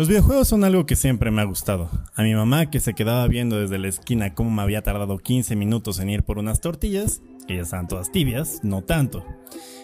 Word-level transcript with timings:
Los 0.00 0.08
videojuegos 0.08 0.48
son 0.48 0.64
algo 0.64 0.86
que 0.86 0.96
siempre 0.96 1.30
me 1.30 1.42
ha 1.42 1.44
gustado. 1.44 1.90
A 2.14 2.22
mi 2.22 2.34
mamá, 2.34 2.70
que 2.70 2.80
se 2.80 2.94
quedaba 2.94 3.28
viendo 3.28 3.60
desde 3.60 3.76
la 3.76 3.88
esquina 3.88 4.32
cómo 4.32 4.50
me 4.50 4.62
había 4.62 4.80
tardado 4.80 5.18
15 5.18 5.56
minutos 5.56 6.00
en 6.00 6.08
ir 6.08 6.22
por 6.22 6.38
unas 6.38 6.62
tortillas, 6.62 7.20
que 7.46 7.56
ya 7.56 7.60
estaban 7.60 7.86
todas 7.86 8.10
tibias, 8.10 8.60
no 8.62 8.80
tanto. 8.80 9.26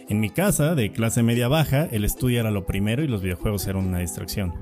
En 0.09 0.19
mi 0.19 0.31
casa, 0.31 0.75
de 0.75 0.91
clase 0.91 1.23
media 1.23 1.49
baja, 1.49 1.85
el 1.93 2.03
estudio 2.03 2.41
era 2.41 2.51
lo 2.51 2.65
primero 2.65 3.05
y 3.05 3.09
los 3.09 3.21
videojuegos 3.21 3.67
eran 3.67 3.85
una 3.85 3.99
distracción. 3.99 4.55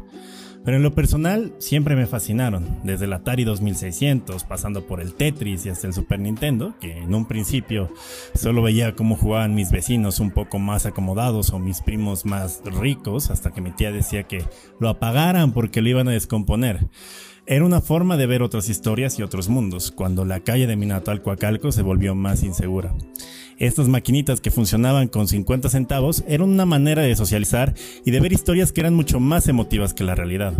Pero 0.64 0.78
en 0.78 0.82
lo 0.82 0.94
personal 0.94 1.52
siempre 1.58 1.94
me 1.94 2.06
fascinaron, 2.06 2.78
desde 2.84 3.04
el 3.04 3.12
Atari 3.12 3.44
2600, 3.44 4.44
pasando 4.44 4.86
por 4.86 5.00
el 5.00 5.14
Tetris 5.14 5.66
y 5.66 5.68
hasta 5.68 5.86
el 5.86 5.92
Super 5.92 6.18
Nintendo, 6.18 6.74
que 6.80 6.98
en 6.98 7.14
un 7.14 7.26
principio 7.26 7.92
solo 8.34 8.62
veía 8.62 8.94
cómo 8.94 9.14
jugaban 9.16 9.54
mis 9.54 9.70
vecinos 9.70 10.20
un 10.20 10.30
poco 10.30 10.58
más 10.58 10.86
acomodados 10.86 11.50
o 11.50 11.58
mis 11.58 11.82
primos 11.82 12.24
más 12.24 12.62
ricos, 12.64 13.30
hasta 13.30 13.52
que 13.52 13.60
mi 13.60 13.72
tía 13.72 13.92
decía 13.92 14.22
que 14.22 14.42
lo 14.80 14.88
apagaran 14.88 15.52
porque 15.52 15.82
lo 15.82 15.90
iban 15.90 16.08
a 16.08 16.12
descomponer. 16.12 16.88
Era 17.46 17.66
una 17.66 17.82
forma 17.82 18.16
de 18.16 18.26
ver 18.26 18.40
otras 18.40 18.70
historias 18.70 19.18
y 19.18 19.22
otros 19.22 19.50
mundos, 19.50 19.90
cuando 19.90 20.24
la 20.24 20.40
calle 20.40 20.66
de 20.66 20.76
Minato 20.76 21.12
Coacalco 21.22 21.72
se 21.72 21.82
volvió 21.82 22.14
más 22.14 22.42
insegura. 22.42 22.94
Estas 23.58 23.88
maquinitas 23.88 24.40
que 24.40 24.50
funcionaban 24.50 25.08
con 25.08 25.28
50 25.28 25.68
centavos 25.68 26.24
eran 26.26 26.50
una 26.50 26.66
manera 26.66 27.02
de 27.02 27.14
socializar 27.14 27.74
y 28.04 28.10
de 28.10 28.20
ver 28.20 28.32
historias 28.32 28.72
que 28.72 28.80
eran 28.80 28.94
mucho 28.94 29.20
más 29.20 29.46
emotivas 29.48 29.94
que 29.94 30.04
la 30.04 30.14
realidad. 30.14 30.54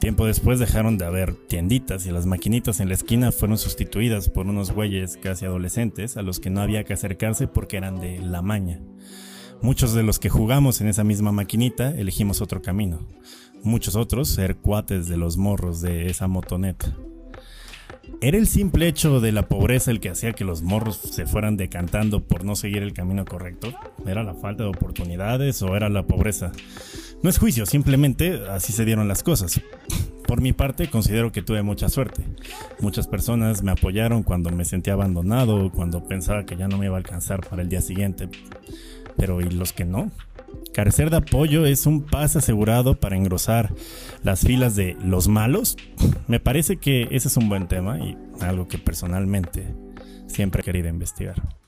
Tiempo 0.00 0.24
después 0.26 0.58
dejaron 0.58 0.96
de 0.96 1.04
haber 1.04 1.34
tienditas 1.34 2.06
y 2.06 2.10
las 2.10 2.24
maquinitas 2.24 2.80
en 2.80 2.88
la 2.88 2.94
esquina 2.94 3.32
fueron 3.32 3.58
sustituidas 3.58 4.30
por 4.30 4.46
unos 4.46 4.72
güeyes 4.72 5.18
casi 5.18 5.44
adolescentes 5.44 6.16
a 6.16 6.22
los 6.22 6.40
que 6.40 6.48
no 6.48 6.62
había 6.62 6.84
que 6.84 6.94
acercarse 6.94 7.46
porque 7.46 7.76
eran 7.76 8.00
de 8.00 8.18
la 8.18 8.40
maña. 8.40 8.80
Muchos 9.60 9.92
de 9.92 10.02
los 10.02 10.18
que 10.18 10.30
jugamos 10.30 10.80
en 10.80 10.88
esa 10.88 11.04
misma 11.04 11.32
maquinita 11.32 11.90
elegimos 11.90 12.40
otro 12.40 12.62
camino. 12.62 13.06
Muchos 13.62 13.94
otros 13.94 14.30
ser 14.30 14.56
cuates 14.56 15.06
de 15.06 15.18
los 15.18 15.36
morros 15.36 15.82
de 15.82 16.08
esa 16.08 16.28
motoneta. 16.28 16.96
¿Era 18.22 18.36
el 18.36 18.46
simple 18.46 18.86
hecho 18.86 19.18
de 19.20 19.32
la 19.32 19.48
pobreza 19.48 19.90
el 19.90 19.98
que 19.98 20.10
hacía 20.10 20.34
que 20.34 20.44
los 20.44 20.60
morros 20.60 20.96
se 20.96 21.24
fueran 21.24 21.56
decantando 21.56 22.20
por 22.22 22.44
no 22.44 22.54
seguir 22.54 22.82
el 22.82 22.92
camino 22.92 23.24
correcto? 23.24 23.72
¿Era 24.06 24.22
la 24.22 24.34
falta 24.34 24.62
de 24.62 24.68
oportunidades 24.68 25.62
o 25.62 25.74
era 25.74 25.88
la 25.88 26.02
pobreza? 26.02 26.52
No 27.22 27.30
es 27.30 27.38
juicio, 27.38 27.64
simplemente 27.64 28.42
así 28.50 28.74
se 28.74 28.84
dieron 28.84 29.08
las 29.08 29.22
cosas. 29.22 29.58
Por 30.26 30.42
mi 30.42 30.52
parte, 30.52 30.90
considero 30.90 31.32
que 31.32 31.40
tuve 31.40 31.62
mucha 31.62 31.88
suerte. 31.88 32.22
Muchas 32.80 33.08
personas 33.08 33.62
me 33.62 33.72
apoyaron 33.72 34.22
cuando 34.22 34.50
me 34.50 34.66
sentía 34.66 34.92
abandonado, 34.92 35.72
cuando 35.72 36.04
pensaba 36.04 36.44
que 36.44 36.58
ya 36.58 36.68
no 36.68 36.76
me 36.76 36.86
iba 36.86 36.96
a 36.96 36.98
alcanzar 36.98 37.40
para 37.48 37.62
el 37.62 37.70
día 37.70 37.80
siguiente. 37.80 38.28
Pero 39.16 39.40
¿y 39.40 39.48
los 39.48 39.72
que 39.72 39.86
no? 39.86 40.12
Carecer 40.72 41.10
de 41.10 41.16
apoyo 41.16 41.66
es 41.66 41.86
un 41.86 42.02
paso 42.02 42.38
asegurado 42.38 42.98
para 42.98 43.16
engrosar 43.16 43.72
las 44.22 44.40
filas 44.40 44.76
de 44.76 44.96
los 45.02 45.28
malos. 45.28 45.76
Me 46.28 46.40
parece 46.40 46.76
que 46.76 47.08
ese 47.10 47.28
es 47.28 47.36
un 47.36 47.48
buen 47.48 47.66
tema 47.66 47.98
y 47.98 48.16
algo 48.40 48.68
que 48.68 48.78
personalmente 48.78 49.74
siempre 50.26 50.62
he 50.62 50.64
querido 50.64 50.88
investigar. 50.88 51.59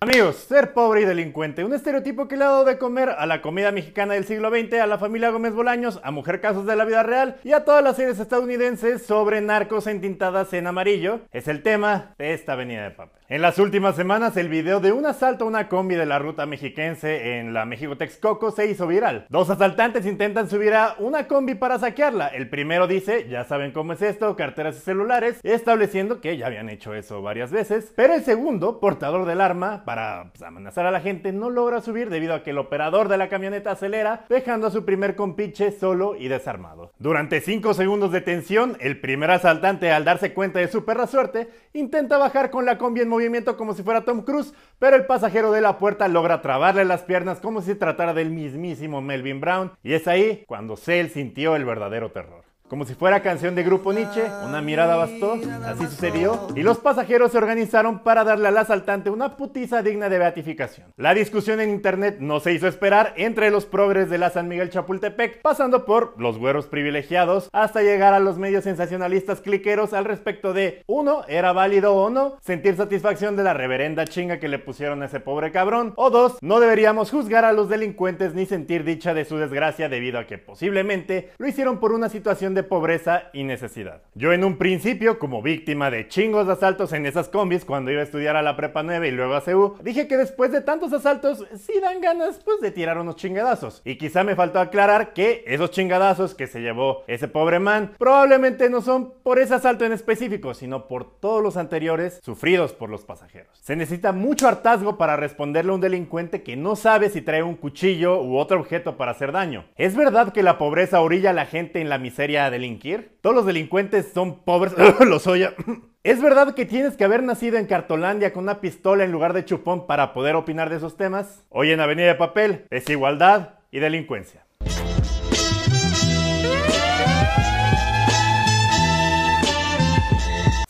Amigos, 0.00 0.36
ser 0.36 0.74
pobre 0.74 1.00
y 1.00 1.04
delincuente, 1.04 1.64
un 1.64 1.74
estereotipo 1.74 2.28
que 2.28 2.36
le 2.36 2.44
ha 2.44 2.50
dado 2.50 2.64
de 2.64 2.78
comer 2.78 3.08
a 3.08 3.26
la 3.26 3.42
comida 3.42 3.72
mexicana 3.72 4.14
del 4.14 4.26
siglo 4.26 4.48
XX, 4.48 4.74
a 4.74 4.86
la 4.86 4.96
familia 4.96 5.30
Gómez 5.30 5.54
Bolaños, 5.54 5.98
a 6.04 6.12
Mujer 6.12 6.40
Casos 6.40 6.66
de 6.66 6.76
la 6.76 6.84
Vida 6.84 7.02
Real 7.02 7.40
y 7.42 7.50
a 7.50 7.64
todas 7.64 7.82
las 7.82 7.96
series 7.96 8.20
estadounidenses 8.20 9.04
sobre 9.04 9.40
narcos 9.40 9.88
entintadas 9.88 10.52
en 10.52 10.68
amarillo, 10.68 11.22
es 11.32 11.48
el 11.48 11.64
tema 11.64 12.14
de 12.16 12.32
esta 12.32 12.52
avenida 12.52 12.84
de 12.84 12.92
papel. 12.92 13.18
En 13.30 13.42
las 13.42 13.58
últimas 13.58 13.94
semanas, 13.94 14.38
el 14.38 14.48
video 14.48 14.80
de 14.80 14.92
un 14.92 15.04
asalto 15.04 15.44
a 15.44 15.48
una 15.48 15.68
combi 15.68 15.96
de 15.96 16.06
la 16.06 16.18
ruta 16.18 16.46
mexiquense 16.46 17.38
en 17.38 17.52
la 17.52 17.66
México 17.66 17.94
Texcoco 17.94 18.52
se 18.52 18.70
hizo 18.70 18.86
viral. 18.86 19.26
Dos 19.28 19.50
asaltantes 19.50 20.06
intentan 20.06 20.48
subir 20.48 20.72
a 20.72 20.94
una 20.98 21.28
combi 21.28 21.54
para 21.54 21.78
saquearla. 21.78 22.28
El 22.28 22.48
primero 22.48 22.86
dice, 22.86 23.28
ya 23.28 23.44
saben 23.44 23.72
cómo 23.72 23.92
es 23.92 24.00
esto, 24.00 24.34
carteras 24.34 24.78
y 24.78 24.80
celulares, 24.80 25.40
estableciendo 25.42 26.22
que 26.22 26.38
ya 26.38 26.46
habían 26.46 26.70
hecho 26.70 26.94
eso 26.94 27.20
varias 27.20 27.50
veces. 27.50 27.92
Pero 27.96 28.14
el 28.14 28.24
segundo, 28.24 28.80
portador 28.80 29.26
del 29.26 29.42
arma, 29.42 29.84
para 29.88 30.32
pues, 30.32 30.42
amenazar 30.42 30.84
a 30.84 30.90
la 30.90 31.00
gente, 31.00 31.32
no 31.32 31.48
logra 31.48 31.80
subir 31.80 32.10
debido 32.10 32.34
a 32.34 32.42
que 32.42 32.50
el 32.50 32.58
operador 32.58 33.08
de 33.08 33.16
la 33.16 33.30
camioneta 33.30 33.70
acelera, 33.70 34.26
dejando 34.28 34.66
a 34.66 34.70
su 34.70 34.84
primer 34.84 35.16
compiche 35.16 35.72
solo 35.72 36.14
y 36.14 36.28
desarmado. 36.28 36.92
Durante 36.98 37.40
5 37.40 37.72
segundos 37.72 38.12
de 38.12 38.20
tensión, 38.20 38.76
el 38.80 39.00
primer 39.00 39.30
asaltante, 39.30 39.90
al 39.90 40.04
darse 40.04 40.34
cuenta 40.34 40.58
de 40.58 40.68
su 40.68 40.84
perra 40.84 41.06
suerte, 41.06 41.48
intenta 41.72 42.18
bajar 42.18 42.50
con 42.50 42.66
la 42.66 42.76
combi 42.76 43.00
en 43.00 43.08
movimiento 43.08 43.56
como 43.56 43.72
si 43.72 43.82
fuera 43.82 44.04
Tom 44.04 44.26
Cruise, 44.26 44.52
pero 44.78 44.94
el 44.94 45.06
pasajero 45.06 45.52
de 45.52 45.62
la 45.62 45.78
puerta 45.78 46.06
logra 46.06 46.42
trabarle 46.42 46.84
las 46.84 47.04
piernas 47.04 47.40
como 47.40 47.62
si 47.62 47.68
se 47.68 47.74
tratara 47.76 48.12
del 48.12 48.28
mismísimo 48.28 49.00
Melvin 49.00 49.40
Brown, 49.40 49.72
y 49.82 49.94
es 49.94 50.06
ahí 50.06 50.44
cuando 50.46 50.76
Cell 50.76 51.08
sintió 51.08 51.56
el 51.56 51.64
verdadero 51.64 52.12
terror. 52.12 52.47
Como 52.68 52.84
si 52.84 52.94
fuera 52.94 53.22
canción 53.22 53.54
de 53.54 53.62
grupo 53.62 53.94
Nietzsche, 53.94 54.24
una 54.44 54.60
mirada 54.60 54.94
bastó, 54.94 55.38
así 55.64 55.86
sucedió, 55.86 56.48
y 56.54 56.62
los 56.62 56.76
pasajeros 56.76 57.32
se 57.32 57.38
organizaron 57.38 58.00
para 58.00 58.24
darle 58.24 58.48
al 58.48 58.58
asaltante 58.58 59.08
una 59.08 59.38
putiza 59.38 59.80
digna 59.80 60.10
de 60.10 60.18
beatificación. 60.18 60.92
La 60.98 61.14
discusión 61.14 61.60
en 61.60 61.70
internet 61.70 62.18
no 62.20 62.40
se 62.40 62.52
hizo 62.52 62.68
esperar 62.68 63.14
entre 63.16 63.50
los 63.50 63.64
progres 63.64 64.10
de 64.10 64.18
la 64.18 64.28
San 64.28 64.48
Miguel 64.48 64.68
Chapultepec, 64.68 65.40
pasando 65.40 65.86
por 65.86 66.12
los 66.20 66.36
güeros 66.36 66.66
privilegiados, 66.66 67.48
hasta 67.54 67.80
llegar 67.80 68.12
a 68.12 68.20
los 68.20 68.36
medios 68.36 68.64
sensacionalistas 68.64 69.40
cliqueros 69.40 69.94
al 69.94 70.04
respecto 70.04 70.52
de, 70.52 70.82
uno, 70.86 71.22
¿era 71.26 71.54
válido 71.54 71.94
o 71.94 72.10
no 72.10 72.36
sentir 72.42 72.76
satisfacción 72.76 73.34
de 73.34 73.44
la 73.44 73.54
reverenda 73.54 74.04
chinga 74.04 74.40
que 74.40 74.48
le 74.48 74.58
pusieron 74.58 75.02
a 75.02 75.06
ese 75.06 75.20
pobre 75.20 75.52
cabrón? 75.52 75.94
O 75.96 76.10
dos, 76.10 76.36
no 76.42 76.60
deberíamos 76.60 77.10
juzgar 77.10 77.46
a 77.46 77.52
los 77.54 77.70
delincuentes 77.70 78.34
ni 78.34 78.44
sentir 78.44 78.84
dicha 78.84 79.14
de 79.14 79.24
su 79.24 79.38
desgracia 79.38 79.88
debido 79.88 80.18
a 80.18 80.26
que 80.26 80.36
posiblemente 80.36 81.30
lo 81.38 81.48
hicieron 81.48 81.80
por 81.80 81.92
una 81.92 82.10
situación 82.10 82.52
de 82.54 82.57
pobreza 82.62 83.24
y 83.32 83.44
necesidad. 83.44 84.02
Yo 84.14 84.32
en 84.32 84.44
un 84.44 84.58
principio, 84.58 85.18
como 85.18 85.42
víctima 85.42 85.90
de 85.90 86.08
chingos 86.08 86.48
asaltos 86.48 86.92
en 86.92 87.06
esas 87.06 87.28
combis 87.28 87.64
cuando 87.64 87.90
iba 87.90 88.00
a 88.00 88.04
estudiar 88.04 88.36
a 88.36 88.42
la 88.42 88.56
prepa 88.56 88.82
9 88.82 89.08
y 89.08 89.10
luego 89.12 89.34
a 89.34 89.40
CEU, 89.40 89.76
dije 89.82 90.08
que 90.08 90.16
después 90.16 90.52
de 90.52 90.60
tantos 90.60 90.92
asaltos 90.92 91.44
sí 91.56 91.74
dan 91.80 92.00
ganas 92.00 92.40
pues 92.44 92.60
de 92.60 92.70
tirar 92.70 92.98
unos 92.98 93.16
chingadazos. 93.16 93.82
Y 93.84 93.96
quizá 93.96 94.24
me 94.24 94.36
faltó 94.36 94.60
aclarar 94.60 95.12
que 95.12 95.44
esos 95.46 95.70
chingadazos 95.70 96.34
que 96.34 96.46
se 96.46 96.60
llevó 96.60 97.04
ese 97.06 97.28
pobre 97.28 97.58
man 97.58 97.92
probablemente 97.98 98.70
no 98.70 98.80
son 98.80 99.12
por 99.22 99.38
ese 99.38 99.54
asalto 99.54 99.84
en 99.84 99.92
específico, 99.92 100.54
sino 100.54 100.88
por 100.88 101.18
todos 101.20 101.42
los 101.42 101.56
anteriores 101.56 102.20
sufridos 102.22 102.72
por 102.72 102.90
los 102.90 103.04
pasajeros. 103.04 103.58
Se 103.60 103.76
necesita 103.76 104.12
mucho 104.12 104.48
hartazgo 104.48 104.98
para 104.98 105.16
responderle 105.16 105.72
a 105.72 105.74
un 105.74 105.80
delincuente 105.80 106.42
que 106.42 106.56
no 106.56 106.76
sabe 106.76 107.10
si 107.10 107.22
trae 107.22 107.42
un 107.42 107.56
cuchillo 107.56 108.22
u 108.22 108.36
otro 108.36 108.60
objeto 108.60 108.96
para 108.96 109.12
hacer 109.12 109.32
daño. 109.32 109.64
Es 109.76 109.96
verdad 109.96 110.32
que 110.32 110.42
la 110.42 110.58
pobreza 110.58 111.00
orilla 111.00 111.30
a 111.30 111.34
la 111.34 111.46
gente 111.46 111.80
en 111.80 111.88
la 111.88 111.98
miseria 111.98 112.47
delinquir? 112.50 113.18
¿Todos 113.20 113.36
los 113.36 113.46
delincuentes 113.46 114.12
son 114.12 114.40
pobres? 114.40 114.74
los 115.06 115.26
oye. 115.26 115.50
¿Es 116.02 116.22
verdad 116.22 116.54
que 116.54 116.64
tienes 116.64 116.96
que 116.96 117.04
haber 117.04 117.22
nacido 117.22 117.58
en 117.58 117.66
Cartolandia 117.66 118.32
con 118.32 118.44
una 118.44 118.60
pistola 118.60 119.04
en 119.04 119.12
lugar 119.12 119.32
de 119.32 119.44
chupón 119.44 119.86
para 119.86 120.14
poder 120.14 120.36
opinar 120.36 120.70
de 120.70 120.76
esos 120.76 120.96
temas? 120.96 121.44
Hoy 121.50 121.70
en 121.70 121.80
Avenida 121.80 122.06
de 122.06 122.14
Papel, 122.14 122.64
desigualdad 122.70 123.56
y 123.70 123.80
delincuencia. 123.80 124.47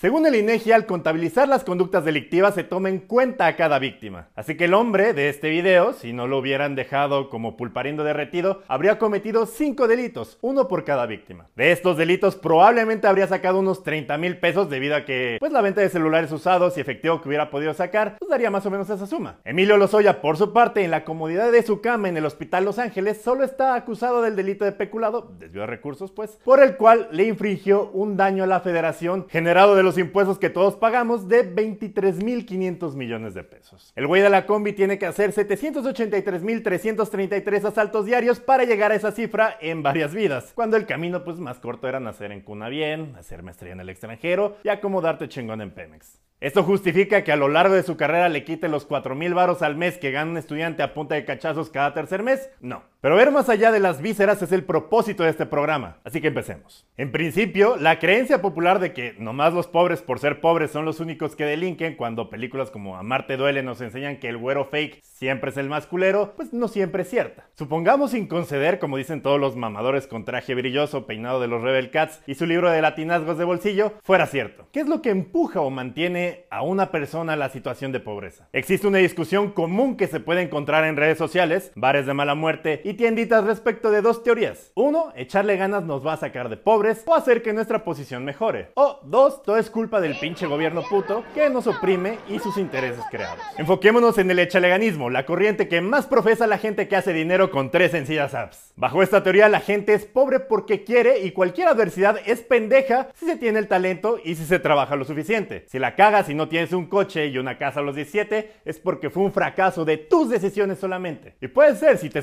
Según 0.01 0.25
el 0.27 0.37
INEGI, 0.37 0.71
al 0.71 0.87
contabilizar 0.87 1.49
las 1.49 1.65
conductas 1.65 2.05
delictivas 2.05 2.55
se 2.55 2.63
toma 2.63 2.89
en 2.89 3.01
cuenta 3.01 3.49
a 3.49 3.57
cada 3.57 3.81
víctima. 3.81 4.29
Así 4.37 4.57
que 4.57 4.67
el 4.67 4.75
hombre 4.75 5.13
de 5.13 5.29
este 5.29 5.51
video, 5.51 5.93
si 5.93 6.13
no 6.13 6.29
lo 6.29 6.39
hubieran 6.39 6.77
dejado 6.77 7.29
como 7.29 7.57
pulparindo 7.57 8.05
derretido, 8.05 8.63
habría 8.69 9.01
cometido 9.01 9.45
5 9.45 9.89
delitos, 9.89 10.39
uno 10.41 10.69
por 10.69 10.85
cada 10.85 11.05
víctima. 11.07 11.49
De 11.57 11.73
estos 11.73 11.97
delitos 11.97 12.37
probablemente 12.37 13.09
habría 13.09 13.27
sacado 13.27 13.59
unos 13.59 13.83
30 13.83 14.17
mil 14.19 14.39
pesos 14.39 14.71
debido 14.71 14.95
a 14.95 15.05
que, 15.05 15.37
pues 15.41 15.51
la 15.51 15.63
venta 15.63 15.81
de 15.81 15.89
celulares 15.89 16.31
usados 16.31 16.79
y 16.79 16.81
efectivo 16.81 17.21
que 17.21 17.27
hubiera 17.27 17.51
podido 17.51 17.75
sacar, 17.75 18.19
pues 18.21 18.31
daría 18.31 18.53
más 18.53 18.65
o 18.67 18.71
menos 18.71 18.89
esa 18.89 19.05
suma. 19.05 19.41
Emilio 19.45 19.77
Lozoya, 19.79 20.21
por 20.21 20.37
su 20.37 20.53
parte, 20.53 20.85
en 20.85 20.93
la 20.93 21.03
comodidad 21.03 21.51
de 21.51 21.65
su 21.65 21.81
cama 21.81 22.09
en 22.09 22.17
el 22.17 22.25
Hospital 22.25 22.65
Los 22.65 22.79
Ángeles, 22.79 23.21
solo 23.21 23.43
está 23.43 23.75
acusado 23.75 24.23
del 24.23 24.37
delito 24.37 24.65
de 24.65 24.71
peculado, 24.71 25.33
desvío 25.41 25.63
de 25.63 25.67
recursos 25.67 26.13
pues, 26.13 26.39
por 26.45 26.63
el 26.63 26.77
cual 26.77 27.09
le 27.11 27.25
infringió 27.25 27.91
un 27.91 28.17
daño 28.17 28.45
a 28.45 28.47
la 28.47 28.61
federación 28.61 29.27
generado 29.29 29.75
de 29.75 29.88
los 29.89 29.97
impuestos 29.97 30.39
que 30.39 30.51
todos 30.51 30.77
pagamos 30.77 31.29
de 31.29 31.51
23.500 31.51 32.95
millones 32.95 33.33
de 33.33 33.43
pesos. 33.43 33.91
El 33.97 34.07
güey 34.07 34.21
de 34.21 34.29
la 34.29 34.45
combi 34.45 34.75
tiene 34.75 34.99
que 34.99 35.07
hacer 35.07 35.33
783.333 35.33 37.65
asaltos 37.65 38.05
diarios 38.05 38.39
para 38.39 38.65
llegar 38.65 38.93
a 38.93 38.97
esa 38.97 39.13
cifra 39.13 39.57
en 39.63 39.83
varias 39.83 40.13
vidas, 40.13 40.53
cuando 40.55 40.77
el 40.77 40.85
camino 40.85 41.25
pues 41.25 41.39
más 41.39 41.59
corto 41.59 41.89
era 41.89 42.01
nacer 42.01 42.33
en 42.33 42.43
cuna 42.43 42.69
bien, 42.69 43.15
hacer 43.19 43.43
maestría 43.43 43.73
en 43.73 43.81
el 43.81 43.89
extranjero 43.89 44.59
y 44.63 44.69
acomodarte 44.69 45.27
chingón 45.27 45.63
en 45.63 45.71
Pemex. 45.71 46.21
¿Esto 46.41 46.63
justifica 46.63 47.25
que 47.25 47.33
a 47.33 47.37
lo 47.37 47.49
largo 47.49 47.75
de 47.75 47.83
su 47.83 47.97
carrera 47.97 48.29
le 48.29 48.45
quite 48.45 48.69
los 48.69 48.87
4.000 48.87 49.35
varos 49.35 49.63
al 49.63 49.75
mes 49.75 49.97
que 49.97 50.13
gana 50.13 50.31
un 50.31 50.37
estudiante 50.37 50.85
a 50.85 50.93
punta 50.93 51.17
de 51.17 51.25
cachazos 51.25 51.71
cada 51.71 51.95
tercer 51.95 52.23
mes? 52.23 52.51
No. 52.61 52.83
Pero 53.01 53.15
ver 53.15 53.31
más 53.31 53.49
allá 53.49 53.71
de 53.71 53.79
las 53.79 54.03
vísceras 54.03 54.43
es 54.43 54.51
el 54.51 54.65
propósito 54.65 55.23
de 55.23 55.31
este 55.31 55.47
programa, 55.47 55.99
así 56.03 56.21
que 56.21 56.27
empecemos. 56.27 56.85
En 56.97 57.13
principio, 57.13 57.77
la 57.77 58.01
creencia 58.01 58.43
popular 58.43 58.81
de 58.81 58.93
que 58.93 59.15
nomás 59.21 59.55
los 59.55 59.69
pobres 59.69 60.03
por 60.03 60.19
ser 60.19 60.41
pobres 60.41 60.73
son 60.73 60.85
los 60.85 60.99
únicos 60.99 61.37
que 61.37 61.45
delinquen 61.45 61.95
cuando 61.95 62.29
películas 62.29 62.73
como 62.73 62.97
Amarte 62.97 63.37
duele 63.37 63.63
nos 63.63 63.81
enseñan 63.83 64.17
que 64.17 64.29
el 64.29 64.37
güero 64.37 64.65
fake 64.65 65.01
siempre 65.05 65.51
es 65.51 65.57
el 65.59 65.69
más 65.69 65.87
culero, 65.87 66.33
pues 66.35 66.53
no 66.53 66.67
siempre 66.67 67.03
es 67.03 67.11
cierta. 67.11 67.47
Supongamos 67.55 68.11
sin 68.11 68.27
conceder, 68.27 68.81
como 68.81 68.97
dicen 68.97 69.23
todos 69.23 69.39
los 69.39 69.55
mamadores 69.55 70.09
con 70.09 70.25
traje 70.25 70.57
brilloso 70.57 71.07
peinado 71.07 71.41
de 71.41 71.47
los 71.47 71.63
Rebel 71.63 71.93
Cats 71.93 72.21
y 72.27 72.35
su 72.35 72.47
libro 72.47 72.69
de 72.69 72.83
latinazgos 72.83 73.39
de 73.39 73.45
bolsillo, 73.45 73.93
fuera 74.03 74.27
cierto. 74.27 74.67
¿Qué 74.73 74.81
es 74.81 74.89
lo 74.89 75.03
que 75.03 75.11
empuja 75.11 75.61
o 75.61 75.71
mantiene 75.71 76.47
a 76.51 76.63
una 76.63 76.91
persona 76.91 77.35
a 77.35 77.37
la 77.37 77.49
situación 77.49 77.93
de 77.93 78.01
pobreza? 78.01 78.49
Existe 78.53 78.89
una 78.89 78.99
discusión 78.99 79.53
común 79.53 79.97
que 79.97 80.09
se 80.09 80.19
puede 80.19 80.43
encontrar 80.43 80.83
en 80.83 80.97
redes 80.97 81.19
sociales, 81.19 81.71
bares 81.77 82.05
de 82.05 82.15
mala 82.15 82.35
muerte 82.35 82.88
y 82.89 82.95
tienditas 82.95 83.45
respecto 83.45 83.91
de 83.91 84.01
dos 84.01 84.23
teorías. 84.23 84.73
Uno, 84.75 85.13
echarle 85.15 85.59
ganas 85.59 85.85
nos 85.85 86.07
va 86.07 86.15
a 86.15 86.17
sacar 86.17 86.49
de 86.49 86.57
pobres 86.57 87.03
o 87.05 87.15
hacer 87.15 87.43
que 87.43 87.53
nuestra 87.53 87.85
posición 87.85 88.25
mejore. 88.25 88.71
O 88.77 89.01
dos, 89.03 89.43
todo 89.43 89.59
es 89.59 89.69
culpa 89.69 90.01
del 90.01 90.19
pinche 90.19 90.47
gobierno 90.47 90.83
puto 90.89 91.23
que 91.35 91.51
nos 91.51 91.67
oprime 91.67 92.19
y 92.31 92.39
sus 92.39 92.57
intereses 92.57 93.05
creados. 93.11 93.45
Enfoquémonos 93.59 94.17
en 94.17 94.31
el 94.31 94.39
echaleganismo, 94.39 95.11
la 95.11 95.27
corriente 95.27 95.69
que 95.69 95.83
más 95.83 96.07
profesa 96.07 96.47
la 96.47 96.57
gente 96.57 96.89
que 96.89 96.97
hace 96.97 97.13
dinero 97.13 97.51
con 97.51 97.71
tres 97.71 97.91
sencillas 97.91 98.33
apps. 98.33 98.73
Bajo 98.75 99.03
esta 99.03 99.23
teoría, 99.23 99.51
la 99.51 99.61
gente 99.61 99.93
es 99.93 100.07
pobre 100.07 100.41
porque 100.41 100.85
quiere 100.85 101.19
y 101.19 101.33
cualquier 101.33 101.69
adversidad 101.69 102.17
es 102.25 102.41
pendeja 102.41 103.09
si 103.17 103.27
se 103.27 103.37
tiene 103.37 103.59
el 103.59 103.69
talento 103.69 104.19
y 104.25 104.37
si 104.37 104.47
se 104.47 104.61
trabaja 104.61 104.97
lo 104.97 105.05
suficiente. 105.05 105.67
Si 105.69 105.79
la 105.79 105.95
cagas 105.95 106.31
y 106.31 106.35
no 106.35 106.49
tienes 106.49 106.73
un 106.73 106.87
coche 106.87 107.27
y 107.27 107.37
una 107.37 107.59
casa 107.59 107.81
a 107.81 107.83
los 107.83 107.97
17, 107.97 108.53
es 108.65 108.79
porque 108.79 109.11
fue 109.11 109.25
un 109.25 109.33
fracaso 109.33 109.85
de 109.85 109.99
tus 109.99 110.31
decisiones 110.31 110.79
solamente. 110.79 111.35
Y 111.43 111.49
puede 111.49 111.77
ser 111.77 111.99
si 111.99 112.09
te 112.09 112.21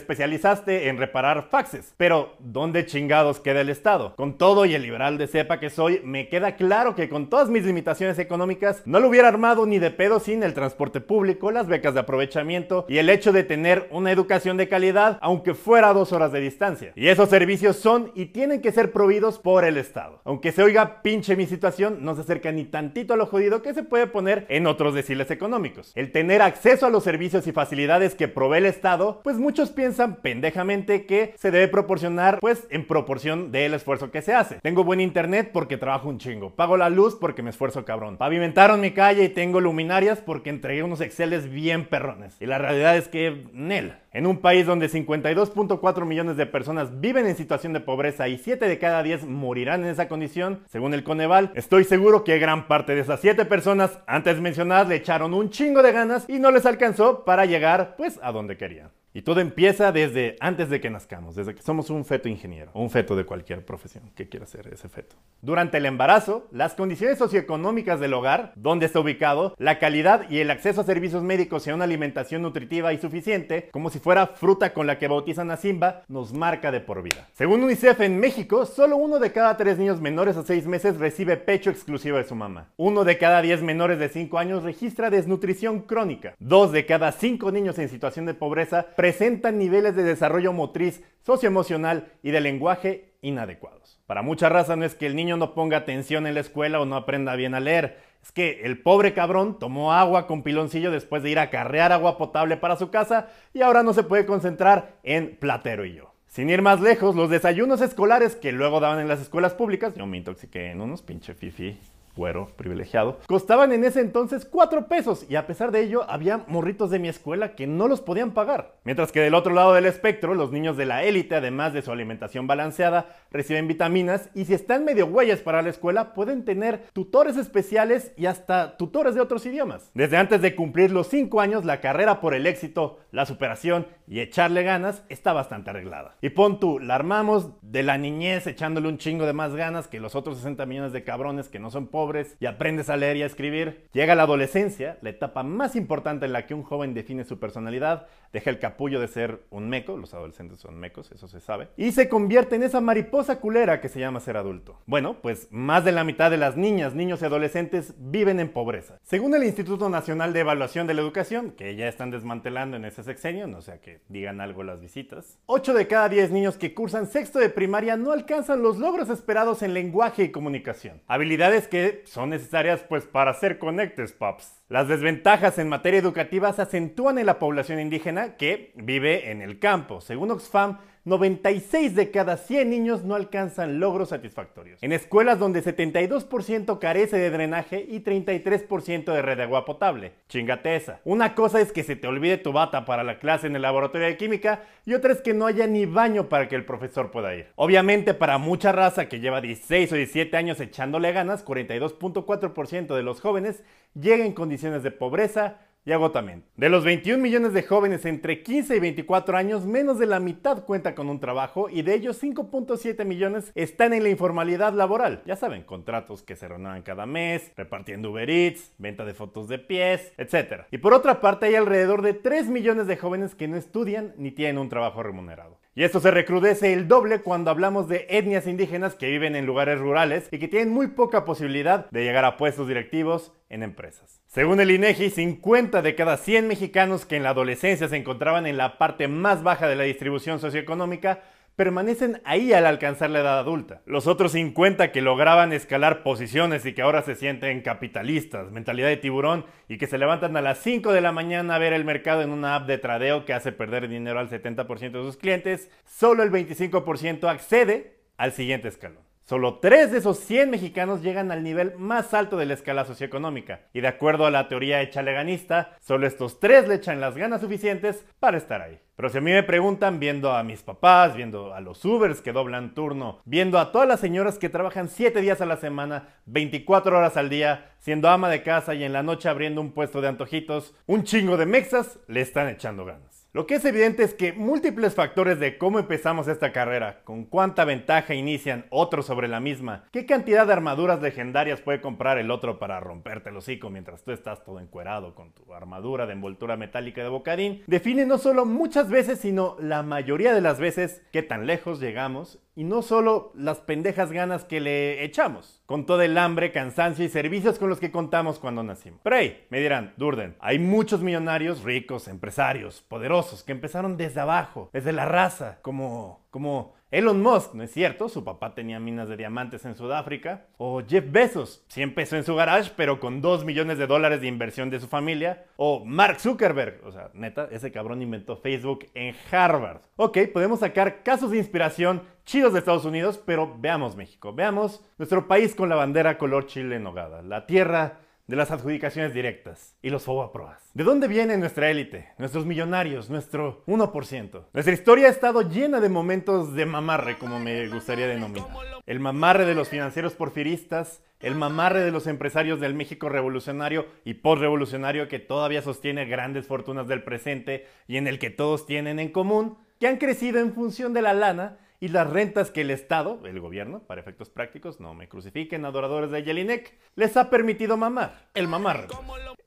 especializaste 0.56 0.90
en 0.90 0.98
reparar 0.98 1.48
faxes, 1.50 1.94
pero 1.98 2.34
¿dónde 2.40 2.86
chingados 2.86 3.40
queda 3.40 3.62
el 3.62 3.69
Estado? 3.69 4.16
Con 4.16 4.38
todo 4.38 4.66
y 4.66 4.74
el 4.74 4.81
liberal 4.81 5.18
de 5.18 5.28
cepa 5.28 5.60
que 5.60 5.69
soy, 5.69 6.02
me 6.04 6.30
queda 6.30 6.56
claro 6.56 6.96
que 6.96 7.10
con 7.10 7.30
todas 7.30 7.50
mis 7.50 7.66
limitaciones 7.66 8.19
económicas 8.19 8.81
no 8.86 9.00
lo 9.00 9.10
hubiera 9.10 9.28
armado 9.28 9.66
ni 9.66 9.80
de 9.80 9.92
pedo 9.92 10.19
sin 10.19 10.44
el 10.44 10.54
transporte 10.54 11.02
público, 11.02 11.52
las 11.52 11.68
becas 11.68 11.94
de 11.94 12.00
aprovechamiento 12.00 12.86
y 12.88 12.98
el 12.98 13.10
hecho 13.10 13.31
de 13.31 13.44
tener 13.44 13.88
una 13.92 14.12
educación 14.12 14.57
de 14.57 14.68
calidad, 14.68 15.18
aunque 15.22 15.54
fuera 15.54 15.90
a 15.90 15.94
dos 15.94 16.13
horas 16.13 16.31
de 16.31 16.40
distancia. 16.40 16.94
Y 16.96 17.07
esos 17.07 17.30
servicios 17.30 17.78
son 17.78 18.12
y 18.16 18.28
tienen 18.28 18.62
que 18.62 18.72
ser 18.72 18.92
proveídos 18.92 19.40
por 19.40 19.66
el 19.66 19.78
Estado. 19.78 20.22
Aunque 20.24 20.52
se 20.52 20.63
oiga 20.63 21.02
pinche 21.02 21.36
mi 21.36 21.46
situación, 21.46 22.00
no 22.02 22.16
se 22.16 22.22
acerca 22.22 22.52
ni 22.52 22.66
tantito 22.66 23.13
a 23.13 23.18
lo 23.18 23.25
jodido 23.25 23.62
que 23.62 23.74
se 23.74 23.84
puede 23.84 24.07
poner 24.07 24.46
en 24.50 24.68
otros 24.68 24.94
deciles 24.94 25.31
económicos. 25.31 25.92
El 25.96 26.12
tener 26.12 26.42
acceso 26.42 26.86
a 26.86 26.90
los 26.90 27.04
servicios 27.04 27.48
y 27.48 27.52
facilidades 27.52 28.16
que 28.16 28.28
provee 28.28 28.57
el 28.57 28.66
Estado, 28.66 29.22
pues 29.24 29.38
muchos 29.38 29.72
piensan 29.72 30.16
que 30.51 31.33
se 31.38 31.51
debe 31.51 31.68
proporcionar 31.68 32.39
pues 32.39 32.68
en 32.69 32.86
proporción 32.86 33.51
del 33.51 33.74
esfuerzo 33.74 34.12
que 34.12 34.21
se 34.21 34.33
hace. 34.33 34.59
Tengo 34.62 34.83
buen 34.83 35.01
internet 35.01 35.50
porque 35.53 35.77
trabajo 35.77 36.09
un 36.09 36.18
chingo. 36.18 36.56
Pago 36.56 36.77
la 36.77 36.89
luz 36.89 37.15
porque 37.15 37.42
me 37.42 37.50
esfuerzo 37.50 37.86
cabrón. 37.86 38.18
Pavimentaron 38.18 38.81
mi 38.81 38.92
calle 38.92 39.24
y 39.25 39.30
tengo 39.30 39.62
luminarias 39.62 40.19
porque 40.19 40.50
entregué 40.50 40.83
unos 40.83 41.01
exceles 41.01 41.50
bien 41.50 41.86
perrones. 41.86 42.42
Y 42.42 42.45
la 42.45 42.57
realidad 42.57 42.97
es 42.97 43.07
que, 43.07 43.47
Nel, 43.53 43.94
en 44.12 44.25
un 44.27 44.38
país 44.38 44.65
donde 44.65 44.89
52.4 44.89 46.06
millones 46.06 46.38
de 46.38 46.45
personas 46.45 47.01
viven 47.01 47.27
en 47.27 47.36
situación 47.36 47.74
de 47.74 47.81
pobreza 47.81 48.27
y 48.27 48.38
7 48.38 48.68
de 48.68 48.80
cada 48.80 49.03
10 49.03 49.25
morirán 49.25 49.83
en 49.83 49.89
esa 49.89 50.07
condición, 50.07 50.62
según 50.69 50.94
el 50.94 51.03
Coneval, 51.03 51.51
estoy 51.56 51.83
seguro 51.83 52.24
que 52.24 52.39
gran 52.39 52.68
parte 52.68 52.95
de 52.95 53.01
esas 53.01 53.19
7 53.19 53.45
personas 53.45 54.00
antes 54.07 54.39
mencionadas 54.39 54.88
le 54.88 54.95
echaron 54.95 55.33
un 55.33 55.50
chingo 55.50 55.83
de 55.83 55.92
ganas 55.92 56.25
y 56.30 56.39
no 56.39 56.51
les 56.51 56.65
alcanzó 56.65 57.25
para 57.25 57.45
llegar 57.45 57.95
pues 57.97 58.19
a 58.24 58.31
donde 58.31 58.57
querían. 58.57 58.92
Y 59.16 59.22
todo 59.22 59.40
empieza 59.40 59.94
desde 59.94 60.36
antes 60.42 60.70
de 60.70 60.82
que 60.82 60.90
nazcamos, 60.90 61.38
desde 61.38 61.56
que 61.56 61.62
somos 61.62 61.90
un 61.90 62.04
feto 62.04 62.28
ingeniero 62.28 62.72
o 62.74 62.82
un 62.82 62.90
feto 62.90 63.16
de 63.16 63.24
cualquier 63.24 63.64
profesión 63.64 64.12
que 64.14 64.28
quiera 64.28 64.46
ser 64.46 64.68
ese 64.74 64.90
feto. 64.90 65.16
Durante 65.42 65.78
el 65.78 65.86
embarazo, 65.86 66.50
las 66.52 66.74
condiciones 66.74 67.18
socioeconómicas 67.18 68.02
del 68.02 68.14
hogar, 68.14 68.52
donde 68.58 68.88
está 68.88 69.00
ubicado, 69.00 69.56
la 69.58 69.80
calidad 69.80 70.30
y 70.30 70.40
el 70.40 70.52
acceso 70.52 70.82
a 70.82 70.84
servicios 70.84 71.24
médicos 71.24 71.66
y 71.66 71.70
a 71.70 71.76
una 71.76 71.86
alimentación 71.86 72.42
nutritiva 72.42 72.92
y 72.92 72.98
suficiente, 72.98 73.70
como 73.72 73.90
si 73.90 74.00
fuera 74.00 74.28
fruta 74.28 74.74
con 74.74 74.86
la 74.86 75.00
que 75.00 75.08
bautizan 75.08 75.50
a 75.50 75.56
Simba, 75.56 76.04
nos 76.10 76.34
marca 76.34 76.70
de 76.74 76.82
por 76.82 77.02
vida. 77.02 77.30
Según 77.32 77.64
UNICEF 77.64 78.02
en 78.02 78.20
México, 78.20 78.66
solo 78.66 78.98
uno 78.98 79.20
de 79.20 79.32
cada 79.32 79.56
tres 79.56 79.78
niños 79.78 80.02
menores 80.02 80.36
a 80.36 80.44
seis 80.44 80.68
meses 80.68 80.98
recibe 80.98 81.38
pecho 81.38 81.70
exclusivo 81.70 82.18
de 82.18 82.26
su 82.26 82.36
mamá. 82.36 82.68
Uno 82.76 83.06
de 83.06 83.18
cada 83.18 83.42
diez 83.42 83.62
menores 83.62 83.98
de 83.98 84.10
5 84.10 84.38
años 84.38 84.64
registra 84.64 85.10
desnutrición 85.10 85.80
crónica. 85.80 86.36
Dos 86.38 86.74
de 86.74 86.86
cada 86.86 87.14
cinco 87.14 87.54
niños 87.54 87.80
en 87.80 87.88
situación 87.88 88.26
de 88.26 88.34
pobreza 88.34 88.88
presentan 89.06 89.60
niveles 89.60 89.96
de 89.96 90.02
desarrollo 90.02 90.52
motriz, 90.52 91.04
socioemocional 91.22 92.12
y 92.24 92.31
de 92.31 92.42
lenguaje 92.42 93.13
inadecuados. 93.22 94.00
Para 94.07 94.24
mucha 94.24 94.50
raza 94.50 94.75
no 94.75 94.84
es 94.84 94.96
que 94.96 95.06
el 95.06 95.16
niño 95.16 95.38
no 95.38 95.54
ponga 95.54 95.78
atención 95.78 96.25
en 96.25 96.34
la 96.34 96.40
escuela 96.40 96.81
o 96.81 96.86
no 96.86 96.96
aprenda 96.96 97.36
bien 97.36 97.54
a 97.54 97.60
leer, 97.60 98.00
es 98.24 98.31
que 98.31 98.62
el 98.63 98.81
pobre 98.81 99.13
cabrón 99.13 99.60
tomó 99.60 99.94
agua 99.94 100.25
con 100.25 100.42
piloncillo 100.42 100.90
después 100.90 101.22
de 101.22 101.30
ir 101.30 101.38
a 101.38 101.52
carrear 101.52 101.92
agua 101.92 102.18
potable 102.18 102.57
para 102.57 102.78
su 102.78 102.90
casa 102.90 103.28
y 103.54 103.62
ahora 103.62 103.84
no 103.84 103.94
se 103.94 104.02
puede 104.02 104.25
concentrar 104.25 104.96
en 105.04 105.36
platero 105.36 105.86
y 105.86 105.94
yo. 105.94 106.12
Sin 106.25 106.50
ir 106.50 106.63
más 106.63 106.81
lejos, 106.81 107.16
los 107.16 107.30
desayunos 107.30 107.81
escolares 107.81 108.36
que 108.36 108.54
luego 108.54 108.80
daban 108.80 109.00
en 109.00 109.07
las 109.07 109.22
escuelas 109.22 109.54
públicas, 109.54 109.94
yo 109.94 110.07
me 110.07 110.18
intoxiqué 110.18 110.72
en 110.72 110.81
unos 110.81 111.04
pinche 111.04 111.36
fifi 111.36 111.78
güero, 112.16 112.50
privilegiado, 112.56 113.20
costaban 113.28 113.72
en 113.72 113.84
ese 113.84 114.02
entonces 114.02 114.46
4 114.46 114.88
pesos 114.88 115.26
y 115.30 115.36
a 115.36 115.48
pesar 115.48 115.72
de 115.72 115.82
ello 115.82 116.10
había 116.10 116.46
morritos 116.48 116.90
de 116.90 117.00
mi 117.00 117.10
escuela 117.10 117.56
que 117.56 117.68
no 117.68 117.88
los 117.88 118.02
podían 118.02 118.32
pagar. 118.32 118.76
Mientras 118.84 119.12
que 119.12 119.22
del 119.22 119.36
otro 119.36 119.54
lado 119.54 119.74
del 119.74 119.86
espectro, 119.86 120.34
los 120.34 120.52
niños 120.52 120.78
de 120.78 120.86
la 120.86 121.04
élite, 121.04 121.36
además 121.36 121.74
de 121.74 121.82
su 121.82 121.92
alimentación 121.92 122.48
balanceada, 122.48 123.16
reciben 123.32 123.68
vitaminas 123.68 124.30
y 124.34 124.46
si 124.46 124.54
están 124.54 124.86
medio 124.86 125.08
güeyes 125.08 125.42
para 125.42 125.62
la 125.62 125.70
escuela, 125.70 126.14
pueden 126.14 126.46
tener 126.46 126.86
tutores 126.94 127.38
especiales 127.38 128.14
y 128.16 128.28
hasta 128.28 128.78
tutores 128.78 129.16
de 129.16 129.22
otros 129.22 129.46
idiomas. 129.46 129.92
Desde 129.94 130.18
antes 130.18 130.42
de 130.42 130.56
cumplir 130.56 130.92
los 130.92 131.08
5 131.08 131.42
años, 131.42 131.66
la 131.66 131.82
carrera 131.82 132.22
por 132.22 132.34
el 132.34 132.48
éxito, 132.48 133.00
la 133.12 133.26
superación 133.26 133.88
y 134.08 134.20
echarle 134.20 134.64
ganas 134.64 135.04
está 135.10 135.34
bastante 135.34 135.72
arreglada. 135.72 136.16
Y 136.22 136.30
pon 136.30 136.60
tú, 136.60 136.80
la 136.80 136.96
armamos 136.96 137.50
de 137.62 137.84
la 137.84 137.98
niñez 137.98 138.48
echándole 138.48 138.88
un 138.88 138.98
chingo 138.98 139.26
de 139.26 139.34
más 139.34 139.56
ganas 139.56 139.88
que 139.88 140.00
los 140.00 140.16
otros 140.16 140.38
60 140.38 140.66
millones 140.66 140.94
de 140.94 141.04
cabrones 141.04 141.50
que 141.50 141.60
no 141.60 141.72
son 141.72 141.88
pobres 141.88 142.05
y 142.40 142.46
aprendes 142.46 142.90
a 142.90 142.98
leer 142.98 143.18
y 143.18 143.24
a 143.24 143.25
escribir. 143.25 143.88
Llega 143.94 144.16
la 144.16 144.24
adolescencia, 144.24 144.98
la 145.02 145.10
etapa 145.10 145.44
más 145.44 145.75
importante 145.75 146.25
en 146.25 146.34
la 146.34 146.46
que 146.46 146.54
un 146.54 146.63
joven 146.63 146.94
define 146.94 147.24
su 147.24 147.40
personalidad, 147.40 148.07
deja 148.34 148.50
el 148.50 148.60
capullo 148.60 149.00
de 149.00 149.07
ser 149.07 149.42
un 149.50 149.69
meco, 149.69 149.98
los 149.98 150.13
adolescentes 150.13 150.60
son 150.60 150.78
mecos, 150.78 151.12
eso 151.12 151.28
se 151.28 151.40
sabe, 151.40 151.69
y 151.78 151.92
se 151.92 152.10
convierte 152.10 152.56
en 152.56 152.63
esa 152.63 152.81
mariposa 152.81 153.40
culera 153.40 153.80
que 153.81 153.90
se 153.90 154.00
llama 154.00 154.19
ser 154.19 154.38
adulto. 154.38 154.81
Bueno, 154.86 155.18
pues 155.22 155.48
más 155.52 155.86
de 155.86 155.92
la 155.92 156.04
mitad 156.04 156.30
de 156.30 156.38
las 156.38 156.57
niñas, 156.57 156.94
niños 156.96 157.22
y 157.22 157.25
adolescentes 157.25 157.94
viven 157.98 158.40
en 158.40 158.50
pobreza. 158.50 159.00
Según 159.04 159.34
el 159.36 159.44
Instituto 159.44 159.90
Nacional 159.90 160.34
de 160.34 160.42
Evaluación 160.42 160.86
de 160.86 160.94
la 160.94 161.02
Educación, 161.02 161.52
que 161.52 161.75
ya 161.75 161.88
están 161.88 162.12
desmantelando 162.12 162.78
en 162.78 162.86
ese 162.86 163.04
sexenio, 163.04 163.48
no 163.48 163.62
sea 163.62 163.80
que 163.80 164.02
digan 164.10 164.42
algo 164.42 164.63
las 164.63 164.81
visitas, 164.81 165.40
8 165.46 165.74
de 165.74 165.88
cada 165.88 166.10
10 166.10 166.31
niños 166.31 166.57
que 166.57 166.74
cursan 166.74 167.07
sexto 167.07 167.40
de 167.40 167.50
primaria 167.50 167.96
no 167.96 168.12
alcanzan 168.12 168.62
los 168.62 168.78
logros 168.78 169.10
esperados 169.10 169.62
en 169.62 169.74
lenguaje 169.74 170.24
y 170.24 170.31
comunicación. 170.31 171.02
Habilidades 171.07 171.68
que 171.68 171.94
son 172.06 172.31
necesarias 172.31 172.83
pues 172.87 173.06
para 173.06 173.33
ser 173.33 173.57
conectes, 173.59 174.14
paps. 174.14 174.61
Las 174.69 174.87
desventajas 174.87 175.57
en 175.57 175.69
materia 175.69 175.99
educativa 175.99 176.52
se 176.54 176.64
acentúan 176.64 177.18
en 177.18 177.25
la 177.25 177.40
población 177.40 177.80
indígena 177.80 178.35
que 178.35 178.73
vive 178.75 179.31
en 179.31 179.42
el 179.42 179.59
campo. 179.59 180.02
Según 180.02 180.31
Oxfam, 180.31 180.80
96 181.06 181.94
de 181.94 182.09
cada 182.09 182.35
100 182.35 182.68
niños 182.68 183.04
no 183.04 183.14
alcanzan 183.14 183.80
logros 183.80 184.09
satisfactorios. 184.09 184.81
En 184.81 184.92
escuelas 184.92 185.38
donde 185.38 185.64
72% 185.64 186.80
carece 186.80 187.18
de 187.18 187.30
drenaje 187.30 187.85
y 187.88 188.00
33% 188.00 189.14
de 189.14 189.21
red 189.21 189.38
de 189.38 189.44
agua 189.44 189.66
potable. 189.66 190.14
Chingate 190.30 190.76
esa. 190.76 191.02
Una 191.04 191.35
cosa 191.35 191.62
es 191.62 191.71
que 191.71 191.83
se 191.83 191.95
te 191.95 192.07
olvide 192.07 192.40
tu 192.40 192.54
bata 192.54 192.85
para 192.85 193.04
la 193.04 193.19
clase 193.19 193.45
en 193.45 193.56
el 193.56 193.62
laboratorio 193.62 194.07
de 194.07 194.18
química 194.18 194.64
y 194.83 194.95
otra 194.95 195.14
es 195.14 195.21
que 195.21 195.35
no 195.35 195.45
haya 195.45 195.68
ni 195.68 195.85
baño 195.85 196.28
para 196.28 196.47
que 196.47 196.56
el 196.56 196.66
profesor 196.66 197.12
pueda 197.12 197.35
ir. 197.35 197.50
Obviamente 197.56 198.16
para 198.16 198.40
mucha 198.40 198.71
raza 198.71 199.07
que 199.07 199.19
lleva 199.19 199.42
16 199.42 199.92
o 199.92 199.95
17 199.95 200.35
años 200.35 200.59
echándole 200.59 201.12
ganas, 201.12 201.45
42.4% 201.45 202.95
de 202.95 203.04
los 203.04 203.21
jóvenes 203.21 203.64
llega 203.94 204.26
en 204.26 204.33
condiciones 204.33 204.81
de 204.81 204.90
pobreza, 204.90 205.59
y 205.85 205.92
agotamiento. 205.92 206.47
De 206.57 206.69
los 206.69 206.83
21 206.83 207.21
millones 207.21 207.54
de 207.54 207.63
jóvenes 207.63 208.06
entre 208.06 208.42
15 208.42 208.75
y 208.75 208.80
24 208.80 209.37
años, 209.37 209.65
menos 209.65 209.99
de 209.99 210.07
la 210.07 210.19
mitad 210.19 210.65
cuenta 210.65 210.95
con 210.95 211.09
un 211.09 211.19
trabajo 211.19 211.69
y 211.69 211.83
de 211.83 211.94
ellos 211.94 212.21
5.7 212.21 213.06
millones 213.06 213.51
están 213.56 213.94
en 213.94 214.04
la 214.04 214.09
informalidad 214.09 214.73
laboral. 214.73 215.21
Ya 215.25 215.35
saben, 215.35 215.63
contratos 215.63 216.23
que 216.23 216.35
se 216.35 216.47
renuevan 216.47 216.81
cada 216.81 217.06
mes, 217.06 217.51
repartiendo 217.56 218.11
Uber 218.11 218.30
Eats, 218.30 218.73
venta 218.77 219.06
de 219.06 219.13
fotos 219.13 219.47
de 219.47 219.59
pies, 219.59 220.11
etc. 220.18 220.63
Y 220.71 220.80
por 220.80 220.94
otra 220.94 221.21
parte 221.21 221.45
hay 221.45 221.56
alrededor 221.56 222.01
de 222.01 222.13
3 222.13 222.47
millones 222.47 222.87
de 222.87 222.97
jóvenes 222.97 223.35
que 223.35 223.47
no 223.47 223.56
estudian 223.56 224.13
ni 224.18 224.31
tienen 224.31 224.57
un 224.57 224.69
trabajo 224.69 225.04
remunerado. 225.04 225.57
Y 225.78 225.84
esto 225.84 226.00
se 226.00 226.10
recrudece 226.10 226.72
el 226.72 226.88
doble 226.88 227.20
cuando 227.20 227.52
hablamos 227.52 227.90
de 227.90 228.08
etnias 228.10 228.48
indígenas 228.48 228.96
que 228.96 229.10
viven 229.10 229.36
en 229.36 229.46
lugares 229.46 229.78
rurales 229.78 230.30
y 230.32 230.40
que 230.40 230.48
tienen 230.48 230.70
muy 230.70 230.88
poca 230.88 231.26
posibilidad 231.26 231.90
de 231.92 232.06
llegar 232.06 232.24
a 232.24 232.38
puestos 232.38 232.70
directivos 232.70 233.34
en 233.50 233.62
empresas. 233.62 234.22
Según 234.28 234.62
el 234.62 234.72
INEGI, 234.72 235.10
50 235.10 235.82
de 235.82 235.96
cada 235.96 236.16
100 236.16 236.48
mexicanos 236.48 237.06
que 237.06 237.18
en 237.18 237.24
la 237.24 237.32
adolescencia 237.32 237.90
se 237.90 237.98
encontraban 237.98 238.48
en 238.48 238.56
la 238.56 238.78
parte 238.78 239.10
más 239.10 239.44
baja 239.44 239.68
de 239.68 239.76
la 239.76 239.84
distribución 239.84 240.40
socioeconómica 240.40 241.24
permanecen 241.56 242.21
ahí 242.26 242.54
al 242.54 242.66
alcanzar 242.66 243.09
la 243.09 243.19
edad 243.19 243.40
adulta. 243.40 243.81
Los 243.85 244.07
otros 244.07 244.33
50 244.33 244.92
que 244.92 245.02
lograban 245.02 245.54
escalar 245.54 246.04
posiciones 246.04 246.66
y 246.66 246.74
que 246.74 246.81
ahora 246.81 247.02
se 247.02 247.16
sienten 247.16 247.62
capitalistas, 247.62 248.52
mentalidad 248.52 248.90
de 248.90 248.97
tiburón 248.97 249.45
y 249.69 249.78
que 249.78 249.88
se 249.88 249.97
levantan 249.97 250.35
a 250.38 250.42
las 250.42 250.59
5 250.59 250.92
de 250.92 251.02
la 251.02 251.12
mañana 251.12 251.56
a 251.56 251.59
ver 251.59 251.74
el 251.74 251.85
mercado 251.85 252.21
en 252.21 252.31
una 252.31 252.56
app 252.56 252.68
de 252.68 252.78
tradeo 252.78 253.26
que 253.26 253.33
hace 253.33 253.52
perder 253.52 253.88
dinero 253.88 254.19
al 254.19 254.30
70% 254.30 254.92
de 254.92 255.04
sus 255.04 255.18
clientes, 255.18 255.71
solo 255.85 256.24
el 256.24 256.31
25% 256.31 257.30
accede 257.30 258.00
al 258.18 258.33
siguiente 258.33 258.68
escalón. 258.68 259.15
Solo 259.28 259.58
3 259.58 259.92
de 259.92 259.98
esos 259.98 260.20
100 260.20 260.52
mexicanos 260.52 261.02
llegan 261.02 261.32
al 261.32 261.42
nivel 261.42 261.74
más 261.80 262.14
alto 262.14 262.38
de 262.38 262.46
la 262.46 262.54
escala 262.54 262.86
socioeconómica, 262.86 263.62
y 263.74 263.82
de 263.82 263.88
acuerdo 263.88 264.28
a 264.28 264.30
la 264.30 264.48
teoría 264.48 264.84
echaleganista, 264.84 265.76
solo 265.82 266.06
estos 266.06 266.40
3 266.40 266.68
le 266.68 266.76
echan 266.76 267.02
las 267.02 267.18
ganas 267.18 267.42
suficientes 267.42 268.06
para 268.20 268.38
estar 268.38 268.62
ahí. 268.62 268.80
Pero 268.96 269.10
si 269.10 269.18
a 269.18 269.22
mí 269.22 269.32
me 269.32 269.42
preguntan, 269.42 270.00
viendo 270.00 270.32
a 270.32 270.44
mis 270.44 270.62
papás, 270.62 271.16
viendo 271.16 271.56
a 271.56 271.60
los 271.60 271.84
Ubers 271.84 272.22
que 272.22 272.34
doblan 272.34 272.76
turno, 272.76 273.20
viendo 273.26 273.58
a 273.58 273.72
todas 273.72 273.88
las 273.88 274.00
señoras 274.00 274.38
que 274.38 274.50
trabajan 274.50 274.90
7 274.90 275.20
días 275.22 275.42
a 275.42 275.48
la 275.48 275.58
semana, 275.58 276.10
24 276.28 276.96
horas 276.96 277.18
al 277.18 277.30
día, 277.30 277.72
siendo 277.80 278.10
ama 278.10 278.30
de 278.30 278.44
casa 278.44 278.76
y 278.76 278.84
en 278.84 278.94
la 278.94 279.02
noche 279.02 279.28
abriendo 279.28 279.60
un 279.60 279.72
puesto 279.72 280.02
de 280.02 280.08
antojitos, 280.08 280.76
un 280.86 281.04
chingo 281.04 281.36
de 281.36 281.48
mexas 281.48 281.98
le 282.08 282.22
están 282.22 282.48
echando 282.48 282.86
ganas. 282.86 283.15
Lo 283.35 283.47
que 283.47 283.56
es 283.56 283.65
evidente 283.65 284.01
es 284.01 284.13
que 284.13 284.31
múltiples 284.31 284.95
factores 284.95 285.42
de 285.42 285.57
cómo 285.57 285.77
empezamos 285.77 286.30
esta 286.30 286.54
carrera, 286.54 287.01
con 287.04 287.25
cuánta 287.25 287.65
ventaja 287.65 288.13
inician 288.13 288.65
otros 288.69 289.07
sobre 289.07 289.27
la 289.27 289.42
misma, 289.42 289.89
qué 289.92 290.06
cantidad 290.06 290.47
de 290.47 290.54
armaduras 290.54 291.01
legendarias 291.01 291.59
puede 291.59 291.81
comprar 291.81 292.18
el 292.18 292.31
otro 292.31 292.59
para 292.59 292.80
romperte 292.80 293.31
el 293.31 293.35
hocico 293.35 293.69
mientras 293.69 294.06
tú 294.06 294.13
estás 294.13 294.42
todo 294.45 294.61
encuerado 294.61 295.15
con 295.15 295.33
tu 295.33 295.54
armadura 295.54 296.06
de 296.06 296.13
envoltura 296.13 296.56
metálica 296.56 297.04
de 297.04 297.09
bocadín, 297.09 297.61
define 297.68 298.06
no 298.06 298.19
solo 298.19 298.45
muchas 298.45 298.89
veces, 298.89 299.19
sino 299.19 299.57
la 299.59 299.83
mayoría 299.83 300.33
de 300.33 300.39
las 300.39 300.61
veces 300.61 301.04
qué 301.11 301.21
tan 301.21 301.45
lejos 301.45 301.81
llegamos 301.81 302.39
y 302.56 302.64
no 302.64 302.81
solo 302.81 303.31
las 303.35 303.59
pendejas 303.59 304.12
ganas 304.12 304.45
que 304.45 304.62
le 304.62 305.04
echamos, 305.04 305.62
con 305.66 305.85
todo 305.85 306.02
el 306.02 306.18
hambre, 306.18 306.52
cansancio 306.52 307.04
y 307.04 307.09
servicios 307.09 307.59
con 307.59 307.69
los 307.69 307.80
que 307.80 307.92
contamos 307.92 308.40
cuando 308.40 308.64
nacimos. 308.64 309.02
Pero 309.04 309.18
hey, 309.18 309.45
me 309.50 309.59
dirán, 309.59 309.94
Durden, 309.97 310.35
hay 310.40 310.57
muchos 310.57 311.02
millonarios 311.02 311.64
ricos, 311.64 312.07
empresarios, 312.07 312.81
poderosos, 312.81 313.44
que 313.44 313.52
empezaron 313.52 313.97
desde 313.97 314.21
abajo, 314.21 314.69
desde 314.71 314.94
la 314.94 315.06
raza, 315.06 315.59
como, 315.62 316.25
como 316.35 316.73
Elon 316.92 317.21
Musk, 317.21 317.54
¿no 317.54 317.63
es 317.63 317.71
cierto? 317.71 318.09
Su 318.09 318.25
papá 318.25 318.54
tenía 318.54 318.77
minas 318.77 319.07
de 319.07 319.15
diamantes 319.15 319.63
en 319.63 319.73
Sudáfrica. 319.73 320.47
O 320.57 320.81
Jeff 320.85 321.06
Bezos, 321.09 321.63
sí 321.69 321.81
empezó 321.81 322.18
en 322.18 322.25
su 322.25 322.35
garage, 322.35 322.73
pero 322.75 322.99
con 322.99 323.21
2 323.21 323.45
millones 323.45 323.77
de 323.77 323.87
dólares 323.87 324.19
de 324.19 324.27
inversión 324.27 324.69
de 324.69 324.81
su 324.81 324.89
familia. 324.89 325.45
O 325.56 325.85
Mark 325.85 326.19
Zuckerberg, 326.19 326.81
o 326.85 326.92
sea, 326.92 327.09
neta, 327.13 327.47
ese 327.51 327.71
cabrón 327.71 328.01
inventó 328.01 328.35
Facebook 328.35 328.85
en 328.95 329.15
Harvard. 329.31 329.80
Ok, 329.95 330.18
podemos 330.33 330.59
sacar 330.59 331.04
casos 331.04 331.31
de 331.31 331.37
inspiración 331.37 332.01
chidos 332.25 332.51
de 332.51 332.59
Estados 332.59 332.83
Unidos, 332.83 333.18
pero 333.25 333.56
veamos 333.57 333.95
México, 333.95 334.33
veamos 334.33 334.83
nuestro 334.97 335.30
país 335.30 335.56
con 335.56 335.69
la 335.69 335.75
bandera 335.75 336.18
color 336.18 336.47
chile 336.47 336.75
en 336.75 336.83
nogada, 336.83 337.21
la 337.21 337.45
tierra 337.45 337.99
de 338.28 338.36
las 338.36 338.52
adjudicaciones 338.52 339.14
directas 339.14 339.76
y 339.82 339.90
los 339.90 340.04
pruebas. 340.04 340.72
¿De 340.74 340.84
dónde 340.84 341.08
viene 341.08 341.38
nuestra 341.38 341.70
élite, 341.70 342.10
nuestros 342.18 342.46
millonarios, 342.46 343.10
nuestro 343.10 343.64
1%? 343.68 344.46
Nuestra 344.54 344.74
historia 344.74 345.08
ha 345.08 345.12
estado 345.12 345.42
llena 345.42 345.80
de 345.80 345.90
momentos 345.90 346.54
de 346.54 346.66
mamarre, 346.66 347.18
como 347.18 347.40
me 347.40 347.68
gustaría 347.68 348.08
denominar. 348.08 348.50
El 348.86 349.00
mamarre 349.00 349.46
de 349.46 349.56
los 349.56 349.70
financieros 349.70 350.14
porfiristas, 350.14 351.02
el 351.20 351.36
mamarre 351.36 351.82
de 351.82 351.92
los 351.92 352.08
empresarios 352.08 352.60
del 352.60 352.74
México 352.74 353.10
revolucionario 353.10 353.88
y 354.04 354.16
postrevolucionario 354.16 355.08
que 355.08 355.20
todavía 355.20 355.62
sostiene 355.62 356.06
grandes 356.06 356.48
fortunas 356.48 356.88
del 356.88 357.04
presente 357.04 357.68
y 357.88 357.98
en 357.98 358.08
el 358.08 358.20
que 358.20 358.30
todos 358.30 358.66
tienen 358.66 359.00
en 359.00 359.12
común, 359.12 359.58
que 359.80 359.88
han 359.88 359.98
crecido 359.98 360.40
en 360.40 360.54
función 360.54 360.94
de 360.94 361.02
la 361.02 361.14
lana 361.14 361.58
y 361.80 361.90
las 361.90 362.10
rentas 362.10 362.52
que 362.52 362.62
el 362.62 362.72
Estado, 362.72 363.20
el 363.26 363.40
gobierno, 363.40 363.80
para 363.82 364.02
efectos 364.02 364.30
prácticos, 364.30 364.80
no 364.80 364.94
me 364.94 365.10
crucifiquen 365.10 365.66
adoradores 365.66 366.12
de 366.12 366.24
Jelinek, 366.24 366.78
les 366.96 367.18
ha 367.18 367.30
permitido 367.30 367.78
mamar, 367.78 368.30
el 368.34 368.48
mamar. 368.48 368.88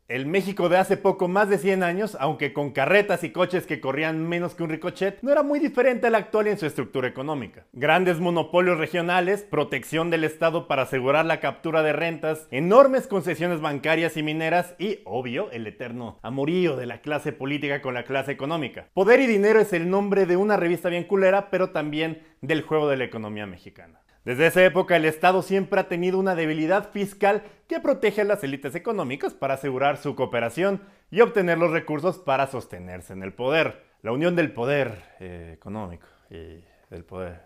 El 0.08 0.24
México 0.24 0.70
de 0.70 0.78
hace 0.78 0.96
poco 0.96 1.28
más 1.28 1.50
de 1.50 1.58
100 1.58 1.82
años, 1.82 2.16
aunque 2.18 2.54
con 2.54 2.70
carretas 2.70 3.24
y 3.24 3.30
coches 3.30 3.66
que 3.66 3.78
corrían 3.78 4.26
menos 4.26 4.54
que 4.54 4.62
un 4.62 4.70
ricochet, 4.70 5.18
no 5.20 5.30
era 5.30 5.42
muy 5.42 5.58
diferente 5.58 6.06
al 6.06 6.14
actual 6.14 6.46
en 6.46 6.56
su 6.56 6.64
estructura 6.64 7.06
económica. 7.06 7.66
Grandes 7.74 8.18
monopolios 8.18 8.78
regionales, 8.78 9.42
protección 9.42 10.08
del 10.08 10.24
Estado 10.24 10.66
para 10.66 10.84
asegurar 10.84 11.26
la 11.26 11.40
captura 11.40 11.82
de 11.82 11.92
rentas, 11.92 12.48
enormes 12.50 13.06
concesiones 13.06 13.60
bancarias 13.60 14.16
y 14.16 14.22
mineras 14.22 14.74
y, 14.78 15.00
obvio, 15.04 15.50
el 15.50 15.66
eterno 15.66 16.18
amorío 16.22 16.76
de 16.76 16.86
la 16.86 17.02
clase 17.02 17.32
política 17.32 17.82
con 17.82 17.92
la 17.92 18.04
clase 18.04 18.32
económica. 18.32 18.88
Poder 18.94 19.20
y 19.20 19.26
dinero 19.26 19.60
es 19.60 19.74
el 19.74 19.90
nombre 19.90 20.24
de 20.24 20.38
una 20.38 20.56
revista 20.56 20.88
bien 20.88 21.04
culera, 21.04 21.50
pero 21.50 21.68
también 21.68 22.22
del 22.40 22.62
juego 22.62 22.88
de 22.88 22.96
la 22.96 23.04
economía 23.04 23.44
mexicana. 23.44 24.00
Desde 24.28 24.48
esa 24.48 24.62
época 24.62 24.94
el 24.94 25.06
Estado 25.06 25.40
siempre 25.40 25.80
ha 25.80 25.88
tenido 25.88 26.18
una 26.18 26.34
debilidad 26.34 26.90
fiscal 26.90 27.44
que 27.66 27.80
protege 27.80 28.20
a 28.20 28.24
las 28.24 28.44
élites 28.44 28.74
económicas 28.74 29.32
para 29.32 29.54
asegurar 29.54 29.96
su 29.96 30.14
cooperación 30.14 30.82
y 31.10 31.22
obtener 31.22 31.56
los 31.56 31.70
recursos 31.70 32.18
para 32.18 32.46
sostenerse 32.46 33.14
en 33.14 33.22
el 33.22 33.32
poder. 33.32 33.86
La 34.02 34.12
unión 34.12 34.36
del 34.36 34.52
poder 34.52 35.02
eh, 35.18 35.52
económico 35.54 36.06
y 36.28 36.62
del 36.90 37.04
poder 37.06 37.40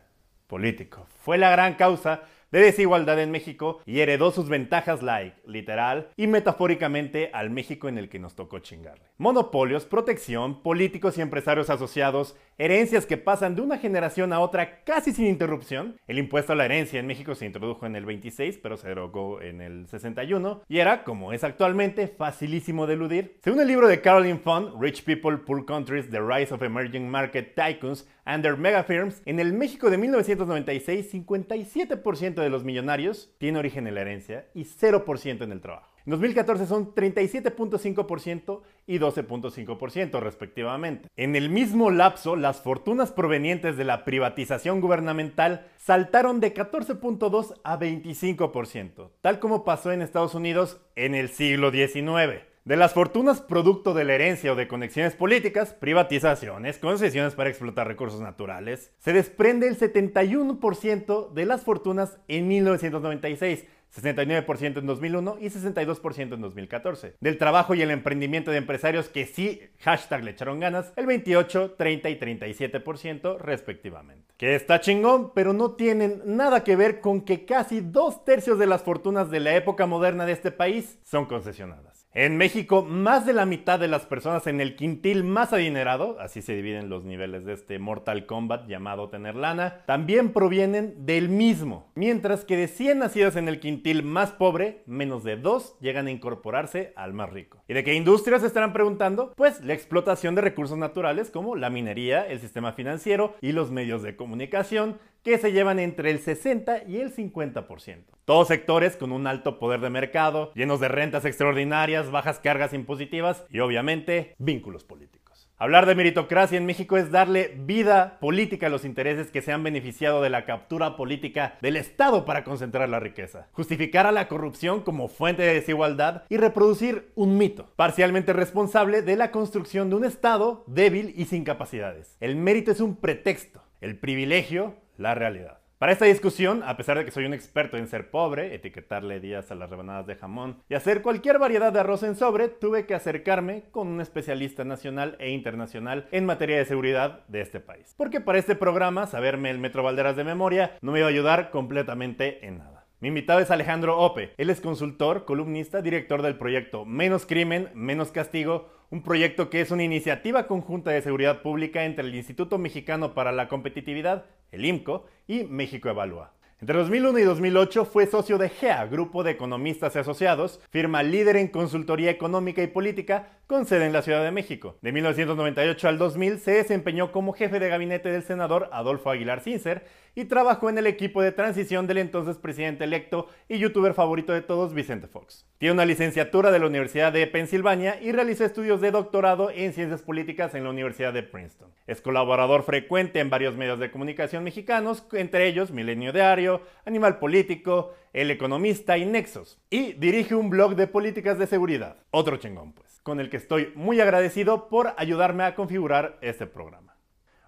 político 0.48 1.06
fue 1.22 1.38
la 1.38 1.52
gran 1.52 1.74
causa 1.74 2.22
de 2.52 2.60
desigualdad 2.60 3.18
en 3.20 3.30
México 3.30 3.80
y 3.86 4.00
heredó 4.00 4.30
sus 4.30 4.48
ventajas 4.48 5.02
like, 5.02 5.36
literal 5.46 6.10
y 6.16 6.26
metafóricamente 6.26 7.30
al 7.32 7.50
México 7.50 7.88
en 7.88 7.98
el 7.98 8.08
que 8.08 8.18
nos 8.18 8.36
tocó 8.36 8.60
chingarle. 8.60 9.04
Monopolios, 9.18 9.86
protección, 9.86 10.62
políticos 10.62 11.18
y 11.18 11.22
empresarios 11.22 11.70
asociados, 11.70 12.36
herencias 12.58 13.06
que 13.06 13.16
pasan 13.16 13.56
de 13.56 13.62
una 13.62 13.78
generación 13.78 14.32
a 14.32 14.40
otra 14.40 14.84
casi 14.84 15.12
sin 15.12 15.26
interrupción. 15.26 15.96
El 16.06 16.18
impuesto 16.18 16.52
a 16.52 16.56
la 16.56 16.66
herencia 16.66 17.00
en 17.00 17.06
México 17.06 17.34
se 17.34 17.46
introdujo 17.46 17.86
en 17.86 17.96
el 17.96 18.04
26, 18.04 18.58
pero 18.62 18.76
se 18.76 18.88
derogó 18.88 19.40
en 19.40 19.60
el 19.60 19.88
61 19.88 20.62
y 20.68 20.78
era, 20.78 21.04
como 21.04 21.32
es 21.32 21.44
actualmente, 21.44 22.08
facilísimo 22.08 22.86
de 22.86 22.94
eludir. 22.94 23.38
Según 23.42 23.60
el 23.60 23.68
libro 23.68 23.88
de 23.88 24.00
Caroline 24.00 24.38
Fund, 24.38 24.80
Rich 24.80 25.04
People, 25.04 25.38
Poor 25.38 25.64
Countries, 25.64 26.10
The 26.10 26.20
Rise 26.20 26.52
of 26.52 26.62
Emerging 26.62 27.08
Market 27.08 27.54
Tycoons 27.54 28.06
and 28.24 28.42
Their 28.42 28.56
Mega 28.56 28.84
Firms, 28.84 29.22
en 29.24 29.40
el 29.40 29.52
México 29.52 29.90
de 29.90 29.98
1996, 29.98 31.12
57% 31.12 32.34
de 32.34 32.50
los 32.50 32.64
millonarios 32.64 33.30
tiene 33.38 33.58
origen 33.58 33.86
en 33.86 33.94
la 33.94 34.02
herencia 34.02 34.46
y 34.54 34.64
0% 34.64 35.42
en 35.42 35.52
el 35.52 35.60
trabajo. 35.60 35.92
En 36.04 36.10
2014 36.10 36.66
son 36.66 36.94
37.5% 36.94 38.62
y 38.86 38.98
12.5% 38.98 40.20
respectivamente. 40.20 41.08
En 41.16 41.36
el 41.36 41.48
mismo 41.48 41.90
lapso, 41.90 42.34
las 42.34 42.60
fortunas 42.60 43.12
provenientes 43.12 43.76
de 43.76 43.84
la 43.84 44.04
privatización 44.04 44.80
gubernamental 44.80 45.68
saltaron 45.76 46.40
de 46.40 46.54
14.2 46.54 47.60
a 47.62 47.78
25%, 47.78 49.10
tal 49.20 49.38
como 49.38 49.64
pasó 49.64 49.92
en 49.92 50.02
Estados 50.02 50.34
Unidos 50.34 50.80
en 50.96 51.14
el 51.14 51.28
siglo 51.28 51.70
XIX. 51.70 52.51
De 52.64 52.76
las 52.76 52.94
fortunas 52.94 53.40
producto 53.40 53.92
de 53.92 54.04
la 54.04 54.14
herencia 54.14 54.52
o 54.52 54.54
de 54.54 54.68
conexiones 54.68 55.16
políticas, 55.16 55.74
privatizaciones, 55.74 56.78
concesiones 56.78 57.34
para 57.34 57.50
explotar 57.50 57.88
recursos 57.88 58.20
naturales, 58.20 58.92
se 59.00 59.12
desprende 59.12 59.66
el 59.66 59.76
71% 59.76 61.32
de 61.32 61.44
las 61.44 61.62
fortunas 61.62 62.20
en 62.28 62.46
1996, 62.46 63.64
69% 63.92 64.78
en 64.78 64.86
2001 64.86 65.38
y 65.40 65.46
62% 65.46 66.34
en 66.34 66.40
2014. 66.40 67.16
Del 67.18 67.36
trabajo 67.36 67.74
y 67.74 67.82
el 67.82 67.90
emprendimiento 67.90 68.52
de 68.52 68.58
empresarios 68.58 69.08
que 69.08 69.26
sí, 69.26 69.60
hashtag 69.80 70.22
le 70.22 70.30
echaron 70.30 70.60
ganas, 70.60 70.92
el 70.94 71.06
28, 71.06 71.72
30 71.72 72.10
y 72.10 72.16
37% 72.20 73.38
respectivamente. 73.38 74.32
Que 74.36 74.54
está 74.54 74.80
chingón, 74.80 75.32
pero 75.34 75.52
no 75.52 75.72
tienen 75.72 76.22
nada 76.26 76.62
que 76.62 76.76
ver 76.76 77.00
con 77.00 77.22
que 77.22 77.44
casi 77.44 77.80
dos 77.80 78.24
tercios 78.24 78.56
de 78.60 78.68
las 78.68 78.82
fortunas 78.82 79.32
de 79.32 79.40
la 79.40 79.56
época 79.56 79.86
moderna 79.86 80.26
de 80.26 80.32
este 80.32 80.52
país 80.52 81.00
son 81.02 81.26
concesionadas. 81.26 82.01
En 82.14 82.36
México, 82.36 82.84
más 82.84 83.24
de 83.24 83.32
la 83.32 83.46
mitad 83.46 83.80
de 83.80 83.88
las 83.88 84.04
personas 84.04 84.46
en 84.46 84.60
el 84.60 84.76
quintil 84.76 85.24
más 85.24 85.54
adinerado, 85.54 86.20
así 86.20 86.42
se 86.42 86.54
dividen 86.54 86.90
los 86.90 87.04
niveles 87.04 87.46
de 87.46 87.54
este 87.54 87.78
Mortal 87.78 88.26
Kombat 88.26 88.68
llamado 88.68 89.08
tener 89.08 89.34
lana, 89.34 89.80
también 89.86 90.34
provienen 90.34 91.06
del 91.06 91.30
mismo. 91.30 91.90
Mientras 91.94 92.44
que 92.44 92.58
de 92.58 92.68
100 92.68 92.98
nacidos 92.98 93.36
en 93.36 93.48
el 93.48 93.60
quintil 93.60 94.02
más 94.02 94.30
pobre, 94.30 94.82
menos 94.84 95.24
de 95.24 95.38
2 95.38 95.78
llegan 95.80 96.06
a 96.06 96.10
incorporarse 96.10 96.92
al 96.96 97.14
más 97.14 97.30
rico. 97.30 97.62
¿Y 97.66 97.72
de 97.72 97.82
qué 97.82 97.94
industrias 97.94 98.42
se 98.42 98.46
estarán 98.46 98.74
preguntando? 98.74 99.32
Pues 99.34 99.64
la 99.64 99.72
explotación 99.72 100.34
de 100.34 100.42
recursos 100.42 100.76
naturales 100.76 101.30
como 101.30 101.56
la 101.56 101.70
minería, 101.70 102.26
el 102.26 102.40
sistema 102.40 102.74
financiero 102.74 103.36
y 103.40 103.52
los 103.52 103.70
medios 103.70 104.02
de 104.02 104.16
comunicación, 104.16 104.98
que 105.22 105.38
se 105.38 105.52
llevan 105.52 105.78
entre 105.78 106.10
el 106.10 106.18
60 106.18 106.84
y 106.88 106.98
el 106.98 107.14
50%. 107.14 108.04
Todos 108.24 108.48
sectores 108.48 108.96
con 108.96 109.12
un 109.12 109.26
alto 109.26 109.58
poder 109.58 109.80
de 109.80 109.90
mercado, 109.90 110.52
llenos 110.54 110.80
de 110.80 110.88
rentas 110.88 111.24
extraordinarias, 111.24 112.10
bajas 112.10 112.38
cargas 112.38 112.72
impositivas 112.72 113.44
y 113.50 113.60
obviamente 113.60 114.34
vínculos 114.38 114.84
políticos. 114.84 115.22
Hablar 115.62 115.86
de 115.86 115.94
meritocracia 115.94 116.58
en 116.58 116.66
México 116.66 116.96
es 116.96 117.12
darle 117.12 117.54
vida 117.56 118.18
política 118.20 118.66
a 118.66 118.68
los 118.68 118.84
intereses 118.84 119.30
que 119.30 119.42
se 119.42 119.52
han 119.52 119.62
beneficiado 119.62 120.20
de 120.20 120.28
la 120.28 120.44
captura 120.44 120.96
política 120.96 121.56
del 121.62 121.76
Estado 121.76 122.24
para 122.24 122.42
concentrar 122.42 122.88
la 122.88 122.98
riqueza, 122.98 123.46
justificar 123.52 124.08
a 124.08 124.10
la 124.10 124.26
corrupción 124.26 124.80
como 124.80 125.06
fuente 125.06 125.42
de 125.42 125.54
desigualdad 125.54 126.24
y 126.28 126.36
reproducir 126.36 127.12
un 127.14 127.38
mito, 127.38 127.70
parcialmente 127.76 128.32
responsable 128.32 129.02
de 129.02 129.14
la 129.14 129.30
construcción 129.30 129.88
de 129.88 129.94
un 129.94 130.04
Estado 130.04 130.64
débil 130.66 131.14
y 131.16 131.26
sin 131.26 131.44
capacidades. 131.44 132.16
El 132.18 132.34
mérito 132.34 132.72
es 132.72 132.80
un 132.80 132.96
pretexto, 132.96 133.61
el 133.82 133.98
privilegio, 133.98 134.76
la 134.96 135.14
realidad. 135.14 135.58
Para 135.78 135.90
esta 135.90 136.04
discusión, 136.04 136.62
a 136.64 136.76
pesar 136.76 136.96
de 136.96 137.04
que 137.04 137.10
soy 137.10 137.24
un 137.24 137.34
experto 137.34 137.76
en 137.76 137.88
ser 137.88 138.12
pobre, 138.12 138.54
etiquetarle 138.54 139.18
días 139.18 139.50
a 139.50 139.56
las 139.56 139.68
rebanadas 139.68 140.06
de 140.06 140.14
jamón 140.14 140.62
y 140.68 140.74
hacer 140.74 141.02
cualquier 141.02 141.40
variedad 141.40 141.72
de 141.72 141.80
arroz 141.80 142.04
en 142.04 142.14
sobre, 142.14 142.46
tuve 142.46 142.86
que 142.86 142.94
acercarme 142.94 143.64
con 143.72 143.88
un 143.88 144.00
especialista 144.00 144.62
nacional 144.62 145.16
e 145.18 145.30
internacional 145.30 146.06
en 146.12 146.24
materia 146.24 146.56
de 146.56 146.66
seguridad 146.66 147.26
de 147.26 147.40
este 147.40 147.58
país. 147.58 147.94
Porque 147.98 148.20
para 148.20 148.38
este 148.38 148.54
programa, 148.54 149.08
saberme 149.08 149.50
el 149.50 149.58
Metro 149.58 149.82
Valderas 149.82 150.14
de 150.14 150.22
memoria 150.22 150.76
no 150.80 150.92
me 150.92 151.00
iba 151.00 151.08
a 151.08 151.10
ayudar 151.10 151.50
completamente 151.50 152.46
en 152.46 152.58
nada. 152.58 152.86
Mi 153.00 153.08
invitado 153.08 153.40
es 153.40 153.50
Alejandro 153.50 153.98
Ope. 153.98 154.32
Él 154.36 154.50
es 154.50 154.60
consultor, 154.60 155.24
columnista, 155.24 155.82
director 155.82 156.22
del 156.22 156.38
proyecto 156.38 156.84
Menos 156.84 157.26
Crimen, 157.26 157.68
Menos 157.74 158.12
Castigo, 158.12 158.70
un 158.92 159.02
proyecto 159.02 159.48
que 159.48 159.62
es 159.62 159.70
una 159.70 159.84
iniciativa 159.84 160.46
conjunta 160.46 160.90
de 160.90 161.00
seguridad 161.00 161.40
pública 161.40 161.84
entre 161.86 162.06
el 162.06 162.14
Instituto 162.14 162.58
Mexicano 162.58 163.14
para 163.14 163.32
la 163.32 163.48
Competitividad, 163.48 164.26
el 164.50 164.66
IMCO, 164.66 165.06
y 165.26 165.44
México 165.44 165.88
Evalúa. 165.88 166.34
Entre 166.60 166.76
2001 166.76 167.18
y 167.18 167.22
2008 167.22 167.86
fue 167.86 168.06
socio 168.06 168.36
de 168.36 168.50
GEA, 168.50 168.84
Grupo 168.84 169.24
de 169.24 169.30
Economistas 169.30 169.96
y 169.96 169.98
Asociados, 169.98 170.60
firma 170.70 171.02
líder 171.02 171.36
en 171.36 171.48
consultoría 171.48 172.10
económica 172.10 172.62
y 172.62 172.66
política 172.66 173.30
con 173.52 173.66
sede 173.66 173.84
en 173.84 173.92
la 173.92 174.00
Ciudad 174.00 174.24
de 174.24 174.30
México. 174.30 174.78
De 174.80 174.92
1998 174.92 175.86
al 175.86 175.98
2000 175.98 176.38
se 176.38 176.52
desempeñó 176.52 177.12
como 177.12 177.34
jefe 177.34 177.60
de 177.60 177.68
gabinete 177.68 178.10
del 178.10 178.22
senador 178.22 178.70
Adolfo 178.72 179.10
Aguilar 179.10 179.40
Cincer 179.40 179.84
y 180.14 180.24
trabajó 180.24 180.70
en 180.70 180.78
el 180.78 180.86
equipo 180.86 181.20
de 181.20 181.32
transición 181.32 181.86
del 181.86 181.98
entonces 181.98 182.38
presidente 182.38 182.84
electo 182.84 183.28
y 183.50 183.58
youtuber 183.58 183.92
favorito 183.92 184.32
de 184.32 184.40
todos, 184.40 184.72
Vicente 184.72 185.06
Fox. 185.06 185.46
Tiene 185.58 185.74
una 185.74 185.84
licenciatura 185.84 186.50
de 186.50 186.60
la 186.60 186.66
Universidad 186.66 187.12
de 187.12 187.26
Pensilvania 187.26 188.00
y 188.00 188.12
realizó 188.12 188.46
estudios 188.46 188.80
de 188.80 188.90
doctorado 188.90 189.50
en 189.50 189.74
ciencias 189.74 190.00
políticas 190.00 190.54
en 190.54 190.64
la 190.64 190.70
Universidad 190.70 191.12
de 191.12 191.22
Princeton. 191.22 191.68
Es 191.86 192.00
colaborador 192.00 192.62
frecuente 192.62 193.20
en 193.20 193.28
varios 193.28 193.54
medios 193.54 193.78
de 193.78 193.90
comunicación 193.90 194.44
mexicanos, 194.44 195.06
entre 195.12 195.46
ellos 195.46 195.72
Milenio 195.72 196.14
Diario, 196.14 196.62
Animal 196.86 197.18
Político, 197.18 197.92
El 198.14 198.30
Economista 198.30 198.96
y 198.96 199.04
Nexos. 199.04 199.60
Y 199.68 199.92
dirige 199.92 200.34
un 200.34 200.48
blog 200.48 200.74
de 200.74 200.86
políticas 200.86 201.38
de 201.38 201.46
seguridad. 201.46 201.98
Otro 202.10 202.38
chingón, 202.38 202.72
pues, 202.72 202.91
con 203.02 203.20
el 203.20 203.30
que 203.30 203.36
estoy 203.36 203.72
muy 203.74 204.00
agradecido 204.00 204.68
por 204.68 204.94
ayudarme 204.96 205.44
a 205.44 205.54
configurar 205.54 206.18
este 206.20 206.46
programa. 206.46 206.96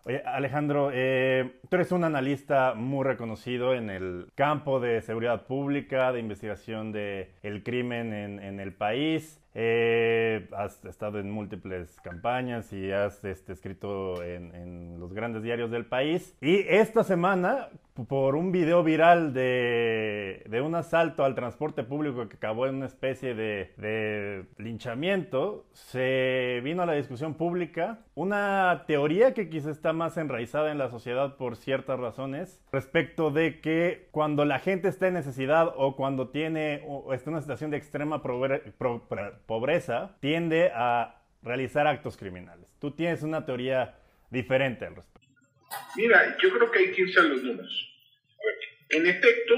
Oye, 0.07 0.23
Alejandro, 0.27 0.91
eh, 0.93 1.61
tú 1.69 1.77
eres 1.77 1.91
un 1.91 2.05
analista 2.05 2.75
muy 2.75 3.05
reconocido 3.05 3.75
en 3.75 3.89
el 3.89 4.27
campo 4.35 4.79
de 4.79 5.01
seguridad 5.01 5.47
pública, 5.47 6.13
de 6.13 6.21
investigación 6.21 6.93
del 6.93 7.31
el 7.43 7.63
crimen 7.63 8.13
en, 8.13 8.39
en 8.39 8.61
el 8.61 8.75
país. 8.75 9.41
Eh, 9.55 10.49
has 10.57 10.85
estado 10.85 11.21
en 11.21 11.31
múltiples 11.31 12.01
campañas 12.01 12.73
y 12.73 12.91
has 12.91 13.25
este, 13.25 13.53
escrito 13.53 14.23
en, 14.23 14.53
en, 14.55 14.99
los 14.99 15.13
grandes 15.13 15.43
diarios 15.43 15.71
del 15.71 15.87
país. 15.87 16.37
Y 16.41 16.67
esta 16.69 17.05
semana, 17.05 17.69
por 18.09 18.35
un 18.35 18.51
video 18.51 18.83
viral 18.83 19.33
de, 19.33 20.43
de 20.49 20.61
un 20.61 20.75
asalto 20.75 21.25
al 21.25 21.37
transporte 21.37 21.85
público 21.85 22.29
que 22.29 22.37
acabó 22.37 22.67
en 22.67 22.77
una 22.77 22.87
especie 22.87 23.35
de, 23.35 23.73
de, 23.77 24.47
linchamiento, 24.59 25.67
se 25.73 26.61
vino 26.65 26.83
a 26.83 26.87
la 26.87 26.95
discusión 26.95 27.35
pública 27.35 28.01
una 28.17 28.85
teoría 28.89 29.35
que 29.35 29.49
quizá 29.49 29.71
está 29.71 29.93
más 29.93 30.17
enraizada 30.17 30.73
en 30.73 30.79
la 30.79 30.91
sociedad 30.91 31.37
por 31.37 31.57
ciertas 31.57 32.01
razones, 32.01 32.61
respecto 32.73 33.31
de 33.31 33.61
que 33.61 34.09
cuando 34.11 34.45
la 34.45 34.59
gente 34.59 34.89
está 34.89 35.07
en 35.07 35.15
necesidad 35.15 35.73
o 35.77 35.95
cuando 35.95 36.29
tiene 36.29 36.83
o 36.89 37.13
está 37.13 37.31
en 37.31 37.35
una 37.35 37.43
situación 37.43 37.71
de 37.71 37.77
extrema 37.77 38.23
pobreza, 38.23 38.65
pobreza 39.47 40.17
tiende 40.21 40.71
a 40.75 41.23
realizar 41.43 41.87
actos 41.87 42.17
criminales. 42.17 42.67
Tú 42.81 42.93
tienes 42.93 43.23
una 43.23 43.45
teoría 43.45 43.97
diferente 44.31 44.87
al 44.87 44.97
respecto. 44.97 45.31
Mira, 45.97 46.37
yo 46.41 46.51
creo 46.53 46.71
que 46.71 46.79
hay 46.79 46.93
que 46.93 47.03
irse 47.03 47.21
a 47.21 47.25
los 47.25 47.43
números. 47.43 47.91
En 48.91 49.07
efecto, 49.07 49.55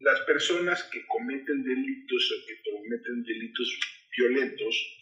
las 0.00 0.20
personas 0.20 0.82
que 0.84 1.04
cometen 1.06 1.62
delitos 1.62 2.32
o 2.32 2.46
que 2.46 2.70
cometen 2.70 3.22
delitos 3.24 3.78
violentos 4.16 4.98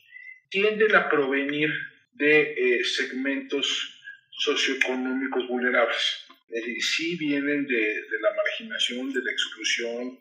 tienden 0.51 0.95
a 0.97 1.09
provenir 1.09 1.71
de 2.15 2.53
eh, 2.53 2.85
segmentos 2.85 4.01
socioeconómicos 4.31 5.47
vulnerables. 5.49 6.27
Es 6.49 6.65
decir, 6.65 6.83
sí 6.83 7.17
vienen 7.17 7.67
de, 7.67 7.77
de 7.77 8.21
la 8.21 8.35
marginación, 8.35 9.13
de 9.13 9.23
la 9.23 9.31
exclusión, 9.31 10.19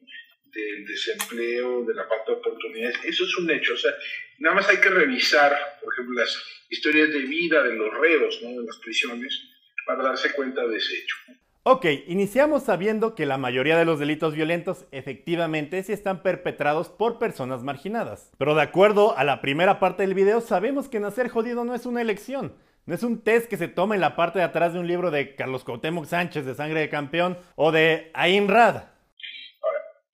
del 0.61 0.85
desempleo, 0.85 1.85
de 1.85 1.93
la 1.93 2.03
falta 2.05 2.31
de 2.31 2.37
oportunidades. 2.37 2.97
Eso 3.03 3.23
es 3.23 3.37
un 3.37 3.49
hecho. 3.51 3.73
O 3.73 3.77
sea, 3.77 3.91
nada 4.39 4.55
más 4.55 4.69
hay 4.69 4.77
que 4.77 4.89
revisar, 4.89 5.55
por 5.81 5.93
ejemplo, 5.93 6.19
las 6.19 6.37
historias 6.69 7.09
de 7.09 7.19
vida 7.19 7.63
de 7.63 7.73
los 7.73 7.93
reos, 7.93 8.39
¿no? 8.41 8.61
de 8.61 8.65
las 8.65 8.77
prisiones, 8.77 9.41
para 9.85 10.03
darse 10.03 10.33
cuenta 10.33 10.65
de 10.65 10.77
ese 10.77 10.95
hecho. 10.95 11.15
Ok, 11.63 11.85
iniciamos 12.07 12.63
sabiendo 12.63 13.13
que 13.13 13.25
la 13.25 13.37
mayoría 13.37 13.77
de 13.77 13.83
los 13.83 13.99
delitos 13.99 14.33
violentos 14.33 14.85
efectivamente 14.91 15.83
sí 15.83 15.91
están 15.91 16.23
perpetrados 16.23 16.89
por 16.89 17.19
personas 17.19 17.61
marginadas. 17.61 18.31
Pero 18.37 18.55
de 18.55 18.61
acuerdo 18.61 19.17
a 19.17 19.25
la 19.25 19.41
primera 19.41 19.79
parte 19.79 20.03
del 20.03 20.13
video, 20.13 20.39
sabemos 20.39 20.87
que 20.87 21.01
nacer 21.01 21.27
jodido 21.27 21.65
no 21.65 21.75
es 21.75 21.85
una 21.85 22.01
elección. 22.01 22.53
No 22.85 22.95
es 22.95 23.03
un 23.03 23.21
test 23.21 23.49
que 23.49 23.57
se 23.57 23.67
toma 23.67 23.95
en 23.95 24.01
la 24.01 24.15
parte 24.15 24.39
de 24.39 24.45
atrás 24.45 24.71
de 24.71 24.79
un 24.79 24.87
libro 24.87 25.11
de 25.11 25.35
Carlos 25.35 25.65
Cuauhtémoc 25.65 26.05
Sánchez 26.05 26.45
de 26.45 26.55
Sangre 26.55 26.79
de 26.79 26.89
Campeón 26.89 27.37
o 27.57 27.73
de 27.73 28.11
Ayn 28.13 28.47
Rad. 28.47 28.83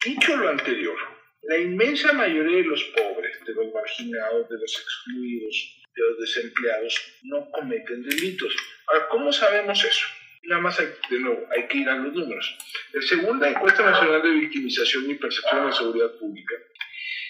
Dicho 0.06 0.36
lo 0.36 0.50
anterior, 0.50 0.98
la 1.44 1.58
inmensa 1.58 2.12
mayoría 2.14 2.58
de 2.58 2.64
los 2.64 2.84
pobres, 2.96 3.40
de 3.46 3.54
los 3.54 3.74
marginados, 3.74 4.50
de 4.50 4.58
los 4.58 4.72
excluidos, 4.72 5.82
de 5.96 6.02
los 6.02 6.20
desempleados, 6.20 7.20
no 7.24 7.50
cometen 7.52 8.04
delitos. 8.04 8.56
Ahora, 8.88 9.08
¿cómo 9.10 9.32
sabemos 9.32 9.84
eso? 9.84 10.06
Nada 10.44 10.62
más, 10.62 10.78
hay, 10.80 10.88
de 11.10 11.20
nuevo, 11.20 11.48
hay 11.56 11.68
que 11.68 11.78
ir 11.78 11.90
a 11.90 11.96
los 11.96 12.14
números. 12.14 12.58
La 12.92 13.02
segunda 13.02 13.50
encuesta 13.50 13.84
nacional 13.84 14.22
de 14.22 14.30
victimización 14.32 15.10
y 15.10 15.16
percepción 15.16 15.62
de 15.62 15.68
la 15.68 15.76
seguridad 15.76 16.12
pública, 16.20 16.56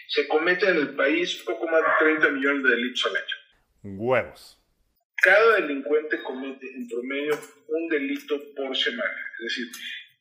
se 0.07 0.27
cometen 0.27 0.69
en 0.69 0.77
el 0.77 0.95
país 0.95 1.43
poco 1.45 1.67
más 1.67 1.81
de 1.81 2.05
30 2.05 2.29
millones 2.29 2.63
de 2.63 2.69
delitos 2.69 3.05
al 3.05 3.15
año. 3.17 3.99
Huevos. 3.99 4.59
Cada 5.17 5.55
delincuente 5.61 6.21
comete 6.23 6.67
en 6.73 6.87
promedio 6.87 7.39
un 7.67 7.87
delito 7.87 8.39
por 8.55 8.75
semana. 8.75 9.31
Es 9.39 9.43
decir, 9.43 9.67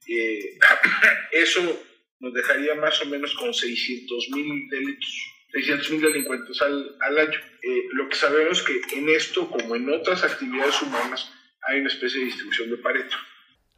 eh, 0.09 0.59
eso 1.33 1.83
nos 2.23 2.33
dejaría 2.33 2.77
más 2.77 3.03
o 3.03 3.07
menos 3.07 3.35
con 3.35 3.53
600 3.53 4.31
mil 4.31 4.69
delitos. 4.71 5.33
600 5.51 5.91
mil 5.91 6.01
delincuentes 6.01 6.63
al, 6.63 6.97
al 7.01 7.19
año. 7.19 7.39
Eh, 7.63 7.89
lo 7.93 8.09
que 8.09 8.17
sabemos 8.17 8.59
es 8.59 8.65
que 8.65 8.99
en 8.99 9.09
esto, 9.11 9.51
como 9.51 9.77
en 9.77 9.91
otras 9.91 10.25
actividades 10.25 10.81
humanas, 10.81 11.31
hay 11.63 11.81
una 11.81 11.89
especie 11.89 12.21
de 12.21 12.27
distribución 12.27 12.71
de 12.71 12.77
Pareto. 12.79 13.17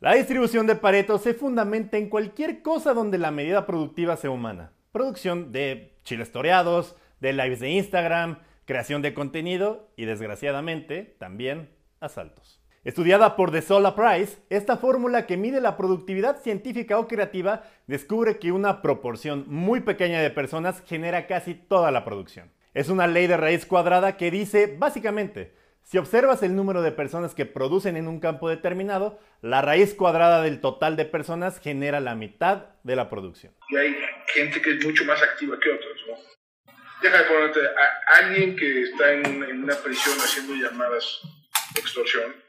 La 0.01 0.15
distribución 0.15 0.67
de 0.67 0.77
Pareto 0.77 1.19
se 1.19 1.35
fundamenta 1.35 1.97
en 1.97 2.11
cualquier 2.11 2.63
cosa 2.63 2.93
donde 2.93 3.19
la 3.19 3.31
medida 3.31 3.67
productiva 3.67 4.17
sea 4.17 4.31
humana. 4.31 4.73
Producción 4.93 5.51
de 5.51 5.97
chiles 6.05 6.31
toreados, 6.31 6.97
de 7.21 7.33
lives 7.33 7.61
de 7.61 7.71
Instagram, 7.71 8.41
creación 8.67 9.01
de 9.01 9.15
contenido 9.15 9.91
y 9.97 10.05
desgraciadamente 10.05 11.17
también 11.19 11.71
asaltos. 11.99 12.64
Estudiada 12.85 13.35
por 13.35 13.51
The 13.51 13.63
Sola 13.63 13.97
Price, 13.97 14.37
esta 14.51 14.77
fórmula 14.77 15.25
que 15.25 15.39
mide 15.39 15.63
la 15.63 15.79
productividad 15.79 16.43
científica 16.43 16.99
o 16.99 17.09
creativa 17.09 17.65
descubre 17.87 18.39
que 18.39 18.53
una 18.53 18.83
proporción 18.83 19.47
muy 19.47 19.81
pequeña 19.81 20.21
de 20.21 20.29
personas 20.29 20.83
genera 20.87 21.27
casi 21.27 21.55
toda 21.55 21.91
la 21.91 22.05
producción. 22.05 22.53
Es 22.75 22.91
una 22.91 23.07
ley 23.07 23.27
de 23.27 23.39
raíz 23.39 23.65
cuadrada 23.65 24.19
que 24.19 24.31
dice 24.31 24.77
básicamente, 24.79 25.55
si 25.83 25.97
observas 25.97 26.43
el 26.43 26.55
número 26.55 26.83
de 26.83 26.93
personas 26.93 27.35
que 27.35 27.47
producen 27.47 27.97
en 27.97 28.07
un 28.07 28.21
campo 28.21 28.51
determinado, 28.51 29.19
la 29.41 29.63
raíz 29.63 29.95
cuadrada 29.95 30.43
del 30.43 30.61
total 30.61 30.97
de 30.97 31.07
personas 31.07 31.61
genera 31.61 32.01
la 32.01 32.15
mitad 32.15 32.67
de 32.83 32.97
la 32.97 33.09
producción. 33.09 33.55
Y 33.71 33.77
hay 33.77 33.97
gente 34.27 34.61
que 34.61 34.73
es 34.73 34.85
mucho 34.85 35.07
más 35.07 35.23
activa 35.23 35.59
que 35.59 35.71
otros, 35.71 35.97
¿no? 36.07 36.17
Deja 37.01 37.17
de 37.17 37.25
ponerte 37.25 37.61
a 37.61 38.19
alguien 38.19 38.57
que 38.57 38.83
está 38.83 39.11
en, 39.11 39.43
en 39.43 39.65
una 39.65 39.75
prisión 39.75 40.19
haciendo 40.19 40.55
llamadas 40.55 41.21
de 41.75 41.81
extorsión, 41.81 42.44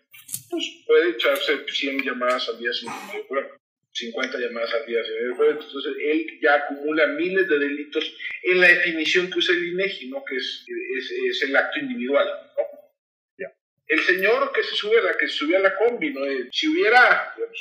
pues 0.50 0.84
puede 0.86 1.12
echarse 1.12 1.66
100 1.68 2.04
llamadas 2.04 2.50
al 2.50 2.60
día 2.60 2.72
sin 2.74 2.90
problema. 3.28 3.58
50 3.92 4.38
llamadas 4.40 4.74
al 4.74 4.86
día 4.86 5.04
sin. 5.04 5.16
Entonces 5.16 5.94
él 6.02 6.40
ya 6.42 6.56
acumula 6.56 7.08
miles 7.08 7.48
de 7.48 7.60
delitos 7.60 8.14
en 8.44 8.60
la 8.60 8.68
definición 8.68 9.30
que 9.30 9.40
usa 9.40 9.56
el 9.56 9.70
INEGI, 9.70 10.10
¿no? 10.10 10.24
que 10.26 10.36
es, 10.36 10.66
es, 10.98 11.12
es 11.12 11.44
el 11.44 11.56
acto 11.56 11.80
individual. 11.80 12.28
¿no? 12.58 12.76
El 13.88 14.00
señor 14.00 14.52
que 14.52 14.64
se 14.64 14.76
sube 14.76 14.98
a 14.98 15.04
la, 15.04 15.18
que 15.18 15.28
se 15.28 15.36
subía 15.36 15.60
a 15.60 15.62
la 15.62 15.76
combi, 15.76 16.12
¿no? 16.12 16.22
si 16.52 16.68
hubiera, 16.68 17.34
digamos, 17.36 17.60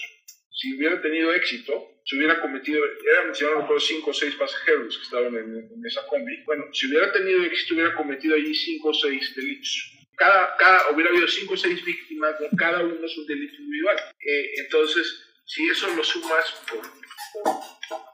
si 0.50 0.74
hubiera 0.74 1.00
tenido 1.02 1.32
éxito, 1.34 2.00
si 2.04 2.16
hubiera 2.16 2.40
cometido, 2.40 2.82
eran 3.12 3.26
mencionados 3.26 3.68
los 3.68 3.86
cinco 3.86 4.10
o 4.10 4.14
seis 4.14 4.34
pasajeros 4.34 4.96
que 4.96 5.04
estaban 5.04 5.34
en, 5.36 5.56
en, 5.56 5.86
esa 5.86 6.06
combi, 6.06 6.42
bueno, 6.44 6.64
si 6.72 6.86
hubiera 6.86 7.12
tenido 7.12 7.42
éxito, 7.44 7.74
hubiera 7.74 7.94
cometido 7.94 8.36
allí 8.36 8.54
cinco 8.54 8.88
o 8.88 8.94
seis 8.94 9.34
delitos. 9.36 9.92
Cada, 10.16 10.56
cada, 10.56 10.90
hubiera 10.90 11.10
habido 11.10 11.28
cinco 11.28 11.54
o 11.54 11.56
seis 11.56 11.84
víctimas, 11.84 12.34
cada 12.56 12.80
uno 12.82 13.04
es 13.04 13.16
un 13.16 13.26
delito 13.26 13.56
individual. 13.56 13.96
Eh, 14.20 14.52
entonces, 14.58 15.24
si 15.44 15.68
eso 15.68 15.94
lo 15.94 16.04
sumas 16.04 16.54
por, 16.68 16.80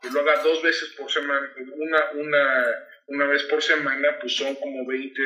que 0.03 0.11
lo 0.11 0.21
haga 0.21 0.43
dos 0.43 0.63
veces 0.63 0.91
por 0.91 1.11
semana, 1.11 1.53
una, 1.75 2.11
una, 2.13 2.67
una 3.07 3.27
vez 3.27 3.43
por 3.45 3.63
semana, 3.63 4.19
pues 4.21 4.35
son 4.37 4.55
como 4.57 4.87
20, 4.87 5.21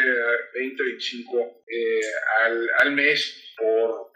20 0.55 0.83
25 0.83 1.65
eh, 1.69 2.01
al, 2.45 2.71
al 2.79 2.93
mes. 2.93 3.41
Por 3.57 4.13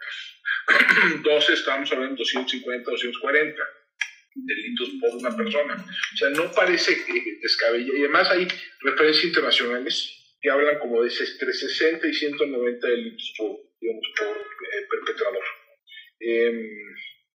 12 1.23 1.53
estamos 1.53 1.91
hablando 1.91 2.15
de 2.15 2.19
250, 2.19 2.91
240 2.91 3.63
delitos 4.35 4.89
por 5.01 5.15
una 5.15 5.35
persona. 5.35 5.75
O 5.75 6.17
sea, 6.17 6.29
no 6.29 6.51
parece 6.51 6.97
descabellado. 7.41 7.97
Y 7.97 8.01
además 8.01 8.29
hay 8.31 8.47
referencias 8.81 9.25
internacionales 9.25 10.18
que 10.41 10.49
hablan 10.49 10.79
como 10.79 11.03
de 11.03 11.09
entre 11.09 11.53
60 11.53 12.07
y 12.07 12.13
190 12.13 12.87
delitos 12.87 13.33
por, 13.37 13.57
digamos, 13.79 14.05
por 14.17 14.37
eh, 14.37 14.87
perpetrador. 14.89 15.43
Em, 16.19 16.67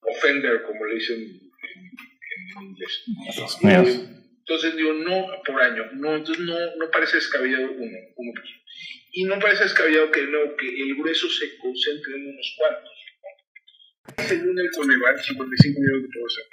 offender, 0.01 0.63
como 0.63 0.85
le 0.85 0.95
dicen 0.95 1.19
en, 1.19 2.63
inglés. 2.63 3.03
Eh, 3.63 4.21
entonces 4.39 4.75
digo, 4.75 4.93
no 4.93 5.27
por 5.45 5.61
año, 5.61 5.91
no, 5.93 6.15
entonces 6.15 6.43
no, 6.43 6.57
no 6.75 6.91
parece 6.91 7.17
descabellado 7.17 7.71
uno, 7.71 7.97
uno 8.15 8.41
Y 9.11 9.23
no 9.25 9.39
parece 9.39 9.63
descabellado 9.63 10.11
que, 10.11 10.23
no, 10.23 10.55
que 10.57 10.67
el 10.67 10.95
grueso 10.95 11.29
se 11.29 11.57
concentre 11.57 12.15
en 12.15 12.27
unos 12.27 12.55
cuantos. 12.57 12.91
Según 14.27 14.59
el 14.59 14.71
Coneval, 14.71 15.19
55 15.19 15.79
millones 15.79 16.03
de 16.03 16.09
población 16.19 16.45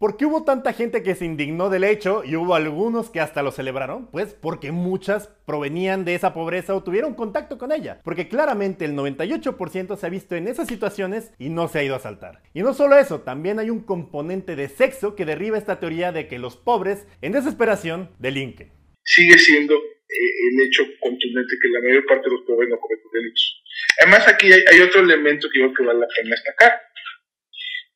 ¿Por 0.00 0.16
qué 0.16 0.24
hubo 0.24 0.44
tanta 0.44 0.72
gente 0.72 1.02
que 1.02 1.14
se 1.14 1.26
indignó 1.26 1.68
del 1.68 1.84
hecho 1.84 2.22
y 2.24 2.34
hubo 2.34 2.54
algunos 2.54 3.10
que 3.10 3.20
hasta 3.20 3.42
lo 3.42 3.52
celebraron? 3.52 4.10
Pues 4.10 4.32
porque 4.32 4.72
muchas 4.72 5.28
provenían 5.44 6.06
de 6.06 6.14
esa 6.14 6.32
pobreza 6.32 6.74
o 6.74 6.82
tuvieron 6.82 7.12
contacto 7.12 7.58
con 7.58 7.70
ella. 7.70 8.00
Porque 8.02 8.26
claramente 8.26 8.86
el 8.86 8.94
98% 8.94 9.98
se 9.98 10.06
ha 10.06 10.08
visto 10.08 10.36
en 10.36 10.48
esas 10.48 10.68
situaciones 10.68 11.34
y 11.38 11.50
no 11.50 11.68
se 11.68 11.80
ha 11.80 11.84
ido 11.84 11.96
a 11.96 12.00
saltar. 12.00 12.40
Y 12.54 12.62
no 12.62 12.72
solo 12.72 12.96
eso, 12.96 13.20
también 13.20 13.58
hay 13.58 13.68
un 13.68 13.84
componente 13.84 14.56
de 14.56 14.70
sexo 14.70 15.14
que 15.14 15.26
derriba 15.26 15.58
esta 15.58 15.80
teoría 15.80 16.12
de 16.12 16.28
que 16.28 16.38
los 16.38 16.56
pobres, 16.56 17.06
en 17.20 17.32
desesperación, 17.32 18.08
delinquen. 18.18 18.72
Sigue 19.04 19.36
siendo 19.36 19.74
eh, 19.74 19.80
el 20.08 20.66
hecho 20.66 20.82
contundente 21.02 21.56
que 21.60 21.68
la 21.68 21.80
mayor 21.86 22.06
parte 22.06 22.30
de 22.30 22.36
los 22.36 22.46
pobres 22.46 22.70
no 22.70 22.80
cometen 22.80 23.10
delitos. 23.12 23.62
Además 24.00 24.26
aquí 24.28 24.50
hay, 24.50 24.62
hay 24.72 24.80
otro 24.80 25.02
elemento 25.02 25.46
que 25.52 25.60
yo 25.60 25.66
creo 25.66 25.76
que 25.76 25.84
vale 25.84 26.00
la 26.00 26.06
pena 26.06 26.30
destacar, 26.30 26.80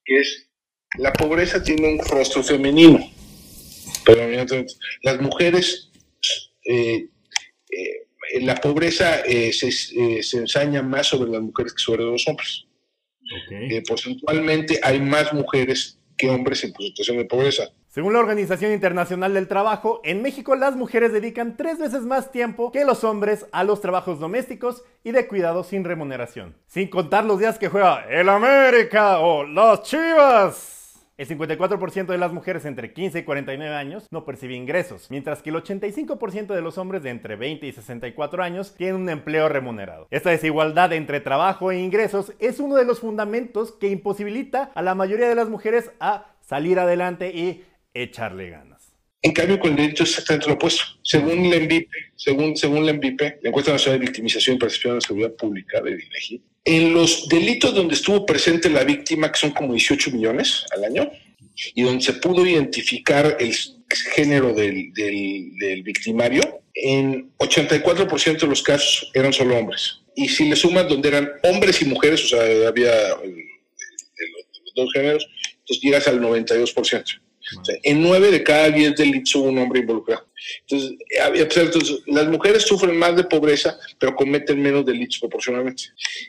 que 0.05 0.19
es 0.19 0.51
la 0.99 1.13
pobreza 1.13 1.63
tiene 1.63 1.95
un 1.95 1.99
rostro 1.99 2.43
femenino. 2.43 3.01
Pero 4.05 4.55
las 5.03 5.21
mujeres, 5.21 5.91
eh, 6.65 7.09
eh, 7.71 8.41
la 8.41 8.55
pobreza 8.57 9.21
eh, 9.21 9.53
se, 9.53 9.71
se, 9.73 10.39
ensaña 10.39 10.83
más 10.83 11.09
sobre 11.09 11.31
las 11.31 11.43
mujeres 11.43 11.73
que 11.73 11.83
sobre 11.83 12.05
los 12.05 12.27
hombres. 12.29 12.67
porcentualmente 13.89 14.79
hay 14.83 15.01
más 15.01 15.33
mujeres 15.33 15.99
que 16.17 16.29
hombres 16.29 16.63
en 16.65 16.73
situación 16.75 17.17
de 17.17 17.25
pobreza. 17.25 17.65
Según 17.89 18.13
la 18.13 18.19
Organización 18.19 18.73
Internacional 18.73 19.35
del 19.35 19.49
Trabajo, 19.49 20.01
en 20.05 20.21
México 20.21 20.57
las 20.57 20.77
mujeres 20.77 21.13
dedican 21.13 21.57
tres 21.57 21.79
veces 21.79 22.03
más 22.03 22.33
tiempo 22.33 22.73
que 22.73 22.85
los 22.85 23.05
hombres 23.05 23.47
a 23.53 23.65
los 23.65 23.81
trabajos 23.81 24.19
domésticos 24.19 24.83
y 25.05 25.13
de 25.13 25.29
cuidado 25.29 25.65
sin 25.65 25.85
remuneración. 25.85 26.57
Sin 26.67 26.89
contar 26.89 27.25
los 27.25 27.39
días 27.39 27.59
que 27.59 27.69
juega 27.69 28.05
el 28.11 28.29
América 28.29 29.21
o 29.21 29.45
las 29.45 29.83
Chivas. 29.83 30.84
El 31.17 31.29
54% 31.29 32.07
de 32.07 32.19
las 32.19 32.33
mujeres 32.33 32.65
entre 32.65 32.93
15 32.93 33.21
y 33.21 33.23
49 33.23 33.73
años 33.73 34.09
no 34.11 34.25
percibe 34.25 34.57
ingresos, 34.57 35.13
mientras 35.13 35.43
que 35.43 35.51
el 35.51 35.57
85% 35.57 36.49
de 36.53 36.61
los 36.61 36.77
hombres 36.77 37.05
de 37.05 37.11
entre 37.11 37.37
20 37.37 37.65
y 37.69 37.73
64 37.73 38.43
años 38.43 38.75
tienen 38.75 38.97
un 38.97 39.09
empleo 39.09 39.49
remunerado. 39.49 40.09
Esta 40.11 40.31
desigualdad 40.31 40.93
entre 40.93 41.21
trabajo 41.21 41.71
e 41.71 41.79
ingresos 41.79 42.33
es 42.41 42.59
uno 42.59 42.75
de 42.75 42.85
los 42.85 42.99
fundamentos 42.99 43.71
que 43.71 43.91
imposibilita 43.91 44.73
a 44.75 44.83
la 44.83 44.97
mayoría 44.97 45.29
de 45.29 45.37
las 45.37 45.49
mujeres 45.49 45.93
a 46.01 46.35
salir 46.41 46.81
adelante 46.81 47.31
y 47.31 47.63
echarle 47.95 48.51
ganas. 48.51 48.93
En 49.23 49.33
cambio, 49.33 49.61
con 49.61 49.71
el 49.71 49.77
derecho 49.77 50.03
es 50.03 50.11
exactamente 50.11 50.49
lo 50.49 50.55
opuesto. 50.55 50.83
Según 51.03 51.49
la 51.49 51.57
ENVIPE, 51.57 51.97
según, 52.17 52.85
la 52.85 52.91
ENVIPE, 52.91 53.39
la 53.41 53.51
Encuesta 53.51 53.71
Nacional 53.71 54.01
de 54.01 54.07
Victimización 54.07 54.57
y 54.57 54.59
Participación 54.59 54.91
en 54.91 54.97
la 54.97 55.01
Seguridad 55.01 55.33
Pública 55.35 55.81
de 55.81 55.93
INEGI, 55.93 56.43
en 56.65 56.95
los 56.95 57.29
delitos 57.29 57.75
donde 57.75 57.95
estuvo 57.95 58.25
presente 58.25 58.71
la 58.71 58.85
víctima, 58.85 59.31
que 59.31 59.39
son 59.39 59.51
como 59.51 59.73
18 59.73 60.11
millones 60.13 60.65
al 60.75 60.85
año, 60.85 61.11
y 61.75 61.83
donde 61.83 62.03
se 62.03 62.15
pudo 62.15 62.47
identificar 62.47 63.37
el 63.39 63.55
género 64.15 64.53
del, 64.55 64.93
del, 64.93 65.83
victimario, 65.83 66.63
en 66.75 67.31
84% 67.39 68.41
de 68.41 68.47
los 68.47 68.63
casos 68.63 69.11
eran 69.15 69.33
solo 69.33 69.57
hombres. 69.57 70.01
Y 70.17 70.29
si 70.29 70.49
le 70.49 70.57
sumas 70.57 70.89
donde 70.89 71.09
eran 71.09 71.31
hombres 71.43 71.81
y 71.83 71.85
mujeres, 71.85 72.25
o 72.25 72.29
sea, 72.29 72.69
había 72.69 72.93
los 73.11 74.75
dos 74.75 74.93
géneros, 74.93 75.29
entonces 75.61 75.83
llegas 75.83 76.09
al 76.09 76.21
92% 76.21 77.21
en 77.83 78.03
nueve 78.03 78.31
de 78.31 78.43
cada 78.43 78.71
diez 78.71 78.97
delitos 78.97 79.35
hubo 79.37 79.49
un 79.49 79.59
hombre 79.59 79.81
involucrado. 79.81 80.27
Entonces, 80.61 80.99
entonces, 81.57 82.03
las 82.07 82.27
mujeres 82.29 82.63
sufren 82.63 82.97
más 82.97 83.17
de 83.17 83.25
pobreza, 83.25 83.79
pero 83.99 84.15
cometen 84.15 84.61
menos 84.61 84.85
delitos 84.85 85.19
proporcionalmente. 85.19 85.85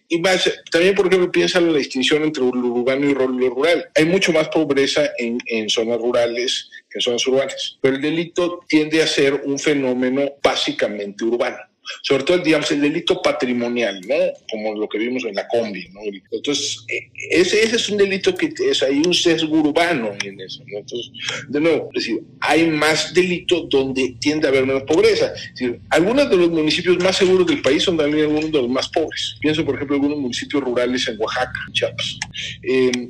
Y 0.07 0.19
más, 0.19 0.49
también, 0.71 0.95
por 0.95 1.07
ejemplo, 1.07 1.31
piensa 1.31 1.59
en 1.59 1.71
la 1.71 1.77
distinción 1.77 2.23
entre 2.23 2.43
urbano 2.43 3.09
y 3.09 3.13
rural. 3.13 3.89
Hay 3.95 4.05
mucho 4.05 4.31
más 4.31 4.49
pobreza 4.49 5.11
en, 5.17 5.37
en 5.45 5.69
zonas 5.69 5.99
rurales 5.99 6.69
que 6.89 6.99
en 6.99 7.01
zonas 7.01 7.27
urbanas, 7.27 7.77
pero 7.81 7.95
el 7.95 8.01
delito 8.01 8.59
tiende 8.67 9.01
a 9.01 9.07
ser 9.07 9.33
un 9.45 9.59
fenómeno 9.59 10.33
básicamente 10.41 11.23
urbano 11.23 11.57
sobre 12.01 12.23
todo, 12.23 12.37
digamos, 12.39 12.71
el 12.71 12.81
delito 12.81 13.21
patrimonial, 13.21 14.01
¿no? 14.07 14.15
Como 14.49 14.75
lo 14.75 14.87
que 14.87 14.97
vimos 14.97 15.23
en 15.25 15.35
la 15.35 15.47
combi, 15.47 15.87
¿no? 15.89 16.01
Entonces, 16.31 16.85
e, 16.87 17.09
ese, 17.41 17.63
ese 17.63 17.75
es 17.75 17.89
un 17.89 17.97
delito 17.97 18.35
que 18.35 18.53
es, 18.69 18.83
hay 18.83 19.01
un 19.05 19.13
sesgo 19.13 19.59
urbano 19.59 20.11
en 20.23 20.39
eso, 20.39 20.63
¿no? 20.67 20.79
Entonces, 20.79 21.11
de 21.47 21.59
nuevo, 21.59 21.89
es 21.93 22.03
decir, 22.03 22.21
hay 22.39 22.67
más 22.67 23.13
delito 23.13 23.67
donde 23.69 24.15
tiende 24.19 24.47
a 24.47 24.49
haber 24.49 24.65
menos 24.65 24.83
pobreza. 24.83 25.33
Es 25.59 25.71
algunos 25.89 26.29
de 26.29 26.37
los 26.37 26.49
municipios 26.49 26.97
más 27.03 27.17
seguros 27.17 27.47
del 27.47 27.61
país 27.61 27.83
son 27.83 27.97
también 27.97 28.25
algunos 28.25 28.51
de 28.51 28.61
los 28.61 28.69
más 28.69 28.89
pobres. 28.89 29.35
Pienso, 29.39 29.65
por 29.65 29.75
ejemplo, 29.75 29.95
algunos 29.95 30.17
municipios 30.17 30.63
rurales 30.63 31.07
en 31.07 31.19
Oaxaca, 31.19 31.59
Chiapas. 31.71 32.19
Eh, 32.63 33.09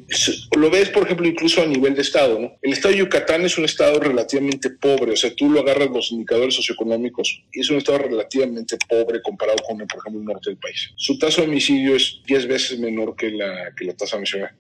lo 0.57 0.69
ves, 0.69 0.89
por 0.89 1.03
ejemplo, 1.03 1.27
incluso 1.27 1.61
a 1.61 1.65
nivel 1.65 1.95
de 1.95 2.01
estado, 2.01 2.39
¿no? 2.39 2.57
El 2.61 2.73
estado 2.73 2.93
de 2.93 2.99
Yucatán 2.99 3.45
es 3.45 3.57
un 3.57 3.65
estado 3.65 3.99
relativamente 3.99 4.69
pobre, 4.69 5.13
o 5.13 5.15
sea, 5.15 5.33
tú 5.35 5.49
lo 5.49 5.61
agarras 5.61 5.89
los 5.89 6.11
indicadores 6.11 6.55
socioeconómicos 6.55 7.43
y 7.53 7.59
es 7.59 7.69
un 7.69 7.77
estado 7.77 7.99
relativamente 7.99 8.64
pobre 8.87 9.21
comparado 9.21 9.57
con, 9.63 9.77
por 9.77 9.99
ejemplo, 9.99 10.19
el 10.19 10.25
norte 10.25 10.49
del 10.49 10.57
país. 10.57 10.91
Su 10.95 11.17
tasa 11.17 11.41
de 11.41 11.47
homicidio 11.47 11.95
es 11.95 12.21
10 12.25 12.47
veces 12.47 12.79
menor 12.79 13.15
que 13.15 13.31
la, 13.31 13.73
que 13.75 13.85
la 13.85 13.93
tasa 13.93 14.19
nacional. 14.19 14.55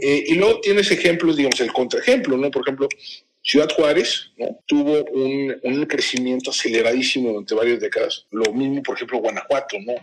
Eh, 0.00 0.24
y 0.28 0.34
luego 0.34 0.60
tienes 0.60 0.90
ejemplos, 0.90 1.36
digamos, 1.36 1.60
el 1.60 1.72
contraejemplo, 1.72 2.36
¿no? 2.36 2.50
Por 2.50 2.62
ejemplo, 2.62 2.88
Ciudad 3.48 3.70
Juárez 3.74 4.30
¿no? 4.36 4.60
tuvo 4.66 5.04
un, 5.04 5.56
un, 5.62 5.86
crecimiento 5.86 6.50
aceleradísimo 6.50 7.30
durante 7.30 7.54
varias 7.54 7.80
décadas. 7.80 8.26
Lo 8.30 8.52
mismo, 8.52 8.82
por 8.82 8.96
ejemplo, 8.96 9.20
Guanajuato, 9.20 9.78
¿no? 9.86 9.94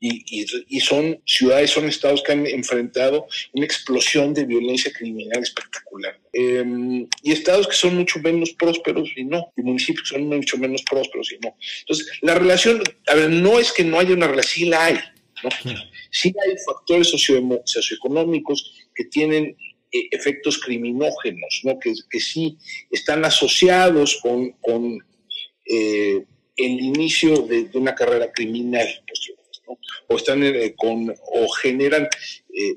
Y, 0.00 0.24
y, 0.30 0.46
y, 0.66 0.80
son 0.80 1.20
ciudades, 1.26 1.68
son 1.72 1.84
estados 1.84 2.22
que 2.22 2.32
han 2.32 2.46
enfrentado 2.46 3.26
una 3.52 3.66
explosión 3.66 4.32
de 4.32 4.46
violencia 4.46 4.90
criminal 4.92 5.42
espectacular. 5.42 6.18
Em, 6.32 7.06
y 7.22 7.32
estados 7.32 7.68
que 7.68 7.74
son 7.74 7.96
mucho 7.96 8.18
menos 8.20 8.52
prósperos 8.52 9.10
y 9.14 9.24
no, 9.24 9.52
y 9.58 9.60
municipios 9.60 10.08
que 10.08 10.16
son 10.16 10.28
mucho 10.28 10.56
menos 10.56 10.82
prósperos 10.82 11.30
y 11.32 11.38
no. 11.44 11.54
Entonces, 11.80 12.10
la 12.22 12.34
relación, 12.34 12.82
a 13.08 13.14
ver, 13.14 13.28
no 13.28 13.58
es 13.58 13.72
que 13.72 13.84
no 13.84 14.00
haya 14.00 14.14
una 14.14 14.26
relación, 14.26 14.54
sí 14.54 14.64
la 14.64 14.86
hay. 14.86 14.98
¿no? 15.44 15.50
Sí 16.10 16.32
hay 16.44 16.56
factores 16.66 17.08
socioeconómicos 17.10 18.72
que 18.94 19.04
tienen 19.04 19.54
efectos 19.90 20.58
criminógenos, 20.58 21.60
¿no? 21.64 21.78
que, 21.78 21.92
que 22.08 22.20
sí 22.20 22.56
están 22.90 23.24
asociados 23.24 24.18
con, 24.22 24.50
con 24.60 24.98
eh, 25.66 26.24
el 26.56 26.80
inicio 26.80 27.42
de, 27.42 27.68
una 27.74 27.94
carrera 27.94 28.30
criminal, 28.32 28.86
o 30.08 30.16
están 30.16 30.42
eh, 30.42 30.74
con 30.76 31.10
o 31.10 31.48
generan 31.48 32.08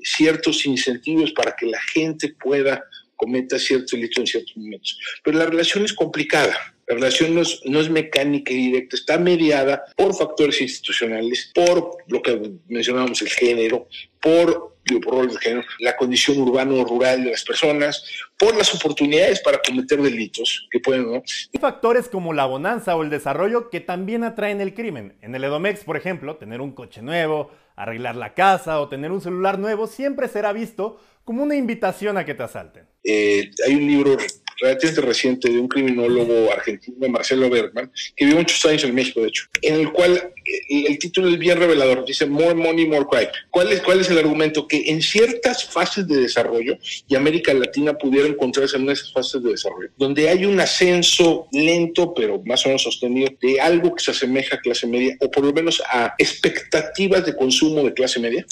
ciertos 0.02 0.64
incentivos 0.66 1.32
para 1.32 1.54
que 1.56 1.66
la 1.66 1.80
gente 1.92 2.34
pueda 2.40 2.84
cometer 3.16 3.60
ciertos 3.60 3.90
delitos 3.92 4.18
en 4.18 4.26
ciertos 4.26 4.56
momentos. 4.56 4.98
Pero 5.22 5.38
la 5.38 5.46
relación 5.46 5.84
es 5.84 5.92
complicada. 5.92 6.73
La 6.86 6.96
relación 6.96 7.34
no 7.34 7.42
es, 7.42 7.60
no 7.64 7.80
es, 7.80 7.90
mecánica 7.90 8.52
y 8.52 8.56
directa, 8.56 8.96
está 8.96 9.18
mediada 9.18 9.84
por 9.96 10.14
factores 10.14 10.60
institucionales, 10.60 11.50
por 11.54 11.96
lo 12.08 12.22
que 12.22 12.52
mencionábamos, 12.68 13.22
el 13.22 13.28
género, 13.28 13.88
por 14.20 14.74
por 15.02 15.30
de 15.30 15.38
género, 15.38 15.66
la 15.78 15.96
condición 15.96 16.38
urbano 16.40 16.76
o 16.76 16.84
rural 16.84 17.24
de 17.24 17.30
las 17.30 17.44
personas, 17.44 18.04
por 18.38 18.56
las 18.56 18.74
oportunidades 18.74 19.40
para 19.40 19.58
cometer 19.58 20.00
delitos 20.00 20.68
que 20.70 20.80
pueden, 20.80 21.10
¿no? 21.10 21.22
Factores 21.58 22.08
como 22.08 22.32
la 22.32 22.44
bonanza 22.44 22.94
o 22.96 23.02
el 23.02 23.10
desarrollo 23.10 23.70
que 23.70 23.80
también 23.80 24.24
atraen 24.24 24.60
el 24.60 24.74
crimen. 24.74 25.16
En 25.22 25.34
el 25.34 25.44
Edomex, 25.44 25.84
por 25.84 25.96
ejemplo, 25.96 26.36
tener 26.36 26.60
un 26.60 26.72
coche 26.72 27.00
nuevo, 27.00 27.50
arreglar 27.76 28.16
la 28.16 28.34
casa 28.34 28.80
o 28.80 28.88
tener 28.88 29.10
un 29.10 29.20
celular 29.20 29.58
nuevo 29.58 29.86
siempre 29.86 30.28
será 30.28 30.52
visto 30.52 31.00
como 31.24 31.42
una 31.42 31.56
invitación 31.56 32.18
a 32.18 32.24
que 32.24 32.34
te 32.34 32.42
asalten. 32.42 32.86
Eh, 33.02 33.50
hay 33.66 33.74
un 33.74 33.86
libro 33.86 34.16
relativamente 34.60 35.00
reciente 35.00 35.50
de 35.50 35.58
un 35.58 35.68
criminólogo 35.68 36.52
argentino, 36.52 37.08
Marcelo 37.08 37.50
Bergman, 37.50 37.90
que 38.16 38.24
vivió 38.24 38.38
muchos 38.38 38.64
años 38.64 38.84
en 38.84 38.94
México, 38.94 39.20
de 39.20 39.28
hecho, 39.28 39.44
en 39.62 39.74
el 39.74 39.92
cual 39.92 40.32
eh, 40.44 40.84
el, 40.88 40.98
título 40.98 41.28
es 41.28 41.38
bien 41.38 41.58
revelador, 41.58 42.04
dice 42.04 42.26
More 42.26 42.54
Money, 42.54 42.86
More 42.86 43.06
Crime. 43.10 43.30
¿Cuál 43.50 43.72
es, 43.72 43.82
¿Cuál 43.82 44.00
es 44.00 44.10
el 44.10 44.18
argumento? 44.18 44.66
Que 44.66 44.90
en 44.90 45.02
ciertas 45.02 45.64
fases 45.64 46.06
de 46.06 46.16
desarrollo, 46.16 46.78
y 47.08 47.14
América 47.14 47.52
Latina 47.54 47.94
pudiera 47.94 48.28
encontrarse 48.28 48.76
en 48.76 48.88
esas 48.88 49.12
fases 49.12 49.42
de 49.42 49.50
desarrollo, 49.50 49.90
donde 49.96 50.28
hay 50.28 50.44
un 50.44 50.60
ascenso 50.60 51.48
lento, 51.52 52.12
pero 52.14 52.42
más 52.44 52.64
o 52.64 52.68
menos 52.68 52.82
sostenido, 52.82 53.30
de 53.40 53.60
algo 53.60 53.94
que 53.94 54.02
se 54.02 54.10
asemeja 54.10 54.56
a 54.56 54.60
clase 54.60 54.86
media, 54.86 55.16
o 55.20 55.30
por 55.30 55.44
lo 55.44 55.52
menos 55.52 55.82
a 55.90 56.14
expectativas 56.18 57.24
de 57.24 57.34
consumo 57.34 57.82
de 57.82 57.94
clase 57.94 58.20
media, 58.20 58.44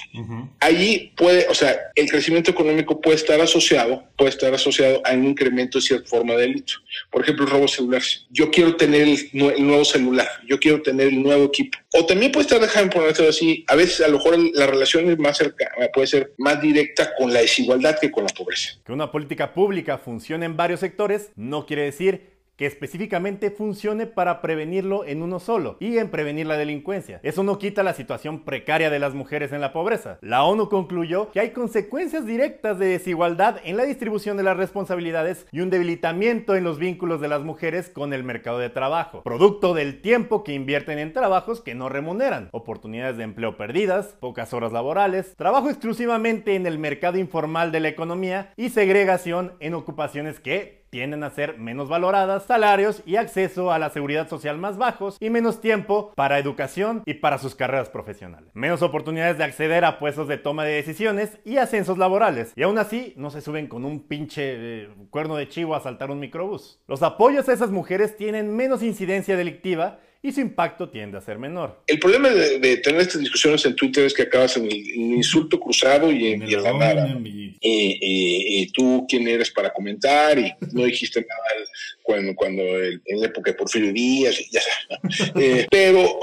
allí 0.60 1.12
puede, 1.16 1.46
o 1.48 1.54
sea, 1.54 1.76
el 1.94 2.08
crecimiento 2.10 2.50
económico 2.50 3.00
puede 3.00 3.16
estar 3.16 3.40
asociado, 3.40 4.04
puede 4.16 4.30
estar 4.30 4.52
asociado 4.54 5.02
a 5.04 5.12
un 5.12 5.26
incremento 5.26 5.78
de 5.78 5.82
cierta 5.92 6.08
forma 6.08 6.34
de 6.34 6.42
delito. 6.42 6.74
Por 7.10 7.22
ejemplo, 7.22 7.46
robos 7.46 7.72
celulares. 7.72 8.26
Yo 8.30 8.50
quiero 8.50 8.76
tener 8.76 9.08
el, 9.08 9.30
nuevo 9.32 9.84
celular, 9.84 10.28
yo 10.46 10.58
quiero 10.58 10.82
tener 10.82 11.08
el 11.08 11.22
nuevo 11.22 11.44
equipo. 11.44 11.78
O 11.94 12.06
también 12.06 12.32
puede 12.32 12.46
estar, 12.46 12.60
dejando 12.60 12.94
ponerlo 12.94 13.28
así, 13.28 13.64
a 13.68 13.74
veces 13.74 14.00
a 14.00 14.08
lo 14.08 14.18
mejor 14.18 14.38
la 14.54 14.66
relación 14.66 15.10
es 15.10 15.18
más 15.18 15.36
cercana, 15.36 15.88
puede 15.92 16.06
ser 16.06 16.32
más 16.38 16.60
directa 16.60 17.14
con 17.16 17.32
la 17.32 17.40
desigualdad 17.40 17.98
que 18.00 18.10
con 18.10 18.24
la 18.24 18.30
pobreza. 18.30 18.70
Que 18.84 18.92
una 18.92 19.10
política 19.10 19.52
pública 19.54 19.98
funcione 19.98 20.46
en 20.46 20.56
varios 20.56 20.80
sectores 20.80 21.30
no 21.36 21.66
quiere 21.66 21.82
decir 21.82 22.31
que 22.62 22.66
específicamente 22.66 23.50
funcione 23.50 24.06
para 24.06 24.40
prevenirlo 24.40 25.04
en 25.04 25.20
uno 25.20 25.40
solo 25.40 25.76
y 25.80 25.98
en 25.98 26.10
prevenir 26.10 26.46
la 26.46 26.56
delincuencia. 26.56 27.18
Eso 27.24 27.42
no 27.42 27.58
quita 27.58 27.82
la 27.82 27.92
situación 27.92 28.44
precaria 28.44 28.88
de 28.88 29.00
las 29.00 29.14
mujeres 29.14 29.52
en 29.52 29.60
la 29.60 29.72
pobreza. 29.72 30.18
La 30.20 30.44
ONU 30.44 30.68
concluyó 30.68 31.32
que 31.32 31.40
hay 31.40 31.50
consecuencias 31.50 32.24
directas 32.24 32.78
de 32.78 32.86
desigualdad 32.86 33.56
en 33.64 33.76
la 33.76 33.82
distribución 33.82 34.36
de 34.36 34.44
las 34.44 34.56
responsabilidades 34.56 35.44
y 35.50 35.60
un 35.60 35.70
debilitamiento 35.70 36.54
en 36.54 36.62
los 36.62 36.78
vínculos 36.78 37.20
de 37.20 37.26
las 37.26 37.42
mujeres 37.42 37.88
con 37.88 38.12
el 38.12 38.22
mercado 38.22 38.60
de 38.60 38.70
trabajo, 38.70 39.24
producto 39.24 39.74
del 39.74 40.00
tiempo 40.00 40.44
que 40.44 40.54
invierten 40.54 41.00
en 41.00 41.12
trabajos 41.12 41.62
que 41.62 41.74
no 41.74 41.88
remuneran, 41.88 42.48
oportunidades 42.52 43.16
de 43.16 43.24
empleo 43.24 43.56
perdidas, 43.56 44.16
pocas 44.20 44.54
horas 44.54 44.70
laborales, 44.70 45.34
trabajo 45.34 45.68
exclusivamente 45.68 46.54
en 46.54 46.68
el 46.68 46.78
mercado 46.78 47.18
informal 47.18 47.72
de 47.72 47.80
la 47.80 47.88
economía 47.88 48.52
y 48.56 48.68
segregación 48.68 49.54
en 49.58 49.74
ocupaciones 49.74 50.38
que 50.38 50.81
tienden 50.92 51.24
a 51.24 51.30
ser 51.30 51.56
menos 51.56 51.88
valoradas, 51.88 52.44
salarios 52.44 53.02
y 53.06 53.16
acceso 53.16 53.72
a 53.72 53.78
la 53.78 53.88
seguridad 53.88 54.28
social 54.28 54.58
más 54.58 54.76
bajos 54.76 55.16
y 55.20 55.30
menos 55.30 55.62
tiempo 55.62 56.12
para 56.14 56.38
educación 56.38 57.02
y 57.06 57.14
para 57.14 57.38
sus 57.38 57.54
carreras 57.54 57.88
profesionales. 57.88 58.50
Menos 58.52 58.82
oportunidades 58.82 59.38
de 59.38 59.44
acceder 59.44 59.86
a 59.86 59.98
puestos 59.98 60.28
de 60.28 60.36
toma 60.36 60.64
de 60.64 60.74
decisiones 60.74 61.38
y 61.46 61.56
ascensos 61.56 61.96
laborales. 61.96 62.52
Y 62.56 62.62
aún 62.62 62.76
así, 62.76 63.14
no 63.16 63.30
se 63.30 63.40
suben 63.40 63.68
con 63.68 63.86
un 63.86 64.00
pinche 64.06 64.82
eh, 64.82 64.88
cuerno 65.08 65.36
de 65.36 65.48
chivo 65.48 65.74
a 65.74 65.80
saltar 65.80 66.10
un 66.10 66.20
microbús. 66.20 66.78
Los 66.86 67.02
apoyos 67.02 67.48
a 67.48 67.54
esas 67.54 67.70
mujeres 67.70 68.14
tienen 68.18 68.54
menos 68.54 68.82
incidencia 68.82 69.34
delictiva 69.34 69.98
y 70.22 70.30
su 70.30 70.40
impacto 70.40 70.88
tiende 70.88 71.18
a 71.18 71.20
ser 71.20 71.38
menor. 71.38 71.82
El 71.86 71.98
problema 71.98 72.28
de, 72.28 72.76
tener 72.78 73.00
estas 73.00 73.20
discusiones 73.20 73.64
en 73.66 73.74
Twitter 73.74 74.04
es 74.04 74.14
que 74.14 74.22
acabas 74.22 74.56
en 74.56 74.66
el, 74.66 74.72
insulto 74.72 75.58
cruzado 75.58 76.12
y 76.12 76.28
en, 76.28 76.62
la 76.62 76.72
nada. 76.72 77.18
Y, 77.60 78.72
tú, 78.72 79.04
¿quién 79.08 79.26
eres 79.26 79.50
para 79.50 79.72
comentar? 79.72 80.38
Y 80.38 80.54
no 80.72 80.84
dijiste 80.84 81.20
nada 81.20 81.66
cuando, 82.02 82.34
cuando 82.34 82.62
en 82.62 83.20
la 83.20 83.26
época 83.26 83.50
de 83.50 83.56
Porfirio 83.56 83.92
Díaz, 83.92 84.38
ya 84.50 84.60
eh, 85.40 85.66
pero 85.70 86.18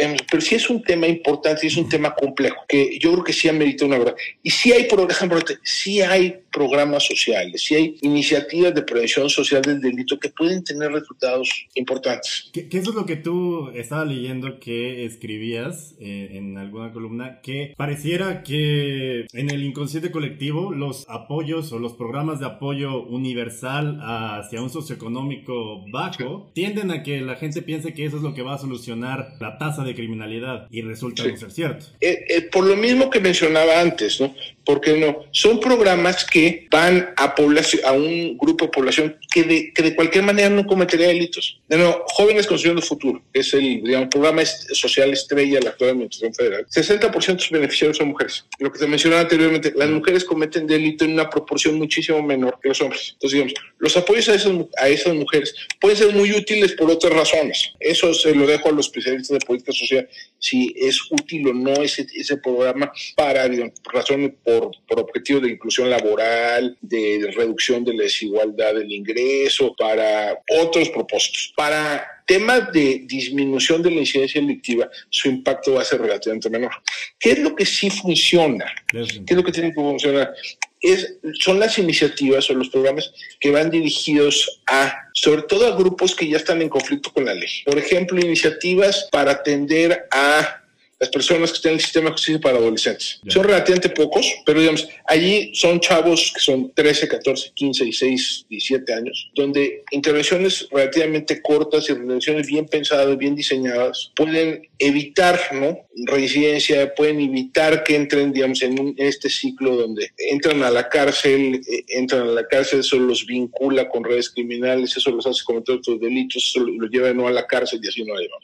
Em, 0.00 0.16
pero 0.30 0.40
sí 0.40 0.54
es 0.54 0.70
un 0.70 0.82
tema 0.82 1.06
importante 1.06 1.60
y 1.62 1.66
es 1.66 1.76
un 1.76 1.86
tema 1.86 2.14
complejo, 2.14 2.64
que 2.66 2.98
yo 2.98 3.12
creo 3.12 3.24
que 3.24 3.34
sí 3.34 3.50
amerita 3.50 3.84
una 3.84 3.98
verdad. 3.98 4.16
Y 4.42 4.50
sí 4.50 4.72
hay, 4.72 4.84
por 4.84 5.10
ejemplo, 5.10 5.38
sí 5.62 6.00
hay 6.00 6.40
programas 6.52 7.04
sociales, 7.04 7.62
sí 7.62 7.74
hay 7.74 7.98
iniciativas 8.02 8.74
de 8.74 8.82
prevención 8.82 9.28
social 9.30 9.62
del 9.62 9.80
delito 9.80 10.18
que 10.18 10.30
pueden 10.30 10.64
tener 10.64 10.90
resultados 10.92 11.48
importantes. 11.74 12.50
¿Qué, 12.52 12.68
eso 12.70 12.90
es 12.90 12.96
lo 12.96 13.06
que 13.06 13.16
tú 13.16 13.70
estaba 13.74 14.04
leyendo 14.04 14.58
que 14.60 15.04
escribías 15.04 15.94
eh, 16.00 16.30
en 16.32 16.56
alguna 16.58 16.92
columna? 16.92 17.40
Que 17.42 17.74
pareciera 17.76 18.42
que 18.42 19.26
en 19.32 19.50
el 19.50 19.62
inconsciente 19.62 20.10
colectivo 20.10 20.72
los 20.72 21.06
apoyos 21.08 21.72
o 21.72 21.78
los 21.78 21.94
programas 21.94 22.40
de 22.40 22.46
apoyo 22.46 23.02
universal 23.02 24.00
hacia 24.02 24.62
un 24.62 24.70
socioeconómico 24.70 25.84
bajo 25.90 26.50
tienden 26.54 26.90
a 26.90 27.02
que 27.02 27.20
la 27.20 27.36
gente 27.36 27.62
piense 27.62 27.94
que 27.94 28.04
eso 28.04 28.16
es 28.16 28.22
lo 28.22 28.34
que 28.34 28.42
va 28.42 28.54
a 28.54 28.58
solucionar 28.58 29.34
la 29.40 29.58
tasa 29.58 29.84
de 29.84 29.94
criminalidad 29.94 30.66
y 30.70 30.82
resulta 30.82 31.26
no 31.26 31.36
ser 31.36 31.50
cierto. 31.50 31.86
Eh, 32.00 32.24
eh, 32.28 32.42
por 32.42 32.64
lo 32.64 32.76
mismo 32.76 33.10
que 33.10 33.20
mencionaba 33.20 33.80
antes, 33.80 34.20
¿no? 34.20 34.34
Porque 34.64 34.98
no, 34.98 35.24
son 35.32 35.60
programas 35.60 36.24
que 36.24 36.39
van 36.70 37.12
a 37.16 37.34
población, 37.34 37.82
a 37.84 37.92
un 37.92 38.36
grupo 38.38 38.66
de 38.66 38.70
población 38.70 39.16
que 39.30 39.44
de, 39.44 39.72
que 39.72 39.82
de 39.82 39.94
cualquier 39.94 40.24
manera 40.24 40.48
no 40.50 40.66
cometería 40.66 41.08
delitos. 41.08 41.60
De 41.68 41.76
nuevo, 41.76 42.04
Jóvenes 42.08 42.46
Construyendo 42.46 42.80
el 42.80 42.86
Futuro, 42.86 43.22
es 43.32 43.54
el 43.54 43.82
programa 44.10 44.44
social 44.44 45.10
estrella 45.12 45.58
de 45.58 45.64
la 45.64 45.70
actual 45.70 45.90
Administración 45.90 46.34
Federal. 46.34 46.66
60% 46.66 47.34
de 47.34 47.38
sus 47.38 47.50
beneficiarios 47.50 47.96
son 47.96 48.08
mujeres. 48.08 48.44
Lo 48.58 48.72
que 48.72 48.78
te 48.78 48.86
mencionaba 48.86 49.22
anteriormente, 49.22 49.72
las 49.76 49.90
mujeres 49.90 50.24
cometen 50.24 50.66
delito 50.66 51.04
en 51.04 51.12
una 51.12 51.28
proporción 51.28 51.76
muchísimo 51.76 52.22
menor 52.22 52.58
que 52.62 52.68
los 52.68 52.80
hombres. 52.80 53.10
Entonces, 53.12 53.32
digamos, 53.32 53.54
los 53.80 53.96
apoyos 53.96 54.28
a 54.28 54.34
esas, 54.34 54.52
a 54.76 54.88
esas 54.88 55.14
mujeres 55.14 55.54
pueden 55.80 55.96
ser 55.96 56.14
muy 56.14 56.32
útiles 56.32 56.72
por 56.72 56.90
otras 56.90 57.12
razones. 57.12 57.72
Eso 57.80 58.14
se 58.14 58.34
lo 58.34 58.46
dejo 58.46 58.68
a 58.68 58.72
los 58.72 58.86
especialistas 58.86 59.38
de 59.38 59.46
políticas 59.46 59.76
sociales 59.76 60.10
si 60.38 60.72
es 60.76 61.00
útil 61.10 61.48
o 61.48 61.54
no 61.54 61.72
ese, 61.82 62.06
ese 62.14 62.36
programa 62.36 62.92
para 63.16 63.48
razones 63.92 64.32
por, 64.44 64.70
por 64.86 65.00
objetivos 65.00 65.42
de 65.42 65.50
inclusión 65.50 65.90
laboral, 65.90 66.76
de 66.80 67.32
reducción 67.34 67.84
de 67.84 67.94
la 67.94 68.04
desigualdad 68.04 68.74
del 68.74 68.92
ingreso, 68.92 69.74
para 69.76 70.38
otros 70.62 70.88
propósitos. 70.90 71.52
Para 71.56 72.06
temas 72.26 72.70
de 72.72 73.02
disminución 73.06 73.82
de 73.82 73.90
la 73.90 74.00
incidencia 74.00 74.40
delictiva, 74.40 74.88
su 75.08 75.28
impacto 75.28 75.74
va 75.74 75.82
a 75.82 75.84
ser 75.84 76.00
relativamente 76.00 76.50
menor. 76.50 76.72
¿Qué 77.18 77.32
es 77.32 77.38
lo 77.38 77.56
que 77.56 77.66
sí 77.66 77.90
funciona? 77.90 78.66
¿Qué 78.86 79.00
es 79.00 79.36
lo 79.36 79.42
que 79.42 79.52
tiene 79.52 79.70
que 79.70 79.80
funcionar? 79.80 80.32
Es, 80.80 81.14
son 81.38 81.58
las 81.58 81.78
iniciativas 81.78 82.48
o 82.48 82.54
los 82.54 82.70
programas 82.70 83.12
que 83.38 83.50
van 83.50 83.70
dirigidos 83.70 84.60
a, 84.66 85.10
sobre 85.12 85.42
todo 85.42 85.66
a 85.66 85.76
grupos 85.76 86.14
que 86.14 86.28
ya 86.28 86.38
están 86.38 86.62
en 86.62 86.68
conflicto 86.68 87.12
con 87.12 87.24
la 87.24 87.34
ley. 87.34 87.50
Por 87.64 87.78
ejemplo, 87.78 88.18
iniciativas 88.18 89.08
para 89.12 89.32
atender 89.32 90.06
a 90.10 90.59
las 91.00 91.08
personas 91.08 91.50
que 91.50 91.56
están 91.56 91.72
en 91.72 91.76
el 91.76 91.82
sistema 91.82 92.06
de 92.06 92.12
justicia 92.12 92.40
para 92.40 92.58
adolescentes. 92.58 93.20
Son 93.26 93.42
relativamente 93.42 93.88
pocos, 93.88 94.30
pero 94.44 94.60
digamos, 94.60 94.86
allí 95.06 95.50
son 95.54 95.80
chavos 95.80 96.30
que 96.34 96.40
son 96.40 96.70
13, 96.74 97.08
14, 97.08 97.52
15, 97.54 97.84
16, 97.84 98.46
17 98.50 98.92
años, 98.92 99.30
donde 99.34 99.82
intervenciones 99.92 100.68
relativamente 100.70 101.40
cortas 101.40 101.88
y 101.88 101.92
intervenciones 101.92 102.46
bien 102.46 102.66
pensadas, 102.66 103.16
bien 103.16 103.34
diseñadas, 103.34 104.12
pueden 104.14 104.68
evitar, 104.78 105.40
¿no? 105.52 105.78
Reincidencia, 106.04 106.94
pueden 106.94 107.20
evitar 107.20 107.82
que 107.82 107.96
entren, 107.96 108.32
digamos, 108.32 108.62
en, 108.62 108.94
este 108.98 109.30
ciclo 109.30 109.76
donde 109.76 110.12
entran 110.18 110.62
a 110.62 110.70
la 110.70 110.88
cárcel, 110.88 111.62
eh, 111.66 111.84
entran 111.88 112.22
a 112.22 112.32
la 112.32 112.46
cárcel, 112.46 112.80
eso 112.80 112.98
los 112.98 113.24
vincula 113.24 113.88
con 113.88 114.04
redes 114.04 114.28
criminales, 114.28 114.94
eso 114.96 115.10
los 115.10 115.26
hace 115.26 115.44
cometer 115.44 115.76
otros 115.76 115.98
delitos, 115.98 116.44
eso 116.44 116.60
lo, 116.60 116.86
lleva 116.88 117.12
no 117.14 117.26
a 117.26 117.30
la 117.30 117.46
cárcel 117.46 117.80
y 117.82 117.88
así 117.88 118.04
no 118.04 118.14
lleva. 118.16 118.36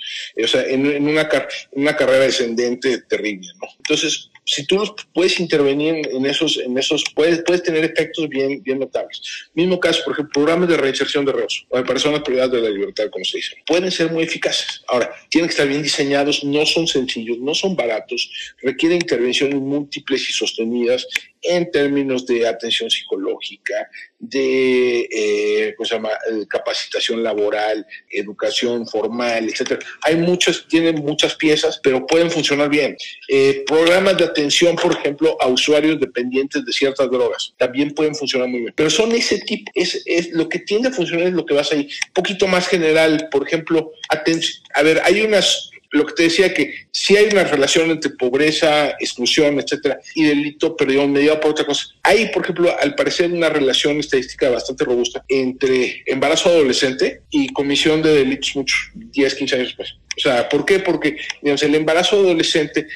O 0.43 0.49
sea, 0.49 0.65
en, 0.67 0.87
una, 1.07 1.29
en 1.73 1.83
una 1.83 1.97
carrera 1.97 2.25
de 2.25 2.33
terrible, 2.55 3.49
¿no? 3.61 3.69
Entonces, 3.79 4.31
si 4.47 4.65
tú 4.65 4.81
puedes 5.13 5.41
intervenir 5.41 6.07
en 6.09 6.25
esos, 6.25 6.57
en 6.59 6.79
esos 6.79 7.05
puedes, 7.15 7.43
puedes 7.43 7.65
tener 7.65 7.85
efectos 7.85 8.29
bien, 8.29 8.63
bien 8.63 8.79
notables. 8.79 9.21
Mismo 9.55 9.81
caso, 9.81 10.03
por 10.05 10.13
ejemplo, 10.13 10.33
programas 10.33 10.69
de 10.69 10.77
reinserción 10.77 11.25
de 11.25 11.33
reos 11.33 11.67
o 11.69 11.77
de 11.77 11.83
personas 11.83 12.23
privadas 12.23 12.53
de 12.53 12.61
la 12.61 12.71
libertad, 12.71 13.11
como 13.11 13.25
se 13.25 13.39
dice, 13.39 13.57
pueden 13.67 13.91
ser 13.91 14.13
muy 14.13 14.23
eficaces. 14.23 14.85
Ahora, 14.87 15.11
tienen 15.31 15.49
que 15.49 15.53
estar 15.53 15.67
bien 15.67 15.83
diseñados, 15.83 16.45
no 16.45 16.65
son 16.65 16.87
sencillos, 16.87 17.39
no 17.39 17.55
son 17.55 17.75
baratos, 17.75 18.31
requieren 18.63 18.99
intervenciones 18.99 19.57
múltiples 19.57 20.31
y 20.31 20.33
sostenidas 20.33 21.07
en 21.47 21.71
términos 21.71 22.27
de 22.27 22.47
atención 22.47 22.91
psicológica, 22.91 23.89
de 24.19 25.01
eh. 25.01 25.67
Eh, 25.67 26.47
capacitación 26.49 27.23
laboral, 27.23 27.87
educación 28.11 28.87
formal, 28.87 29.49
etcétera. 29.49 29.81
Hay 30.03 30.17
muchos, 30.17 30.67
tienen 30.69 30.97
muchas 31.05 31.35
piezas, 31.35 31.81
pero 31.83 32.07
pueden 32.07 32.31
funcionar 32.31 32.69
bien. 32.69 32.97
Eh, 33.29 33.65
programas 33.67 34.17
de 34.17 34.25
atención, 34.25 34.77
por 34.77 34.93
ejemplo, 34.93 35.37
a 35.41 35.49
usuarios 35.49 36.01
dependientes 36.01 36.65
de 36.65 36.73
ciertas 36.73 37.11
drogas, 37.11 37.55
también 37.57 37.95
pueden 37.95 38.15
funcionar 38.15 38.49
muy 38.49 38.61
bien. 38.61 38.75
Pero 38.77 38.91
son 38.91 39.13
ese 39.13 39.39
tipo, 39.41 39.71
es, 39.75 40.03
es 40.07 40.31
lo 40.33 40.49
que 40.49 40.61
tiende 40.61 40.89
a 40.89 40.93
funcionar 40.93 41.27
es 41.27 41.35
lo 41.35 41.47
que 41.47 41.55
vas 41.55 41.73
ahí, 41.73 41.89
un 42.09 42.13
poquito 42.13 42.47
más 42.47 42.69
general, 42.69 43.29
por 43.31 43.47
ejemplo, 43.47 43.93
atención. 44.09 44.63
A 44.75 44.83
ver, 44.83 45.01
hay 45.05 45.23
unas 45.23 45.71
lo 45.91 46.07
que 46.07 46.15
te 46.15 46.23
decía 46.25 46.53
que 46.53 46.73
si 46.91 47.17
hay 47.17 47.29
una 47.33 47.45
relación 47.45 47.91
entre 47.91 48.11
pobreza, 48.11 48.91
exclusión, 49.01 49.59
etcétera, 49.61 49.99
y 50.15 50.25
delito, 50.25 50.77
pero 50.77 50.91
digamos, 50.91 51.13
mediado 51.13 51.41
por 51.41 51.53
otra 51.53 51.65
cosa. 51.65 51.87
Hay, 52.03 52.29
por 52.29 52.43
ejemplo, 52.43 52.75
al 52.79 52.95
parecer 52.95 53.31
una 53.31 53.49
relación 53.49 53.99
estadística 53.99 54.51
bastante 54.51 54.85
robusta 54.85 55.25
entre 55.29 56.03
embarazo 56.07 56.49
adolescente 56.49 57.23
y 57.31 57.53
comisión 57.53 58.03
de 58.03 58.15
delitos 58.15 58.57
muchos, 58.57 58.91
10, 58.95 59.35
15 59.35 59.55
años 59.55 59.69
después. 59.69 59.97
O 60.17 60.21
sea, 60.21 60.49
¿por 60.49 60.65
qué? 60.65 60.81
Porque 60.81 61.17
digamos, 61.43 61.63
el 61.63 61.75
embarazo 61.75 62.17
adolescente 62.17 62.87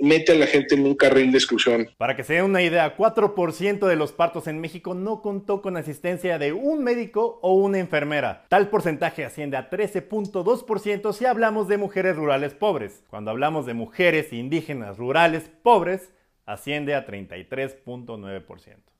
mete 0.00 0.32
a 0.32 0.34
la 0.34 0.46
gente 0.46 0.74
en 0.74 0.84
un 0.84 0.94
carril 0.94 1.30
de 1.30 1.38
exclusión. 1.38 1.88
Para 1.96 2.16
que 2.16 2.24
se 2.24 2.34
den 2.34 2.44
una 2.44 2.62
idea, 2.62 2.96
4% 2.96 3.86
de 3.86 3.96
los 3.96 4.12
partos 4.12 4.46
en 4.48 4.60
México 4.60 4.94
no 4.94 5.22
contó 5.22 5.62
con 5.62 5.76
asistencia 5.76 6.38
de 6.38 6.52
un 6.52 6.82
médico 6.82 7.38
o 7.42 7.54
una 7.54 7.78
enfermera. 7.78 8.44
Tal 8.48 8.68
porcentaje 8.68 9.24
asciende 9.24 9.56
a 9.56 9.70
13.2% 9.70 11.12
si 11.12 11.26
hablamos 11.26 11.68
de 11.68 11.78
mujeres 11.78 12.16
rurales 12.16 12.54
pobres. 12.54 13.04
Cuando 13.08 13.30
hablamos 13.30 13.66
de 13.66 13.74
mujeres 13.74 14.32
indígenas 14.32 14.98
rurales 14.98 15.50
pobres, 15.62 16.10
asciende 16.46 16.94
a 16.94 17.06
33.9%. 17.06 18.93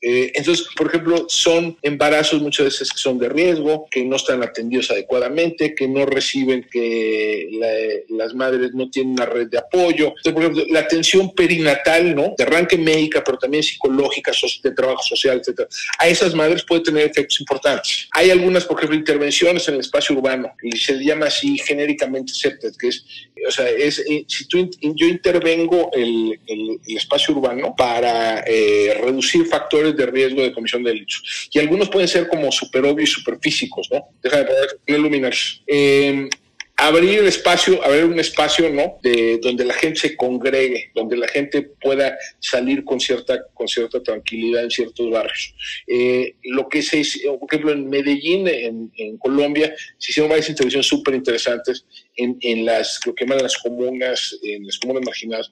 Eh, 0.00 0.32
entonces, 0.34 0.66
por 0.76 0.88
ejemplo, 0.88 1.26
son 1.28 1.76
embarazos 1.82 2.40
muchas 2.42 2.66
veces 2.66 2.92
que 2.92 2.98
son 2.98 3.18
de 3.18 3.28
riesgo, 3.28 3.88
que 3.90 4.04
no 4.04 4.16
están 4.16 4.42
atendidos 4.42 4.90
adecuadamente, 4.90 5.74
que 5.74 5.88
no 5.88 6.04
reciben, 6.04 6.66
que 6.70 7.48
las 8.10 8.34
madres 8.34 8.72
no 8.74 8.90
tienen 8.90 9.14
una 9.14 9.26
red 9.26 9.48
de 9.48 9.58
apoyo. 9.58 10.08
Entonces, 10.08 10.32
por 10.32 10.42
ejemplo, 10.42 10.64
la 10.68 10.80
atención 10.80 11.34
perinatal, 11.34 12.14
¿no? 12.14 12.34
De 12.36 12.44
arranque 12.44 12.76
médica, 12.76 13.22
pero 13.24 13.38
también 13.38 13.62
psicológica, 13.62 14.32
de 14.62 14.70
trabajo 14.72 15.02
social, 15.02 15.38
etcétera. 15.40 15.68
A 15.98 16.08
esas 16.08 16.34
madres 16.34 16.62
puede 16.64 16.82
tener 16.82 17.06
efectos 17.06 17.40
importantes. 17.40 18.08
Hay 18.12 18.30
algunas, 18.30 18.64
por 18.64 18.78
ejemplo, 18.78 18.96
intervenciones 18.96 19.66
en 19.68 19.74
el 19.74 19.80
espacio 19.80 20.14
urbano, 20.16 20.52
y 20.62 20.76
se 20.76 21.02
llama 21.02 21.26
así 21.26 21.58
genéricamente 21.58 22.32
CEPTED, 22.34 22.74
que 22.78 22.88
es, 22.88 23.04
o 23.46 23.50
sea, 23.50 23.68
es, 23.68 23.98
eh, 24.00 24.24
si 24.28 24.46
tú, 24.48 24.70
yo 24.80 25.06
intervengo 25.06 25.90
el, 25.92 26.38
el, 26.46 26.80
espacio 26.96 27.34
urbano 27.34 27.74
para 27.76 28.40
eh, 28.46 28.98
reducir 29.02 29.46
factores 29.46 29.85
de 29.94 30.06
riesgo 30.06 30.42
de 30.42 30.52
comisión 30.52 30.82
de 30.82 30.90
delitos. 30.90 31.48
Y 31.52 31.58
algunos 31.58 31.88
pueden 31.88 32.08
ser 32.08 32.28
como 32.28 32.50
super 32.50 32.84
obvios 32.84 33.10
y 33.10 33.12
super 33.12 33.38
físicos, 33.40 33.88
¿no? 33.92 34.08
Déjame 34.22 34.46
poner 34.84 35.00
luminarios. 35.00 35.62
Eh, 35.66 36.28
abrir 36.76 37.20
el 37.20 37.26
espacio, 37.26 37.82
abrir 37.82 38.04
un 38.04 38.20
espacio, 38.20 38.68
¿no? 38.70 38.98
De 39.02 39.38
donde 39.38 39.64
la 39.64 39.72
gente 39.74 40.00
se 40.00 40.16
congregue, 40.16 40.90
donde 40.94 41.16
la 41.16 41.26
gente 41.26 41.62
pueda 41.62 42.16
salir 42.38 42.84
con 42.84 43.00
cierta, 43.00 43.46
con 43.54 43.66
cierta 43.66 44.02
tranquilidad 44.02 44.64
en 44.64 44.70
ciertos 44.70 45.10
barrios. 45.10 45.54
Eh, 45.86 46.34
lo 46.44 46.68
que 46.68 46.82
se, 46.82 47.02
por 47.38 47.48
ejemplo, 47.50 47.72
en 47.72 47.88
Medellín, 47.88 48.46
en, 48.46 48.92
en 48.96 49.16
Colombia, 49.16 49.74
se 49.96 50.10
hicieron 50.10 50.28
varias 50.28 50.50
intervenciones 50.50 50.86
súper 50.86 51.14
interesantes 51.14 51.86
en, 52.14 52.36
en 52.42 52.66
las, 52.66 53.00
lo 53.06 53.14
que 53.14 53.24
llaman 53.24 53.42
las 53.42 53.56
comunas, 53.56 54.38
en 54.42 54.66
las 54.66 54.78
comunas 54.78 55.02
marginadas, 55.04 55.50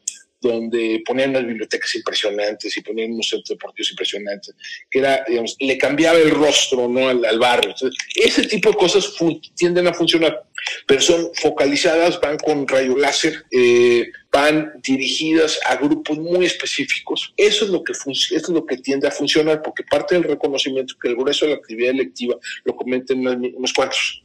donde 0.49 1.03
ponían 1.07 1.31
unas 1.31 1.47
bibliotecas 1.47 1.95
impresionantes 1.95 2.77
y 2.77 2.81
ponían 2.83 3.13
unos 3.13 3.29
centros 3.29 3.49
deportivos 3.49 3.91
impresionantes, 3.91 4.55
que 4.91 4.99
era, 4.99 5.25
digamos, 5.27 5.57
le 5.59 5.79
cambiaba 5.79 6.19
el 6.19 6.31
rostro 6.31 6.89
¿no? 6.89 7.09
al, 7.09 7.39
barrio. 7.39 7.75
Ese 8.15 8.47
tipo 8.47 8.71
de 8.71 8.77
cosas 8.77 9.15
tienden 9.55 9.87
a 9.87 9.95
funcionar, 9.95 10.45
pero 10.87 11.01
son 11.01 11.31
focalizadas, 11.35 12.21
van 12.21 12.39
con 12.39 12.69
rayo 12.69 12.97
láser, 12.97 13.45
eh, 13.51 14.07
van 14.31 14.73
dirigidas 14.83 15.61
a 15.67 15.77
grupos 15.77 16.19
muy 16.19 16.45
específicos. 16.45 17.33
Eso 17.37 17.65
es 17.65 17.71
lo 17.71 17.83
que 17.83 17.93
eso 17.93 18.13
es 18.31 18.49
lo 18.49 18.67
que 18.67 18.77
tiende 18.79 19.09
a 19.09 19.11
funcionar, 19.11 19.63
porque 19.63 19.85
parte 19.85 20.15
del 20.15 20.25
reconocimiento 20.25 20.95
que 21.01 21.09
el 21.09 21.17
grueso 21.17 21.47
de 21.47 21.53
la 21.53 21.59
actividad 21.59 21.91
electiva 21.91 22.37
lo 22.65 22.77
cometen 22.77 23.27
unos 23.27 23.73
cuantos. 23.73 24.24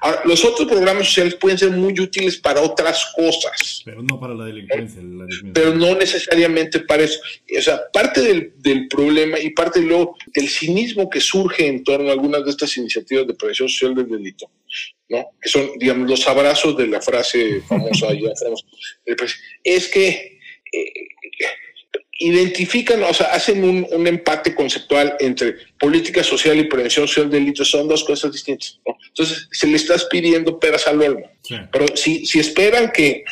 Ahora, 0.00 0.22
los 0.24 0.44
otros 0.44 0.68
programas 0.68 1.06
sociales 1.06 1.34
pueden 1.34 1.58
ser 1.58 1.70
muy 1.70 1.92
útiles 2.00 2.38
para 2.38 2.60
otras 2.60 3.12
cosas. 3.14 3.82
Pero 3.84 4.02
no 4.02 4.18
para 4.18 4.34
la 4.34 4.46
delincuencia. 4.46 5.02
pero 5.52 5.74
no 5.74 5.94
necesariamente 5.94 6.80
para 6.80 7.02
eso. 7.02 7.20
O 7.56 7.60
sea, 7.60 7.82
parte 7.92 8.22
del, 8.22 8.52
del, 8.58 8.88
problema 8.88 9.38
y 9.38 9.50
parte 9.50 9.80
luego 9.80 10.16
del 10.32 10.48
cinismo 10.48 11.10
que 11.10 11.20
surge 11.20 11.66
en 11.66 11.84
torno 11.84 12.08
a 12.08 12.12
algunas 12.12 12.44
de 12.44 12.50
estas 12.50 12.76
iniciativas 12.76 13.26
de 13.26 13.34
prevención 13.34 13.68
social 13.68 13.94
del 13.94 14.08
delito 14.08 14.50
¿no? 15.08 15.26
que 15.40 15.48
son, 15.48 15.70
digamos, 15.78 16.08
los 16.08 16.26
abrazos 16.26 16.76
de 16.76 16.86
la 16.86 17.00
frase 17.00 17.60
famosa, 17.62 18.08
ya 18.14 18.30
es 19.62 19.88
que 19.88 20.38
eh, 20.72 20.92
identifican, 22.18 23.02
o 23.02 23.12
sea, 23.12 23.26
hacen 23.26 23.64
un, 23.64 23.86
un, 23.90 24.06
empate 24.06 24.54
conceptual 24.54 25.16
entre 25.18 25.56
política 25.78 26.22
social 26.22 26.56
y 26.58 26.64
prevención 26.64 27.08
social 27.08 27.28
de 27.28 27.40
delitos, 27.40 27.68
son 27.68 27.88
dos 27.88 28.04
cosas 28.04 28.32
distintas. 28.32 28.78
Entonces, 29.08 29.48
se 29.50 29.66
le 29.66 29.76
estás 29.76 30.04
pidiendo 30.04 30.58
peras 30.58 30.86
al 30.86 31.02
olmo. 31.02 31.30
Pero 31.70 31.94
si, 31.94 32.24
si 32.24 32.40
esperan 32.40 32.90
que, 32.90 33.24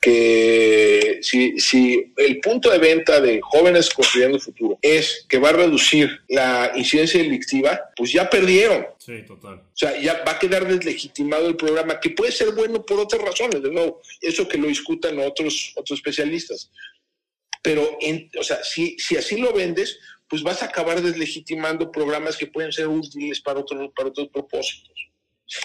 que 0.00 1.18
si, 1.20 1.58
si 1.58 2.12
el 2.16 2.40
punto 2.40 2.70
de 2.70 2.78
venta 2.78 3.20
de 3.20 3.40
jóvenes 3.42 3.90
construyendo 3.90 4.36
el 4.36 4.42
futuro 4.42 4.78
es 4.80 5.26
que 5.28 5.38
va 5.38 5.48
a 5.48 5.52
reducir 5.52 6.20
la 6.28 6.72
incidencia 6.76 7.20
delictiva, 7.20 7.80
pues 7.96 8.12
ya 8.12 8.30
perdieron. 8.30 8.86
Sí, 8.98 9.22
total. 9.26 9.54
O 9.54 9.76
sea, 9.76 10.00
ya 10.00 10.22
va 10.26 10.32
a 10.32 10.38
quedar 10.38 10.66
deslegitimado 10.66 11.48
el 11.48 11.56
programa, 11.56 11.98
que 11.98 12.10
puede 12.10 12.30
ser 12.30 12.52
bueno 12.52 12.84
por 12.86 13.00
otras 13.00 13.20
razones, 13.20 13.62
de 13.62 13.70
nuevo, 13.70 14.00
eso 14.20 14.46
que 14.46 14.58
lo 14.58 14.68
discutan 14.68 15.18
otros, 15.18 15.72
otros 15.74 15.98
especialistas. 15.98 16.70
Pero, 17.66 17.98
en, 18.00 18.30
o 18.38 18.44
sea, 18.44 18.62
si, 18.62 18.96
si 18.96 19.16
así 19.16 19.36
lo 19.38 19.52
vendes, 19.52 19.98
pues 20.28 20.44
vas 20.44 20.62
a 20.62 20.66
acabar 20.66 21.02
deslegitimando 21.02 21.90
programas 21.90 22.36
que 22.36 22.46
pueden 22.46 22.70
ser 22.70 22.86
útiles 22.86 23.40
para 23.40 23.58
otros, 23.58 23.90
para 23.96 24.10
otros 24.10 24.28
propósitos. 24.28 24.94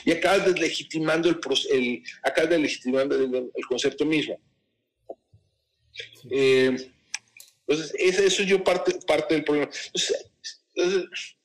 Y 0.03 0.09
acabas 0.09 0.47
deslegitimando 0.47 1.29
el, 1.29 1.39
el 1.69 2.03
acabas 2.23 2.49
deslegitimando 2.49 3.15
el, 3.15 3.65
concepto 3.67 4.03
mismo. 4.03 4.41
Eh, 6.31 6.75
entonces, 7.67 7.93
eso 7.99 8.41
es 8.41 8.47
yo 8.49 8.63
parte, 8.63 8.97
parte 9.05 9.35
del 9.35 9.43
problema. 9.43 9.69
Entonces, 10.73 11.35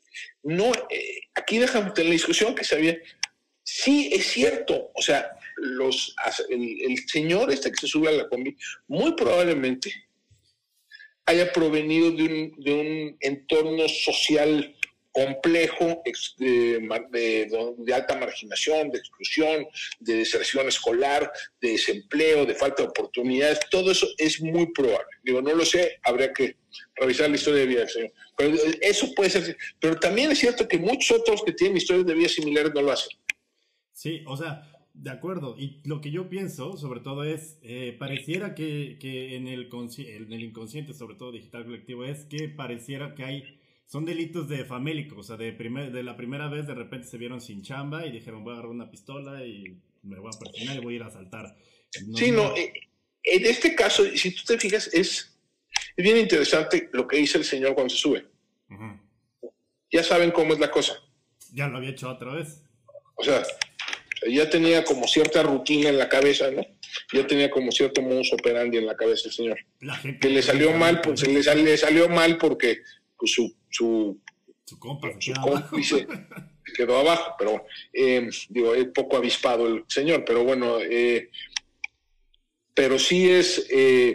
no, 0.42 0.72
eh, 0.88 1.20
aquí 1.34 1.58
dejamos 1.58 1.98
en 1.98 2.06
la 2.06 2.12
discusión 2.12 2.54
que 2.54 2.64
se 2.64 2.76
había. 2.76 2.96
Sí, 3.62 4.08
es 4.10 4.26
cierto. 4.28 4.90
O 4.94 5.02
sea, 5.02 5.32
los, 5.58 6.16
el, 6.48 6.80
el 6.80 7.08
señor 7.08 7.52
este 7.52 7.70
que 7.70 7.76
se 7.76 7.88
sube 7.88 8.08
a 8.08 8.12
la 8.12 8.28
combi, 8.30 8.56
muy 8.88 9.12
probablemente 9.14 10.05
haya 11.26 11.52
provenido 11.52 12.10
de 12.12 12.22
un, 12.22 12.64
de 12.64 12.72
un 12.72 13.16
entorno 13.20 13.88
social 13.88 14.74
complejo 15.16 16.02
de, 16.36 16.78
de, 17.78 17.94
alta 17.94 18.18
marginación, 18.18 18.90
de 18.90 18.98
exclusión, 18.98 19.66
de 19.98 20.16
deserción 20.16 20.68
escolar, 20.68 21.32
de 21.62 21.70
desempleo, 21.70 22.44
de 22.44 22.54
falta 22.54 22.82
de 22.82 22.90
oportunidades, 22.90 23.60
todo 23.70 23.92
eso 23.92 24.06
es 24.18 24.42
muy 24.42 24.70
probable. 24.72 25.08
Digo, 25.22 25.40
no 25.40 25.54
lo 25.54 25.64
sé, 25.64 25.98
habría 26.02 26.34
que 26.34 26.56
revisar 26.96 27.30
la 27.30 27.36
historia 27.36 27.60
de 27.60 27.66
vida 27.66 27.80
del 27.80 27.88
Señor. 27.88 28.12
Pero 28.36 28.56
eso 28.82 29.14
puede 29.14 29.30
ser, 29.30 29.56
pero 29.80 29.98
también 29.98 30.32
es 30.32 30.38
cierto 30.38 30.68
que 30.68 30.78
muchos 30.78 31.18
otros 31.18 31.42
que 31.42 31.52
tienen 31.52 31.78
historias 31.78 32.04
de 32.04 32.14
vida 32.14 32.28
similares 32.28 32.72
no 32.74 32.82
lo 32.82 32.92
hacen. 32.92 33.18
Sí, 33.94 34.22
o 34.26 34.36
sea, 34.36 34.70
de 35.06 35.12
acuerdo. 35.12 35.54
Y 35.56 35.80
lo 35.84 36.00
que 36.00 36.10
yo 36.10 36.28
pienso, 36.28 36.76
sobre 36.76 36.98
todo, 36.98 37.22
es, 37.22 37.58
eh, 37.62 37.94
pareciera 37.96 38.56
que, 38.56 38.98
que 39.00 39.36
en, 39.36 39.46
el 39.46 39.70
en 39.70 40.32
el 40.32 40.42
inconsciente, 40.42 40.94
sobre 40.94 41.14
todo 41.14 41.30
digital 41.30 41.64
colectivo, 41.64 42.04
es 42.04 42.24
que 42.24 42.48
pareciera 42.48 43.14
que 43.14 43.24
hay, 43.24 43.60
son 43.86 44.04
delitos 44.04 44.48
de 44.48 44.64
famélico, 44.64 45.20
o 45.20 45.22
sea, 45.22 45.36
de, 45.36 45.52
primer, 45.52 45.92
de 45.92 46.02
la 46.02 46.16
primera 46.16 46.48
vez 46.48 46.66
de 46.66 46.74
repente 46.74 47.06
se 47.06 47.18
vieron 47.18 47.40
sin 47.40 47.62
chamba 47.62 48.04
y 48.04 48.10
dijeron, 48.10 48.42
voy 48.42 48.50
a 48.50 48.54
agarrar 48.54 48.72
una 48.72 48.90
pistola 48.90 49.44
y 49.46 49.80
me 50.02 50.18
voy 50.18 50.32
a 50.34 50.38
persignar 50.40 50.76
y 50.76 50.80
voy 50.80 50.94
a 50.94 50.96
ir 50.96 51.02
a 51.04 51.06
asaltar. 51.06 51.56
sí, 52.16 52.32
no, 52.32 52.56
eh, 52.56 52.72
en 53.22 53.46
este 53.46 53.76
caso, 53.76 54.04
si 54.12 54.34
tú 54.34 54.42
te 54.44 54.58
fijas, 54.58 54.88
es, 54.92 55.38
es 55.96 56.04
bien 56.04 56.16
interesante 56.16 56.90
lo 56.92 57.06
que 57.06 57.18
dice 57.18 57.38
el 57.38 57.44
señor 57.44 57.74
cuando 57.74 57.94
se 57.94 58.00
sube. 58.00 58.26
Ya 59.92 60.02
saben 60.02 60.32
cómo 60.32 60.52
es 60.52 60.58
la 60.58 60.70
cosa. 60.72 60.94
Ya 61.52 61.68
lo 61.68 61.78
había 61.78 61.90
hecho 61.90 62.10
otra 62.10 62.34
vez. 62.34 62.64
O 63.14 63.22
sea, 63.22 63.44
ya 64.28 64.48
tenía 64.48 64.84
como 64.84 65.06
cierta 65.06 65.42
rutina 65.42 65.88
en 65.88 65.98
la 65.98 66.08
cabeza, 66.08 66.50
¿no? 66.50 66.66
Ya 67.12 67.26
tenía 67.26 67.50
como 67.50 67.70
cierto 67.70 68.02
modus 68.02 68.32
operandi 68.32 68.78
en 68.78 68.86
la 68.86 68.96
cabeza 68.96 69.28
el 69.28 69.34
señor. 69.34 69.58
que 70.20 70.30
le 70.30 70.42
salió 70.42 70.72
mal, 70.72 71.00
pues 71.00 71.26
le, 71.26 71.42
le, 71.62 71.76
salió 71.76 72.08
mal 72.08 72.38
porque 72.38 72.78
pues, 73.18 73.32
su, 73.32 73.54
su, 73.68 74.18
su, 74.64 74.78
compa, 74.78 75.08
su 75.20 75.32
cómplice 75.34 76.06
quedó 76.76 76.98
abajo, 76.98 77.34
pero 77.38 77.66
eh, 77.92 78.28
digo, 78.48 78.74
es 78.74 78.86
poco 78.86 79.16
avispado 79.16 79.66
el 79.66 79.84
señor, 79.88 80.24
pero 80.24 80.44
bueno, 80.44 80.78
eh, 80.80 81.30
pero 82.74 82.98
sí 82.98 83.30
es, 83.30 83.66
eh, 83.70 84.14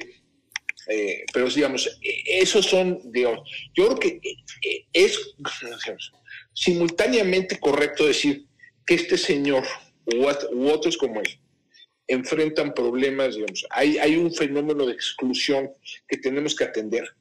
pero 1.34 1.50
digamos, 1.50 1.98
esos 2.02 2.66
son, 2.66 3.00
digamos, 3.12 3.50
yo 3.74 3.96
creo 3.96 4.00
que 4.00 4.22
es 4.92 5.36
simultáneamente 6.54 7.60
correcto 7.60 8.06
decir 8.06 8.46
que 8.86 8.96
este 8.96 9.18
señor 9.18 9.64
u, 10.06 10.68
otros 10.68 10.98
como 10.98 11.22
él 11.22 11.40
enfrentan 12.08 12.74
problemas, 12.74 13.36
digamos, 13.36 13.66
hay, 13.70 13.98
hay 13.98 14.18
un 14.18 14.34
fenómeno 14.34 14.86
de 14.86 14.94
exclusión 14.94 15.72
que 16.08 16.18
tenemos 16.18 16.56
que 16.56 16.66
atender. 16.66 17.16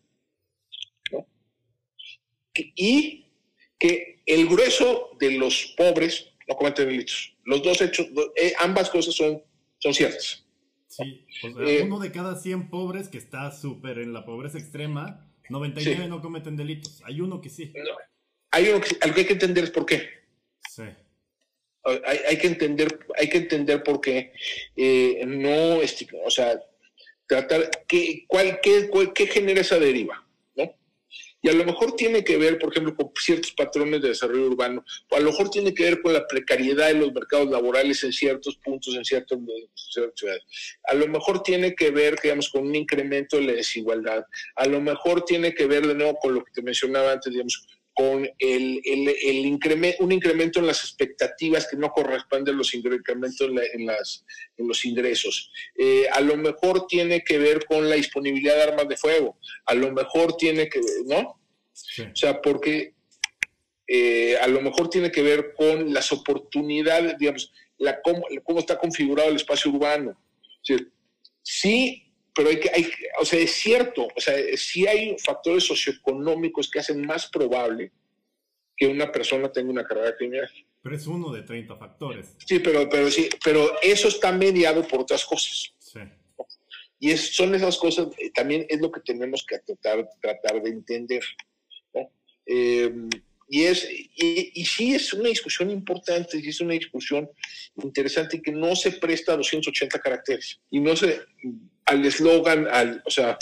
y 2.55 3.25
que 3.79 4.21
el 4.27 4.47
grueso 4.47 5.17
de 5.19 5.33
los 5.33 5.75
pobres 5.77 6.31
no 6.49 6.57
cometen 6.57 6.89
delitos. 6.89 7.35
Los 7.45 7.63
dos 7.63 7.81
hechos, 7.81 8.09
eh, 8.37 8.53
ambas 8.59 8.91
cosas 8.91 9.15
son, 9.15 9.43
son 9.79 9.95
ciertas. 9.95 10.45
Sí, 10.89 11.25
eh, 11.61 11.83
uno 11.85 12.01
de 12.01 12.11
cada 12.11 12.37
100 12.37 12.69
pobres 12.69 13.09
que 13.09 13.17
está 13.17 13.51
súper 13.53 13.99
en 13.99 14.13
la 14.13 14.25
pobreza 14.25 14.59
extrema, 14.59 15.27
99 15.49 16.09
no 16.09 16.21
cometen 16.21 16.57
delitos. 16.57 17.01
Hay 17.05 17.21
uno 17.21 17.41
que 17.41 17.49
sí. 17.49 17.73
hay 18.51 18.69
uno 18.69 18.81
que, 18.81 18.97
algo 19.01 19.15
que 19.15 19.21
hay 19.21 19.27
que 19.27 19.33
entender 19.33 19.65
es 19.65 19.71
por 19.71 19.87
qué. 19.87 20.09
Sí. 20.69 20.83
Hay, 21.85 22.37
que 22.37 22.47
entender, 22.47 23.01
hay 23.17 23.29
que 23.29 23.39
entender 23.39 23.83
por 23.83 24.01
qué 24.01 24.33
eh, 24.77 25.23
no, 25.27 25.79
o 25.79 26.31
sea, 26.31 26.61
tratar, 27.27 27.71
¿qué, 27.89 28.25
cuál, 28.27 28.61
qué, 28.61 28.91
qué 29.15 29.27
genera 29.27 29.63
esa 29.63 29.79
deriva? 29.79 30.27
¿no? 30.57 30.75
Y 31.43 31.49
a 31.49 31.55
lo 31.55 31.65
mejor 31.65 31.97
tiene 31.97 32.23
que 32.23 32.37
ver, 32.37 32.59
por 32.59 32.71
ejemplo, 32.71 32.95
con 32.95 33.11
ciertos 33.19 33.53
patrones 33.53 34.03
de 34.03 34.09
desarrollo 34.09 34.47
urbano, 34.47 34.85
o 35.09 35.17
a 35.17 35.21
lo 35.21 35.31
mejor 35.31 35.49
tiene 35.49 35.73
que 35.73 35.85
ver 35.85 36.03
con 36.03 36.13
la 36.13 36.27
precariedad 36.27 36.89
de 36.89 36.95
los 36.95 37.15
mercados 37.15 37.51
laborales 37.51 38.05
en 38.05 38.13
ciertos 38.13 38.57
puntos, 38.57 38.95
en 38.95 39.05
ciertas 39.05 39.39
ciudades. 40.15 40.43
A 40.85 40.95
lo 40.95 41.09
mejor 41.09 41.43
tiene 41.43 41.75
que 41.75 41.91
ver, 41.91 42.19
digamos, 42.23 42.51
con 42.51 42.67
un 42.67 42.75
incremento 42.75 43.39
de 43.39 43.45
la 43.45 43.53
desigualdad. 43.53 44.27
A 44.57 44.67
lo 44.67 44.83
mejor 44.83 45.25
tiene 45.25 45.55
que 45.55 45.65
ver, 45.65 45.87
de 45.87 45.95
nuevo, 45.95 46.19
con 46.19 46.35
lo 46.35 46.45
que 46.45 46.53
te 46.53 46.61
mencionaba 46.61 47.13
antes, 47.13 47.33
digamos, 47.33 47.67
con 48.01 48.27
el, 48.39 48.81
el, 48.83 49.45
incremento, 49.45 50.03
un 50.03 50.11
incremento 50.11 50.59
en 50.59 50.67
las 50.67 50.81
expectativas 50.85 51.69
que 51.69 51.77
no 51.77 51.91
corresponden 51.91 52.55
a 52.55 52.57
los 52.57 52.73
incrementos 52.73 53.47
en, 53.75 53.85
las, 53.85 54.25
en 54.57 54.67
los 54.67 54.87
ingresos. 54.87 55.53
Eh, 55.77 56.07
a 56.11 56.23
lo 56.23 56.39
mejor 56.39 56.87
tiene 56.87 57.23
que 57.23 57.37
ver 57.37 57.67
con 57.67 57.91
la 57.91 57.97
disponibilidad 57.97 58.57
de 58.57 58.63
armas 58.63 58.89
de 58.89 58.97
fuego, 58.97 59.39
a 59.67 59.75
lo 59.75 59.93
mejor 59.93 60.39
tiene 60.39 60.71
que, 60.71 60.81
¿no? 61.05 61.19
O 61.19 62.17
sea, 62.17 62.41
porque 62.41 62.95
eh, 63.87 64.39
a 64.41 64.49
lo 64.49 64.63
mejor 64.63 64.89
tiene 64.89 65.13
que 65.13 65.21
ver 65.23 65.53
con 65.55 65.93
las 65.93 66.11
oportunidades, 66.11 67.19
digamos, 67.19 67.53
la, 67.77 68.01
cómo, 68.01 68.23
cómo 68.45 68.61
está 68.61 68.79
configurado 68.79 69.29
el 69.29 69.37
espacio 69.37 69.71
urbano. 69.71 70.19
sí, 71.43 72.10
pero 72.35 72.49
hay 72.49 72.61
que, 72.61 72.71
hay, 72.73 72.91
o 73.21 73.25
sea, 73.25 73.39
es 73.39 73.53
cierto, 73.53 74.09
o 74.15 74.21
sea, 74.21 74.35
sí 74.57 74.87
hay 74.87 75.17
factores 75.19 75.65
socioeconómicos 75.65 76.71
que 76.71 76.81
hacen 76.81 77.05
más 77.07 77.29
probable 77.29 77.93
que 78.77 78.87
una 78.87 79.13
persona 79.13 79.53
tenga 79.53 79.71
una 79.71 79.85
carrera 79.85 80.17
criminal. 80.17 80.51
Pero 80.83 80.97
es 80.97 81.07
uno 81.07 81.31
de 81.31 81.43
30 81.43 81.77
factores. 81.77 82.35
Sí, 82.47 82.59
pero, 82.59 82.89
pero, 82.89 83.11
sí, 83.11 83.29
pero 83.45 83.79
eso 83.83 84.09
está 84.09 84.33
mediado 84.33 84.87
por 84.87 85.01
otras 85.01 85.25
cosas. 85.25 85.75
Sí. 85.79 86.01
Y 86.99 87.11
es, 87.11 87.35
son 87.35 87.55
esas 87.55 87.77
cosas, 87.79 88.09
eh, 88.19 88.31
también 88.31 88.67
es 88.69 88.81
lo 88.81 88.91
que 88.91 89.01
tenemos 89.01 89.45
que 89.47 89.59
tratar, 89.59 90.09
tratar 90.21 90.63
de 90.63 90.71
entender. 90.71 91.23
Em, 92.47 93.09
y, 93.49 93.63
es, 93.63 93.89
y, 93.91 94.53
y, 94.55 94.65
sí 94.65 94.95
es 94.95 95.13
una 95.13 95.29
discusión 95.29 95.71
importante, 95.71 96.41
sí 96.41 96.49
es 96.49 96.61
una 96.61 96.75
discusión 96.75 97.29
interesante 97.83 98.41
que 98.41 98.53
no 98.53 98.75
se 98.75 98.93
presta 98.93 99.33
a 99.33 99.37
280 99.37 99.99
caracteres. 99.99 100.61
Y 100.71 100.81
no 100.81 100.95
se, 100.97 101.21
al 101.91 102.05
eslogan, 102.07 102.69
al, 102.69 103.03
o 103.05 103.11
sea, 103.11 103.37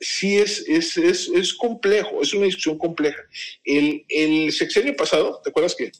sí 0.00 0.36
es, 0.36 0.68
es, 0.68 0.96
es, 0.96 1.28
es, 1.28 1.54
complejo, 1.54 2.20
es 2.22 2.34
una 2.34 2.46
discusión 2.46 2.76
compleja. 2.76 3.22
El, 3.64 4.04
el 4.08 4.52
sexenio 4.52 4.96
pasado, 4.96 5.40
¿te 5.42 5.50
acuerdas 5.50 5.76
que 5.76 5.92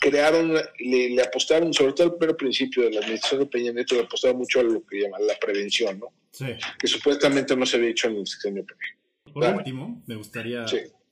crearon, 0.00 0.54
le, 0.80 1.22
apostaron, 1.22 1.72
sobre 1.72 1.92
todo 1.92 2.08
al 2.08 2.16
primer 2.16 2.36
principio 2.36 2.82
de 2.82 2.90
la 2.90 3.00
administración 3.00 3.40
de 3.40 3.46
Peña 3.46 3.72
Nieto, 3.72 3.94
le 3.94 4.02
apostaron 4.02 4.38
mucho 4.38 4.60
a 4.60 4.64
lo 4.64 4.84
que 4.84 5.00
llaman 5.00 5.26
la 5.26 5.34
prevención, 5.40 5.98
¿no? 5.98 6.12
Sí. 6.32 6.46
Que 6.78 6.88
supuestamente 6.88 7.56
no 7.56 7.64
se 7.64 7.76
había 7.76 7.90
hecho 7.90 8.08
en 8.08 8.16
el 8.16 8.26
sexenio 8.26 8.66
Por 9.32 9.44
último, 9.54 10.02
me 10.06 10.16
gustaría, 10.16 10.66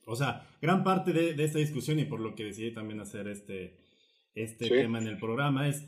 o 0.05 0.15
sea, 0.15 0.47
gran 0.61 0.83
parte 0.83 1.13
de, 1.13 1.33
de, 1.33 1.43
esta 1.45 1.59
discusión 1.59 1.97
y 1.99 2.05
por 2.05 2.19
lo 2.19 2.35
que 2.35 2.43
decidí 2.43 2.71
también 2.73 2.99
hacer 2.99 3.29
este, 3.29 3.77
este 4.35 4.69
tema 4.69 4.99
en 4.99 5.07
el 5.07 5.17
programa 5.17 5.69
es 5.69 5.85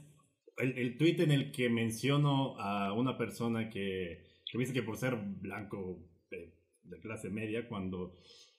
el, 0.58 0.78
el 0.78 0.98
tweet 0.98 1.22
en 1.22 1.32
el 1.32 1.52
que 1.52 1.70
menciono 1.70 2.60
a 2.60 2.94
una 2.94 3.18
persona 3.18 3.70
que, 3.70 4.24
que 4.50 4.58
dice 4.58 4.74
que 4.74 4.84
por 4.84 4.98
ser 4.98 5.16
blanco 5.16 6.00
de, 6.30 6.54
clase 7.02 7.30
media, 7.30 7.68
cuando 7.68 8.16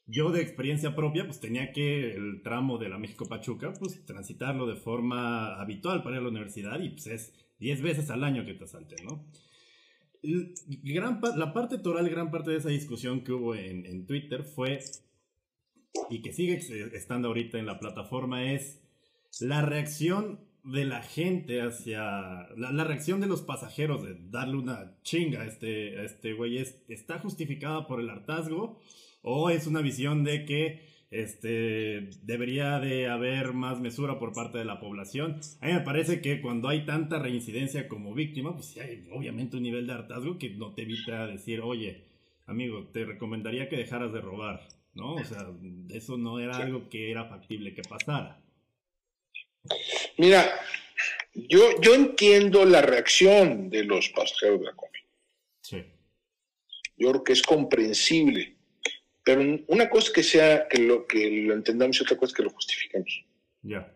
yo 0.06 0.30
de 0.30 0.42
experiencia 0.42 0.94
propia, 0.94 1.24
pues 1.24 1.40
tenía 1.40 1.72
que 1.72 2.14
el 2.14 2.42
tramo 2.42 2.78
de 2.78 2.88
la 2.88 2.98
México-Pachuca, 2.98 3.72
pues 3.78 4.04
transitarlo 4.04 4.66
de 4.66 4.76
forma 4.76 5.60
habitual 5.60 6.02
para 6.02 6.16
ir 6.16 6.20
a 6.20 6.24
la 6.24 6.30
universidad 6.30 6.80
y 6.80 6.90
pues 6.90 7.06
es 7.06 7.34
10 7.58 7.82
veces 7.82 8.10
al 8.10 8.24
año 8.24 8.44
que 8.44 8.54
te 8.54 8.64
asalten, 8.64 9.04
¿no? 9.04 9.24
Gran, 10.22 11.20
la 11.36 11.52
parte 11.52 11.78
toral, 11.78 12.08
gran 12.08 12.30
parte 12.30 12.50
de 12.50 12.56
esa 12.56 12.68
discusión 12.68 13.22
que 13.22 13.32
hubo 13.32 13.54
en, 13.54 13.86
en 13.86 14.06
Twitter 14.06 14.42
fue, 14.42 14.80
y 16.10 16.20
que 16.20 16.32
sigue 16.32 16.56
estando 16.94 17.28
ahorita 17.28 17.58
en 17.58 17.66
la 17.66 17.78
plataforma, 17.78 18.52
es 18.52 18.82
la 19.40 19.62
reacción 19.62 20.40
de 20.66 20.84
la 20.84 21.02
gente 21.02 21.62
hacia 21.62 22.48
la, 22.56 22.84
reacción 22.84 23.20
de 23.20 23.28
los 23.28 23.42
pasajeros 23.42 24.02
de 24.02 24.16
darle 24.30 24.56
una 24.56 24.98
chinga 25.02 25.42
a 25.42 25.46
este, 25.46 25.98
a 25.98 26.02
este 26.02 26.32
güey 26.32 26.58
está 26.88 27.18
justificada 27.20 27.86
por 27.86 28.00
el 28.00 28.10
hartazgo 28.10 28.80
o 29.22 29.50
es 29.50 29.66
una 29.66 29.80
visión 29.80 30.24
de 30.24 30.44
que 30.44 30.96
este 31.10 32.10
debería 32.22 32.80
de 32.80 33.08
haber 33.08 33.52
más 33.52 33.80
mesura 33.80 34.18
por 34.18 34.32
parte 34.32 34.58
de 34.58 34.64
la 34.64 34.80
población. 34.80 35.40
A 35.60 35.66
mí 35.66 35.72
me 35.72 35.80
parece 35.80 36.20
que 36.20 36.40
cuando 36.42 36.68
hay 36.68 36.84
tanta 36.84 37.20
reincidencia 37.20 37.86
como 37.86 38.12
víctima, 38.12 38.54
pues 38.54 38.66
sí 38.66 38.80
hay 38.80 39.08
obviamente 39.12 39.56
un 39.56 39.62
nivel 39.62 39.86
de 39.86 39.92
hartazgo 39.92 40.36
que 40.38 40.50
no 40.50 40.74
te 40.74 40.82
evita 40.82 41.28
decir, 41.28 41.60
oye, 41.60 42.08
amigo, 42.46 42.88
te 42.92 43.04
recomendaría 43.04 43.68
que 43.68 43.76
dejaras 43.76 44.12
de 44.12 44.20
robar, 44.20 44.66
¿no? 44.94 45.14
O 45.14 45.24
sea, 45.24 45.46
eso 45.90 46.18
no 46.18 46.40
era 46.40 46.56
algo 46.56 46.88
que 46.88 47.12
era 47.12 47.26
factible 47.26 47.72
que 47.72 47.82
pasara. 47.82 48.42
Mira, 50.18 50.60
yo, 51.34 51.80
yo 51.80 51.94
entiendo 51.94 52.64
la 52.64 52.82
reacción 52.82 53.68
de 53.70 53.84
los 53.84 54.08
pasajeros 54.10 54.60
de 54.60 54.66
la 54.66 54.72
comida. 54.72 55.04
Sí. 55.60 55.84
Yo 56.96 57.10
creo 57.10 57.24
que 57.24 57.32
es 57.32 57.42
comprensible. 57.42 58.56
Pero 59.24 59.42
una 59.68 59.90
cosa 59.90 60.12
que 60.14 60.22
sea 60.22 60.68
que 60.68 60.78
lo, 60.78 61.06
que 61.06 61.30
lo 61.42 61.54
entendamos 61.54 61.98
y 61.98 62.02
otra 62.02 62.16
cosa 62.16 62.34
que 62.34 62.42
lo 62.42 62.50
justifiquemos. 62.50 63.24
Ya. 63.62 63.92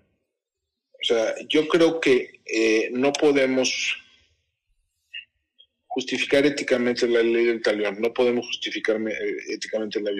O 0.92 1.04
sea, 1.04 1.34
yo 1.48 1.66
creo 1.68 2.00
que 2.00 2.40
eh, 2.44 2.90
no 2.92 3.12
podemos 3.12 3.96
justificar 5.86 6.44
éticamente 6.46 7.08
la 7.08 7.22
ley 7.22 7.46
del 7.46 7.62
talión, 7.62 8.00
no 8.00 8.12
podemos 8.12 8.46
justificar 8.46 9.00
eh, 9.08 9.36
éticamente 9.48 10.00
la, 10.00 10.10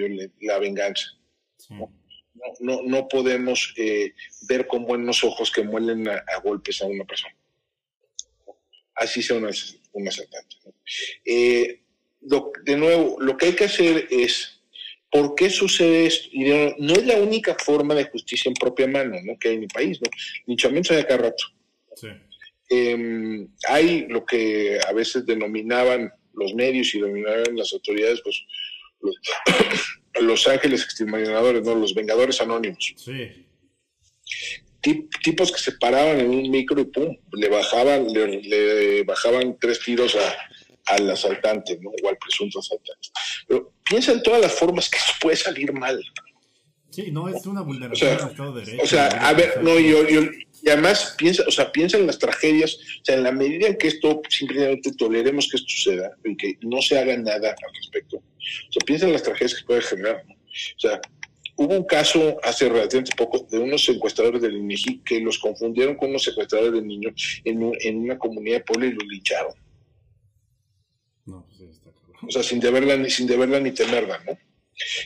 la 0.41 0.59
venganza. 0.59 1.05
Sí 1.57 1.73
no, 1.73 1.91
no, 2.59 3.07
podemos 3.07 3.73
eh, 3.77 4.13
ver 4.47 4.67
con 4.67 4.85
buenos 4.85 5.23
ojos 5.23 5.51
que 5.51 5.63
muelen 5.63 6.07
a, 6.07 6.23
golpes 6.43 6.81
a 6.81 6.85
una 6.85 7.05
persona. 7.05 7.35
Así 8.95 9.21
sea 9.21 9.37
un, 9.37 9.45
asaltante. 9.45 10.55
Eh, 11.25 11.81
de 12.19 12.77
nuevo, 12.77 13.17
lo 13.19 13.37
que 13.37 13.47
hay 13.47 13.53
que 13.53 13.65
hacer 13.65 14.07
es, 14.09 14.61
¿por 15.09 15.35
qué 15.35 15.49
sucede 15.49 16.05
esto? 16.05 16.29
Y 16.31 16.43
no, 16.79 16.93
es 16.93 17.05
la 17.05 17.17
única 17.17 17.55
forma 17.55 17.95
de 17.95 18.05
justicia 18.05 18.49
en 18.49 18.55
propia 18.55 18.87
mano 18.87 19.17
¿no? 19.23 19.37
que 19.39 19.49
hay 19.49 19.55
en 19.55 19.61
mi 19.61 19.67
país, 19.67 19.99
¿no? 20.01 20.09
linchamientos 20.45 20.95
de 20.95 21.05
cada 21.05 21.23
rato. 21.23 21.43
Em, 22.69 23.49
hay 23.67 24.07
lo 24.07 24.25
que 24.25 24.79
a 24.87 24.93
veces 24.93 25.25
denominaban 25.25 26.11
los 26.33 26.53
medios 26.53 26.93
y 26.95 27.01
denominaban 27.01 27.55
las 27.55 27.73
autoridades, 27.73 28.21
pues, 28.23 28.45
los 29.01 29.15
ángeles 30.47 30.83
exterminadores, 30.83 31.63
¿no? 31.63 31.75
Los 31.75 31.93
vengadores 31.93 32.41
anónimos. 32.41 32.93
Sí. 32.97 33.45
tipos 35.23 35.51
que 35.51 35.59
se 35.59 35.73
paraban 35.73 36.19
en 36.19 36.29
un 36.29 36.49
micro 36.49 36.81
y 36.81 36.85
pum, 36.85 37.15
le 37.33 37.49
bajaban, 37.49 38.07
le, 38.07 39.03
bajaban 39.03 39.57
tres 39.59 39.79
tiros 39.79 40.17
al 40.85 41.09
asaltante, 41.09 41.77
¿no? 41.81 41.91
O 41.91 42.09
al 42.09 42.17
presunto 42.17 42.59
asaltante. 42.59 43.09
Pero 43.47 43.73
piensa 43.83 44.11
en 44.11 44.23
todas 44.23 44.41
las 44.41 44.53
formas 44.53 44.89
que 44.89 44.97
eso 44.97 45.13
puede 45.21 45.37
salir 45.37 45.71
mal. 45.73 46.03
Sí, 46.89 47.09
no 47.11 47.29
es 47.29 47.45
una 47.45 47.61
vulneración 47.61 48.17
del 48.17 48.27
Estado 48.27 48.53
de 48.53 48.65
Derecho. 48.65 48.83
O 48.83 48.87
sea, 48.87 49.07
a 49.07 49.33
ver, 49.33 49.63
no, 49.63 49.79
yo, 49.79 50.07
yo, 50.09 50.21
y 50.63 50.69
además 50.69 51.15
piensa, 51.17 51.43
o 51.47 51.51
sea, 51.51 51.71
piensa 51.71 51.97
en 51.97 52.07
las 52.07 52.19
tragedias, 52.19 52.75
o 52.75 53.05
sea, 53.05 53.15
en 53.15 53.23
la 53.23 53.31
medida 53.31 53.67
en 53.67 53.77
que 53.77 53.87
esto 53.87 54.21
simplemente 54.29 54.91
toleremos 54.93 55.49
que 55.49 55.57
esto 55.57 55.69
suceda 55.69 56.11
y 56.23 56.35
que 56.37 56.57
no 56.61 56.81
se 56.81 56.99
haga 56.99 57.17
nada 57.17 57.49
al 57.49 57.75
respecto, 57.75 58.17
o 58.17 58.71
sea, 58.71 58.85
piensa 58.85 59.05
en 59.05 59.13
las 59.13 59.23
tragedias 59.23 59.55
que 59.55 59.65
puede 59.65 59.81
generar. 59.81 60.23
O 60.27 60.79
sea, 60.79 61.01
hubo 61.55 61.75
un 61.75 61.83
caso 61.85 62.37
hace 62.43 62.69
relativamente 62.69 63.15
poco 63.15 63.45
de 63.49 63.59
unos 63.59 63.85
secuestradores 63.85 64.41
del 64.41 64.57
INEGI 64.57 65.01
que 65.05 65.19
los 65.19 65.39
confundieron 65.39 65.95
con 65.95 66.09
unos 66.09 66.23
secuestradores 66.23 66.73
de 66.73 66.81
niños 66.81 67.41
en, 67.43 67.71
en 67.81 67.97
una 67.97 68.17
comunidad 68.17 68.57
de 68.57 68.63
pueblo 68.63 68.87
y 68.87 68.93
los 68.93 69.07
lincharon. 69.07 69.53
No, 71.25 71.45
pues 71.47 71.69
está 71.69 71.91
O 72.27 72.31
sea, 72.31 72.43
sin 72.43 72.59
deberla 72.59 72.97
ni, 72.97 73.09
sin 73.09 73.27
deberla 73.27 73.59
ni 73.59 73.71
temerla, 73.71 74.21
¿no? 74.25 74.37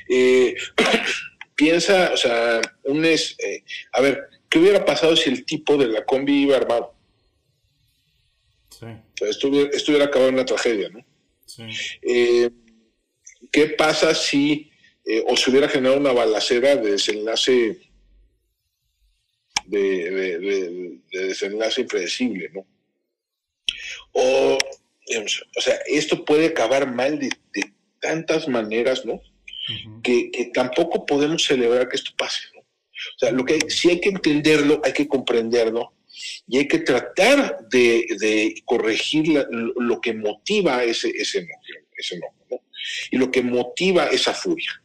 Eh, 0.10 0.56
piensa, 1.56 2.12
o 2.14 2.18
sea, 2.18 2.62
un 2.84 3.04
es, 3.06 3.36
eh, 3.40 3.64
a 3.94 4.02
ver, 4.02 4.30
¿Qué 4.56 4.60
hubiera 4.60 4.86
pasado 4.86 5.18
si 5.18 5.30
el 5.30 5.44
tipo 5.44 5.76
de 5.76 5.90
la 5.90 6.06
combi 6.06 6.44
iba 6.44 6.56
armado? 6.56 6.96
Sí. 8.70 8.86
O 8.86 9.18
sea, 9.18 9.28
esto, 9.28 9.50
hubiera, 9.50 10.06
acabado 10.06 10.30
en 10.30 10.36
una 10.36 10.46
tragedia, 10.46 10.88
¿no? 10.88 11.06
Sí. 11.46 11.64
Eh, 12.02 12.50
¿Qué 13.52 13.66
pasa 13.72 14.16
si 14.16 14.72
eh, 15.04 15.26
o 15.28 15.36
se 15.36 15.52
hubiera 15.52 15.68
generado 15.68 16.00
una 16.00 16.14
balacera 16.14 16.78
de 16.78 16.92
desenlace 16.92 17.82
de, 19.66 21.00
desenlace 21.12 21.82
impredecible, 21.82 22.50
¿no? 22.54 22.66
O, 24.14 24.58
o 24.58 25.62
sea, 25.62 25.76
esto 25.88 26.24
puede 26.24 26.46
acabar 26.46 26.90
mal 26.90 27.20
de, 27.20 27.30
tantas 28.00 28.48
maneras, 28.48 29.06
¿no? 29.06 29.22
que, 30.02 30.32
que, 30.32 30.46
tampoco 30.54 31.06
podemos 31.06 31.44
celebrar 31.44 31.90
que 31.90 31.98
esto 31.98 32.12
pase. 32.16 32.55
O 33.16 33.20
sea, 33.20 33.32
lo 33.32 33.46
que 33.46 33.60
sí 33.70 33.90
hay 33.90 34.00
que 34.00 34.10
entenderlo, 34.10 34.82
hay 34.84 34.94
que 34.94 35.08
comprenderlo 35.08 35.94
y 36.48 36.60
hay 36.60 36.68
que 36.68 36.80
tratar 36.80 37.68
de, 37.70 38.56
corregir 38.66 39.46
lo, 39.50 40.02
que 40.02 40.14
motiva 40.14 40.84
ese, 40.84 41.10
ese 41.10 41.40
enojo, 41.40 41.62
ese 41.98 42.20
¿no? 42.20 42.62
y 43.12 43.18
lo 43.18 43.32
que 43.32 43.42
motiva 43.42 44.08
esa 44.08 44.34
furia. 44.34 44.82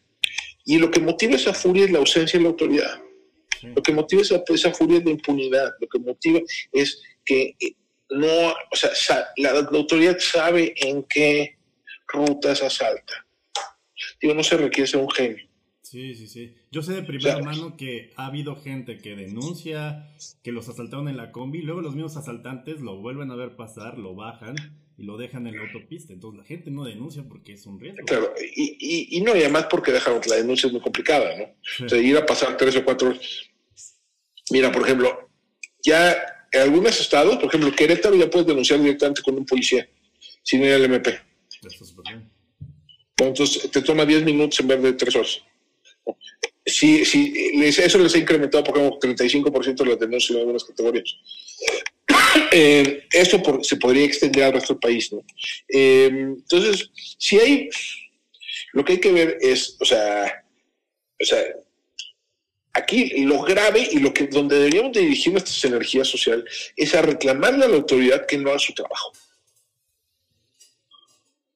Y 0.64 0.78
lo 0.78 0.90
que 0.90 1.00
motiva 1.00 1.34
esa 1.34 1.54
furia 1.54 1.84
es 1.84 1.90
la 1.90 1.98
ausencia 1.98 2.38
de 2.38 2.44
la 2.44 2.50
autoridad. 2.50 3.00
Lo 3.62 3.82
que 3.82 3.92
motiva 3.92 4.22
esa, 4.22 4.42
esa 4.48 4.72
furia 4.72 4.98
es 4.98 5.04
la 5.04 5.10
impunidad. 5.10 5.72
Lo 5.80 5.88
que 5.88 5.98
motiva 5.98 6.40
es 6.72 7.02
que 7.24 7.56
eh, 7.60 7.74
no, 8.10 8.50
o 8.50 8.76
sea, 8.76 9.28
la, 9.36 9.50
autoridad 9.50 10.18
sabe 10.18 10.74
en 10.76 11.04
qué 11.04 11.58
rutas 12.08 12.62
asalta. 12.62 13.26
Digo, 14.20 14.34
no 14.34 14.42
se 14.42 14.56
requiere 14.56 14.88
ser 14.88 15.00
un 15.00 15.10
genio. 15.10 15.46
Sí, 15.82 16.14
sí, 16.14 16.26
sí. 16.26 16.54
Yo 16.72 16.82
sé 16.82 16.92
de 16.92 17.02
primera 17.02 17.40
mano 17.40 17.76
que 17.76 18.12
ha 18.14 18.26
habido 18.26 18.54
gente 18.54 18.98
que 18.98 19.16
denuncia 19.16 20.08
que 20.44 20.52
los 20.52 20.68
asaltaron 20.68 21.08
en 21.08 21.16
la 21.16 21.32
combi, 21.32 21.58
y 21.58 21.62
luego 21.62 21.80
los 21.80 21.96
mismos 21.96 22.16
asaltantes 22.16 22.80
lo 22.80 22.96
vuelven 22.96 23.32
a 23.32 23.34
ver 23.34 23.56
pasar, 23.56 23.98
lo 23.98 24.14
bajan 24.14 24.54
y 24.96 25.02
lo 25.02 25.16
dejan 25.16 25.48
en 25.48 25.56
la 25.56 25.62
autopista. 25.62 26.12
Entonces 26.12 26.38
la 26.38 26.44
gente 26.44 26.70
no 26.70 26.84
denuncia 26.84 27.24
porque 27.28 27.54
es 27.54 27.66
un 27.66 27.80
riesgo. 27.80 28.04
Claro, 28.06 28.32
y, 28.54 29.16
y, 29.16 29.20
no, 29.22 29.34
y 29.34 29.40
además 29.40 29.66
porque 29.68 29.90
dejaron 29.90 30.20
la 30.28 30.36
denuncia 30.36 30.68
es 30.68 30.72
muy 30.72 30.80
complicada, 30.80 31.36
¿no? 31.36 31.86
O 31.86 31.88
sea, 31.88 31.98
ir 31.98 32.16
a 32.16 32.24
pasar 32.24 32.56
tres 32.56 32.76
o 32.76 32.84
cuatro. 32.84 33.14
Mira, 34.52 34.70
por 34.70 34.82
ejemplo, 34.82 35.28
ya 35.82 36.12
en 36.52 36.60
algunos 36.60 37.00
estados, 37.00 37.36
por 37.38 37.46
ejemplo, 37.46 37.72
Querétaro 37.72 38.14
ya 38.14 38.30
puedes 38.30 38.46
denunciar 38.46 38.80
directamente 38.80 39.22
con 39.22 39.34
un 39.36 39.44
policía, 39.44 39.88
sin 40.44 40.62
ir 40.62 40.72
al 40.72 40.84
MP. 40.84 41.18
Entonces 43.16 43.70
te 43.72 43.82
toma 43.82 44.06
10 44.06 44.24
minutos 44.24 44.60
en 44.60 44.68
vez 44.68 44.82
de 44.82 44.92
3 44.92 45.16
horas. 45.16 45.42
Sí, 46.64 47.04
sí, 47.04 47.32
eso 47.62 47.98
les 47.98 48.14
ha 48.14 48.18
incrementado 48.18 48.62
por 48.62 48.76
ejemplo 48.76 48.98
35% 49.00 49.76
de 49.76 49.86
las 49.86 49.98
denuncias 49.98 50.30
en 50.30 50.38
algunas 50.38 50.64
categorías. 50.64 51.16
Eh, 52.52 53.06
esto 53.12 53.40
se 53.62 53.76
podría 53.76 54.04
extender 54.04 54.44
al 54.44 54.52
resto 54.52 54.74
del 54.74 54.80
país. 54.80 55.10
Eh, 55.68 56.08
entonces, 56.10 56.90
si 57.18 57.38
hay, 57.38 57.68
lo 58.72 58.84
que 58.84 58.94
hay 58.94 59.00
que 59.00 59.12
ver 59.12 59.38
es, 59.40 59.76
o 59.80 59.84
sea, 59.84 60.44
o 61.20 61.24
sea, 61.24 61.42
aquí 62.72 63.24
lo 63.24 63.42
grave 63.42 63.88
y 63.90 63.98
lo 63.98 64.12
que 64.12 64.26
donde 64.26 64.56
deberíamos 64.56 64.92
dirigir 64.92 65.32
nuestras 65.32 65.64
energías 65.64 66.08
sociales 66.08 66.72
es 66.76 66.94
a 66.94 67.02
reclamarle 67.02 67.64
a 67.64 67.68
la 67.68 67.76
autoridad 67.76 68.26
que 68.26 68.38
no 68.38 68.50
haga 68.50 68.58
su 68.58 68.74
trabajo. 68.74 69.12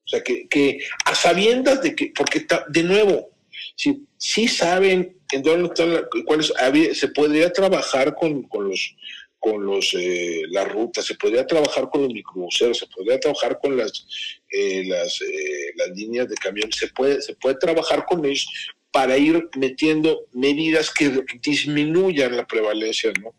O 0.05 0.09
sea, 0.09 0.23
que, 0.23 0.49
que 0.49 0.81
a 1.05 1.15
sabiendas 1.15 1.83
de 1.83 1.95
que, 1.95 2.13
porque 2.15 2.47
de 2.69 2.83
nuevo, 2.83 3.31
si, 3.75 4.07
si 4.17 4.49
saben 4.49 5.17
en 5.33 5.43
dónde 5.43 5.67
están, 5.67 6.05
cuáles, 6.27 6.53
se 6.99 7.09
podría 7.09 7.53
trabajar 7.53 8.15
con, 8.15 8.43
con 8.45 8.69
los 8.69 8.95
con 9.39 9.67
los 9.67 9.93
eh, 9.93 10.45
las 10.49 10.67
rutas, 10.73 11.05
se 11.05 11.17
podría 11.17 11.47
trabajar 11.47 11.91
con 11.91 12.05
los 12.05 12.15
microbuseros, 12.15 12.79
se 12.79 12.87
podría 12.87 13.21
trabajar 13.21 13.59
con 13.61 13.77
las 13.77 14.07
eh, 14.51 14.85
las, 14.87 15.21
eh, 15.21 15.73
las 15.77 15.91
líneas 15.91 16.31
de 16.31 16.35
camión, 16.37 16.73
se 16.73 16.89
puede 16.89 17.21
se 17.21 17.35
puede 17.35 17.57
trabajar 17.57 18.07
con 18.07 18.25
ellos 18.25 18.49
para 18.91 19.19
ir 19.19 19.49
metiendo 19.57 20.29
medidas 20.33 20.89
que 20.89 21.25
disminuyan 21.43 22.37
la 22.37 22.47
prevalencia 22.47 23.13
¿no? 23.21 23.35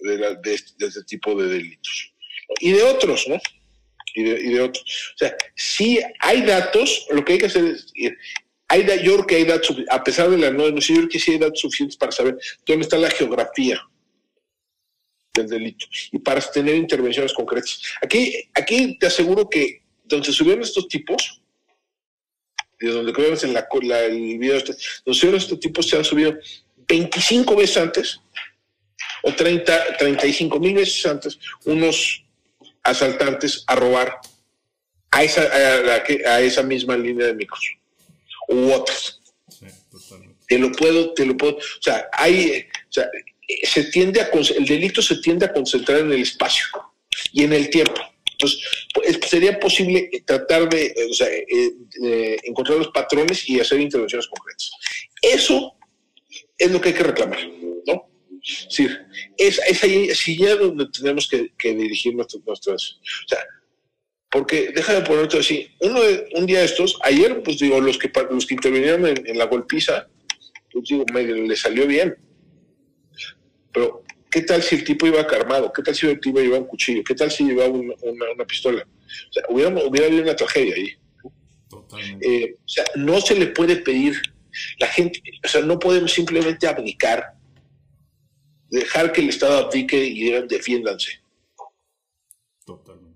de, 0.00 0.54
este 0.54 1.04
tipo 1.04 1.34
de 1.34 1.48
delitos. 1.48 2.14
Y 2.58 2.72
de 2.72 2.82
otros, 2.82 3.28
¿no? 3.28 3.38
Y 4.14 4.22
de, 4.22 4.60
otros. 4.62 5.12
O 5.14 5.18
sea, 5.18 5.36
si 5.54 6.00
hay 6.20 6.42
datos, 6.42 7.06
lo 7.10 7.24
que 7.24 7.34
hay 7.34 7.38
que 7.38 7.46
hacer 7.46 7.64
es... 7.66 7.92
Hay, 8.70 8.86
yo 9.02 9.14
creo 9.14 9.26
que 9.26 9.34
hay 9.34 9.44
datos, 9.44 9.76
a 9.88 10.02
pesar 10.04 10.30
de 10.30 10.38
la 10.38 10.52
no 10.52 10.64
denuncia, 10.64 10.94
yo 10.94 11.00
creo 11.02 11.10
que 11.10 11.18
sí 11.18 11.32
hay 11.32 11.38
datos 11.38 11.60
suficientes 11.60 11.96
para 11.96 12.12
saber 12.12 12.38
dónde 12.64 12.82
está 12.82 12.96
la 12.96 13.10
geografía 13.10 13.80
del 15.34 15.48
delito 15.48 15.86
y 16.12 16.20
para 16.20 16.40
tener 16.40 16.76
intervenciones 16.76 17.32
concretas. 17.32 17.82
Aquí, 18.00 18.32
aquí 18.54 18.96
te 18.96 19.08
aseguro 19.08 19.50
que 19.50 19.82
donde 20.04 20.32
subieron 20.32 20.62
estos 20.62 20.86
tipos, 20.86 21.42
de 22.78 22.90
donde 22.90 23.12
vemos 23.12 23.42
en 23.42 23.54
la, 23.54 23.66
el 24.04 24.38
video, 24.38 24.56
este, 24.56 24.76
los 25.04 25.22
estos 25.22 25.58
tipos 25.58 25.88
se 25.88 25.96
han 25.96 26.04
subido 26.04 26.38
25 26.86 27.56
veces 27.56 27.76
antes, 27.76 28.20
o 29.24 29.34
30, 29.34 29.96
35 29.98 30.60
mil 30.60 30.74
veces 30.74 31.04
antes, 31.06 31.40
unos 31.64 32.24
asaltantes 32.84 33.64
a 33.66 33.74
robar 33.74 34.16
a 35.10 35.24
esa, 35.24 35.42
a, 35.42 36.40
esa 36.40 36.62
misma 36.62 36.96
línea 36.96 37.26
de 37.26 37.34
micros, 37.34 37.76
u 38.50 38.72
otras. 38.72 39.20
te 40.48 40.58
lo 40.58 40.72
puedo, 40.72 41.14
te 41.14 41.24
lo 41.24 41.36
puedo, 41.36 41.56
o 41.56 41.82
sea, 41.82 42.08
hay, 42.12 42.66
o 42.88 42.92
sea, 42.92 43.08
se 43.64 43.84
tiende 43.84 44.20
a, 44.20 44.30
el 44.56 44.64
delito 44.64 45.02
se 45.02 45.16
tiende 45.16 45.46
a 45.46 45.52
concentrar 45.52 46.00
en 46.00 46.12
el 46.12 46.22
espacio 46.22 46.66
y 47.32 47.44
en 47.44 47.52
el 47.52 47.70
tiempo. 47.70 48.00
Entonces, 48.32 48.60
pues, 48.94 49.18
sería 49.28 49.58
posible 49.58 50.10
tratar 50.24 50.68
de, 50.68 50.86
eh, 50.86 50.94
o 51.10 51.14
sea, 51.14 51.28
eh, 51.28 52.36
encontrar 52.44 52.78
los 52.78 52.88
patrones 52.88 53.48
y 53.48 53.60
hacer 53.60 53.80
intervenciones 53.80 54.28
concretas. 54.28 54.70
Eso 55.20 55.74
es 56.56 56.70
lo 56.70 56.80
que 56.80 56.90
hay 56.90 56.94
que 56.94 57.02
reclamar, 57.02 57.38
¿no? 57.86 58.08
Es 58.42 58.66
decir, 58.68 58.98
es, 59.36 59.82
ahí, 59.82 60.08
donde 60.58 60.86
tenemos 60.86 61.28
que, 61.28 61.74
dirigir 61.74 62.14
nuestras, 62.14 62.66
o 62.68 62.78
sea, 62.78 63.38
porque 64.30 64.70
deja 64.74 64.94
de 64.94 65.02
ponerte 65.02 65.38
así, 65.38 65.68
uno 65.80 66.00
un 66.34 66.46
día 66.46 66.62
estos, 66.62 66.98
ayer, 67.02 67.42
pues 67.42 67.58
digo, 67.58 67.80
los 67.80 67.98
que, 67.98 68.10
los 68.30 68.46
que 68.46 68.54
intervinieron 68.54 69.06
en, 69.06 69.38
la 69.38 69.46
golpiza, 69.46 70.06
pues 70.72 70.84
digo, 70.88 71.04
me, 71.12 71.24
le 71.24 71.56
salió 71.56 71.86
bien, 71.86 72.16
pero 73.72 74.04
¿Qué 74.30 74.42
tal 74.42 74.62
si 74.62 74.76
el 74.76 74.84
tipo 74.84 75.06
iba 75.06 75.20
armado? 75.20 75.72
¿Qué 75.72 75.82
tal 75.82 75.94
si 75.94 76.06
el 76.06 76.20
tipo 76.20 76.38
llevaba 76.38 76.62
un 76.62 76.68
cuchillo? 76.68 77.02
¿Qué 77.02 77.14
tal 77.14 77.30
si 77.30 77.44
llevaba 77.44 77.70
una, 77.70 78.44
pistola? 78.46 78.86
O 79.28 79.32
sea, 79.32 79.42
hubiera, 79.48 79.70
habido 80.06 80.22
una 80.22 80.36
tragedia 80.36 80.74
ahí. 80.76 80.96
Eh, 82.20 82.54
o 82.64 82.68
sea, 82.68 82.84
no 82.94 83.20
se 83.20 83.34
le 83.34 83.48
puede 83.48 83.76
pedir, 83.76 84.20
la 84.78 84.86
gente, 84.86 85.20
o 85.44 85.48
sea, 85.48 85.62
no 85.62 85.78
podemos 85.78 86.12
simplemente 86.12 86.68
abdicar, 86.68 87.34
dejar 88.68 89.10
que 89.10 89.20
el 89.20 89.30
Estado 89.30 89.66
abdique 89.66 89.96
y 89.96 90.14
digan 90.14 90.46
defiéndanse. 90.46 91.20
Totalmente. 92.64 93.09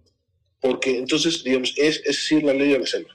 Porque 0.64 0.96
entonces, 0.96 1.44
digamos, 1.44 1.74
es, 1.76 2.00
es 2.06 2.42
la 2.42 2.54
ley 2.54 2.70
de 2.70 2.78
la 2.78 2.86
selva. 2.86 3.14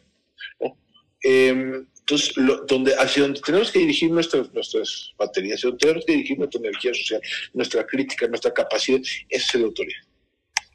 ¿no? 0.60 0.78
Eh, 1.24 1.82
entonces, 2.00 2.36
donde, 2.68 2.94
hacia 2.94 3.24
donde 3.24 3.42
tenemos 3.42 3.72
que 3.72 3.80
dirigir 3.80 4.12
nuestras, 4.12 4.54
nuestras 4.54 5.14
baterías, 5.18 5.58
hacia 5.58 5.70
donde 5.70 5.82
tenemos 5.82 6.06
que 6.06 6.12
dirigir 6.12 6.38
nuestra 6.38 6.60
energía 6.60 6.94
social, 6.94 7.22
nuestra 7.56 7.88
crítica, 7.88 8.28
nuestra 8.28 8.54
capacidad, 8.54 9.00
es 9.28 9.56
la 9.56 9.66
autoridad. 9.66 10.02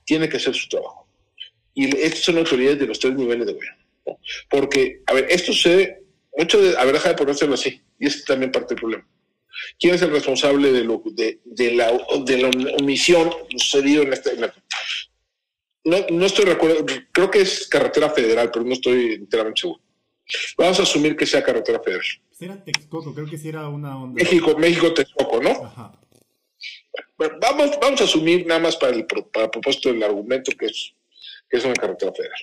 Tiene 0.05 0.29
que 0.29 0.37
hacer 0.37 0.53
su 0.53 0.69
trabajo. 0.69 1.07
Y 1.75 1.97
estas 1.97 2.25
son 2.25 2.39
autoridades 2.39 2.81
de 2.81 2.87
los 2.87 2.99
tres 2.99 3.15
niveles 3.15 3.47
de 3.47 3.53
gobierno. 3.53 3.85
Porque, 4.51 5.01
a 5.07 5.15
ver, 5.15 5.29
esto 5.31 5.53
sucede, 5.53 6.03
mucho 6.37 6.61
de, 6.61 6.77
a 6.77 6.85
ver, 6.85 6.95
deja 6.95 7.11
de 7.11 7.15
ponérselo 7.15 7.55
así, 7.55 7.81
y 8.01 8.09
es 8.09 8.25
también 8.25 8.51
parte 8.51 8.75
del 8.75 8.81
problema. 8.81 9.09
¿Quién 9.79 9.95
es 9.95 10.03
el 10.03 10.11
responsable 10.11 10.73
de, 10.73 10.83
lo, 10.83 11.01
de, 11.07 11.39
de, 11.45 11.71
la, 11.71 11.97
de 12.25 12.39
la 12.39 12.51
omisión 12.81 13.31
sucedido 13.57 14.03
en 14.03 14.13
esta... 14.13 14.33
no, 15.85 16.07
no 16.11 16.27
estoy 16.27 16.47
de 16.47 16.53
acuerdo, 16.53 16.85
creo 17.13 17.31
que 17.31 17.41
es 17.41 17.67
carretera 17.69 18.11
federal, 18.11 18.51
pero 18.53 18.65
no 18.65 18.73
estoy 18.73 19.15
enteramente 19.15 19.63
seguro 19.63 19.85
Vamos 20.57 20.81
a 20.81 20.85
asumir 20.85 21.17
que 21.17 21.27
sea 21.27 21.45
carretera 21.45 21.81
federal. 21.81 22.05
Pues 22.29 22.43
era 22.43 22.63
Texcoco, 22.65 23.15
creo 23.15 23.27
que 23.27 23.37
sí 23.37 23.49
era 23.49 23.69
una 23.69 24.03
onda. 24.03 24.23
México, 24.23 24.57
México, 24.57 24.95
Texcoco, 24.95 25.41
¿no? 25.43 25.51
Ajá. 25.51 26.01
vamos, 27.41 27.79
vamos 27.81 28.01
a 28.01 28.05
asumir 28.05 28.47
nada 28.47 28.61
más 28.61 28.77
para 28.77 28.97
el, 28.97 29.07
para 29.07 29.51
propósito 29.51 29.91
del 29.91 30.03
argumento 30.03 30.53
que 30.53 30.67
es, 30.67 30.95
que 31.49 31.59
es 31.59 31.65
una 31.65 31.75
carretera 31.75 32.13
federal. 32.13 32.41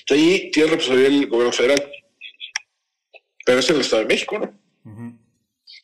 Entonces 0.00 0.26
ahí 0.26 0.50
tiene 0.50 0.70
responsabilidad 0.70 1.22
el 1.22 1.28
gobierno 1.28 1.52
federal. 1.52 1.92
Pero 3.46 3.58
es 3.58 3.70
el 3.70 3.80
Estado 3.80 4.02
de 4.02 4.08
México, 4.08 4.38
¿no? 4.38 4.60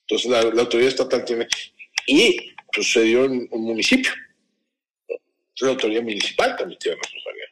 Entonces 0.01 0.31
la, 0.31 0.41
autoridad 0.41 0.89
estatal 0.89 1.25
tiene. 1.25 1.47
Y 2.07 2.55
sucedió 2.73 3.25
en 3.25 3.49
un 3.51 3.63
municipio. 3.63 4.13
Entonces 5.57 5.69
la 5.69 5.71
autoridad 5.71 6.03
municipal 6.03 6.55
también 6.55 6.79
tiene 6.79 6.99
responsabilidad. 7.03 7.49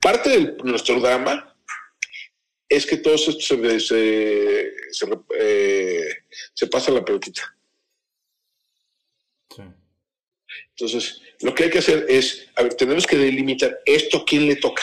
parte 0.00 0.30
de 0.30 0.56
nuestro 0.64 0.98
drama 0.98 1.56
es 2.68 2.84
que 2.84 2.96
todo 2.96 3.14
esto 3.14 3.32
se, 3.32 3.80
se, 3.80 4.72
eh, 5.38 6.08
se, 6.52 6.66
pasa 6.66 6.90
la 6.90 7.04
pelotita. 7.04 7.42
Entonces, 10.70 11.20
lo 11.40 11.54
que 11.54 11.64
hay 11.64 11.70
que 11.70 11.78
hacer 11.78 12.06
es, 12.08 12.48
a 12.56 12.62
ver, 12.62 12.74
tenemos 12.74 13.06
que 13.06 13.18
delimitar 13.18 13.80
esto 13.84 14.18
a 14.18 14.24
quién 14.24 14.46
le 14.46 14.56
toca. 14.56 14.82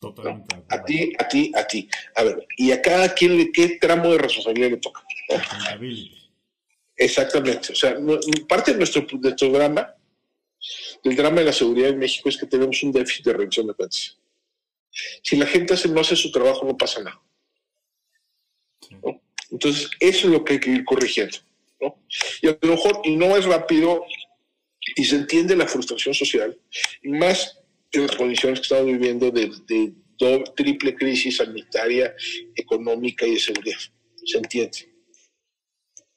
Totalmente. 0.00 0.56
A 0.68 0.82
ti, 0.82 1.12
a 1.18 1.28
ti, 1.28 1.52
a 1.54 1.64
ti. 1.66 1.88
A 2.16 2.24
ver, 2.24 2.46
y 2.56 2.72
a 2.72 2.80
cada 2.80 3.12
quien 3.12 3.36
le, 3.36 3.52
qué 3.52 3.76
tramo 3.80 4.10
de 4.10 4.18
responsabilidad 4.18 4.70
le 4.70 4.76
toca. 4.78 5.04
Exactamente. 6.96 7.72
O 7.72 7.74
sea, 7.74 7.96
parte 8.48 8.72
de 8.72 8.78
nuestro, 8.78 9.02
de 9.02 9.18
nuestro 9.18 9.50
drama, 9.50 9.94
del 11.02 11.16
drama 11.16 11.40
de 11.40 11.46
la 11.46 11.52
seguridad 11.52 11.90
en 11.90 11.98
México 11.98 12.28
es 12.28 12.36
que 12.36 12.46
tenemos 12.46 12.82
un 12.82 12.92
déficit 12.92 13.26
de 13.26 13.32
rendición 13.32 13.66
de 13.66 13.74
cuentas. 13.74 14.18
Si 15.22 15.36
la 15.36 15.46
gente 15.46 15.74
no 15.88 16.00
hace 16.00 16.16
su 16.16 16.30
trabajo, 16.30 16.66
no 16.66 16.76
pasa 16.76 17.02
nada. 17.02 17.20
Entonces, 19.50 19.90
eso 19.98 20.26
es 20.26 20.32
lo 20.32 20.44
que 20.44 20.54
hay 20.54 20.60
que 20.60 20.70
ir 20.70 20.84
corrigiendo. 20.84 21.38
Y 22.42 22.48
a 22.48 22.58
lo 22.60 22.72
mejor, 22.72 23.00
y 23.04 23.16
no 23.16 23.36
es 23.36 23.44
rápido, 23.44 24.04
y 24.96 25.04
se 25.04 25.16
entiende 25.16 25.56
la 25.56 25.66
frustración 25.66 26.14
social, 26.14 26.58
más 27.02 27.58
en 27.92 28.06
las 28.06 28.16
condiciones 28.16 28.60
que 28.60 28.64
estamos 28.64 28.86
viviendo 28.86 29.30
de, 29.30 29.50
de 29.66 29.94
triple 30.54 30.94
crisis 30.94 31.38
sanitaria, 31.38 32.14
económica 32.54 33.26
y 33.26 33.34
de 33.34 33.40
seguridad. 33.40 33.78
Se 34.24 34.38
entiende. 34.38 34.90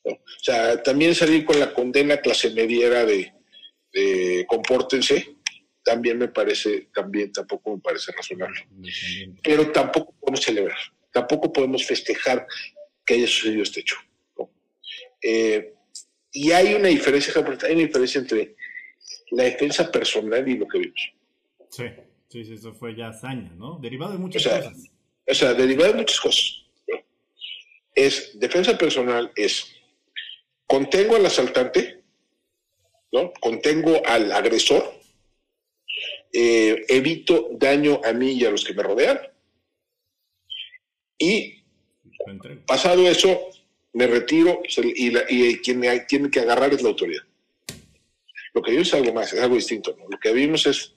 O 0.03 0.19
sea, 0.41 0.84
también 0.84 1.15
salir 1.15 1.45
con 1.45 1.59
la 1.59 1.73
condena 1.73 2.17
clase 2.17 2.49
mediera 2.49 3.05
de, 3.05 3.32
de 3.93 4.45
compórtense, 4.47 5.37
también 5.83 6.17
me 6.17 6.29
parece, 6.29 6.89
también 6.93 7.31
tampoco 7.31 7.75
me 7.75 7.81
parece 7.81 8.11
razonable. 8.11 8.67
Pero 9.43 9.71
tampoco 9.71 10.13
podemos 10.19 10.41
celebrar, 10.41 10.77
tampoco 11.11 11.51
podemos 11.51 11.85
festejar 11.85 12.47
que 13.05 13.15
haya 13.15 13.27
sucedido 13.27 13.63
este 13.63 13.81
hecho. 13.81 13.95
Eh, 15.21 15.73
y 16.31 16.51
hay 16.51 16.73
una 16.73 16.87
diferencia, 16.87 17.33
hay 17.35 17.73
una 17.73 17.83
diferencia 17.83 18.19
entre 18.19 18.55
la 19.31 19.43
defensa 19.43 19.91
personal 19.91 20.47
y 20.47 20.57
lo 20.57 20.67
que 20.67 20.79
vimos. 20.79 21.13
Sí, 21.69 21.85
sí, 22.29 22.45
sí 22.45 22.53
eso 22.53 22.73
fue 22.73 22.95
ya 22.95 23.09
hazaña, 23.09 23.53
¿no? 23.55 23.79
Derivado 23.79 24.13
de 24.13 24.19
muchas 24.19 24.43
cosas. 24.43 24.91
O 25.27 25.33
sea, 25.33 25.53
derivado 25.53 25.91
de 25.91 25.99
muchas 25.99 26.19
cosas. 26.19 26.63
Es 27.95 28.37
defensa 28.39 28.77
personal, 28.77 29.31
es 29.35 29.75
contengo 30.65 31.15
al 31.15 31.25
asaltante, 31.25 32.02
¿no? 33.14 33.32
Contengo 33.39 34.01
al 34.05 34.32
agresor, 34.32 34.84
eh, 36.34 36.84
evito 36.89 37.49
daño 37.51 38.01
a 38.03 38.11
mí 38.11 38.32
y 38.32 38.43
a 38.43 38.49
los 38.51 38.66
que 38.66 38.74
me 38.74 38.82
rodean. 38.82 39.20
Y 41.20 41.64
pasado 42.66 43.07
eso, 43.07 43.49
me 43.93 44.07
retiro 44.07 44.61
y, 44.66 45.57
quien 45.59 45.80
me 45.80 45.99
tiene 46.01 46.32
que 46.32 46.39
agarrar 46.39 46.74
es 46.74 46.82
la 46.82 46.89
autoridad. 46.89 47.24
Lo 48.53 48.61
que 48.61 48.72
vimos 48.72 48.88
es 48.88 48.93
algo 48.95 49.14
más, 49.14 49.32
es 49.32 49.41
algo 49.41 49.55
distinto. 49.55 49.95
Lo 50.09 50.20
que 50.20 50.34
vimos 50.34 50.66
es, 50.66 50.95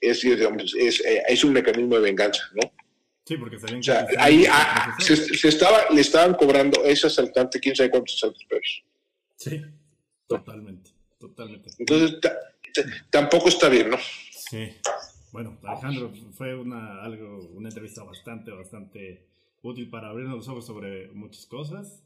es, 0.00 0.24
eh, 0.24 1.22
es, 1.26 1.44
un 1.44 1.52
mecanismo 1.54 1.96
de 1.96 2.02
venganza, 2.02 2.42
¿no? 2.54 2.70
Sí, 3.24 3.36
porque 3.38 3.56
o 3.56 3.82
sea, 3.82 4.06
ahí 4.18 4.44
ah, 4.48 4.94
se, 5.00 5.48
estaba, 5.48 5.86
le 5.90 6.00
estaban 6.00 6.34
cobrando 6.34 6.84
ese 6.84 7.08
asaltante 7.08 7.58
quién 7.58 7.74
sabe 7.74 7.90
cuántos 7.90 8.18
saltos 8.18 8.44
pesos. 8.44 8.84
Sí, 9.36 9.62
totalmente, 10.28 10.92
totalmente. 11.18 11.70
Entonces, 11.78 12.18
tampoco 13.10 13.48
está 13.48 13.68
bien, 13.68 13.90
¿no? 13.90 13.96
Sí. 14.30 14.68
Bueno, 15.32 15.58
Alejandro, 15.64 16.12
fue 16.32 16.54
una, 16.54 17.02
algo, 17.02 17.48
una 17.54 17.68
entrevista 17.68 18.02
bastante, 18.02 18.50
bastante 18.52 19.26
útil 19.62 19.90
para 19.90 20.08
abrirnos 20.08 20.36
los 20.36 20.48
ojos 20.48 20.66
sobre 20.66 21.08
muchas 21.08 21.46
cosas. 21.46 22.02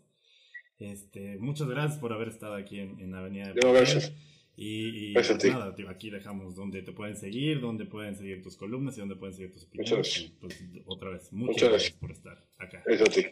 Este, 0.79 1.37
muchas 1.39 1.69
gracias 1.69 2.01
por 2.01 2.13
haber 2.13 2.29
estado 2.29 2.55
aquí 2.55 2.81
en, 2.81 2.99
en 3.01 3.15
Avenida 3.15 3.53
de 3.53 3.61
no, 3.63 3.73
gracias. 3.73 4.13
Y, 4.57 5.11
y 5.11 5.15
pues 5.15 5.45
nada, 5.45 5.75
aquí 5.89 6.11
dejamos 6.11 6.55
donde 6.55 6.83
te 6.83 6.93
pueden 6.93 7.17
seguir, 7.17 7.61
donde 7.61 7.87
pueden 7.87 8.15
seguir 8.17 8.43
tus 8.43 8.57
columnas 8.57 8.97
y 8.97 9.01
donde 9.01 9.17
pueden 9.17 9.35
seguir 9.35 9.53
tus 9.53 9.65
opiniones. 9.65 10.33
Pues, 10.41 10.65
otra 10.87 11.11
vez, 11.11 11.33
muchas, 11.33 11.69
gracias. 11.69 11.93
por 11.93 12.11
estar 12.11 12.45
acá. 12.59 12.83
Eso 12.87 13.05
sí. 13.11 13.27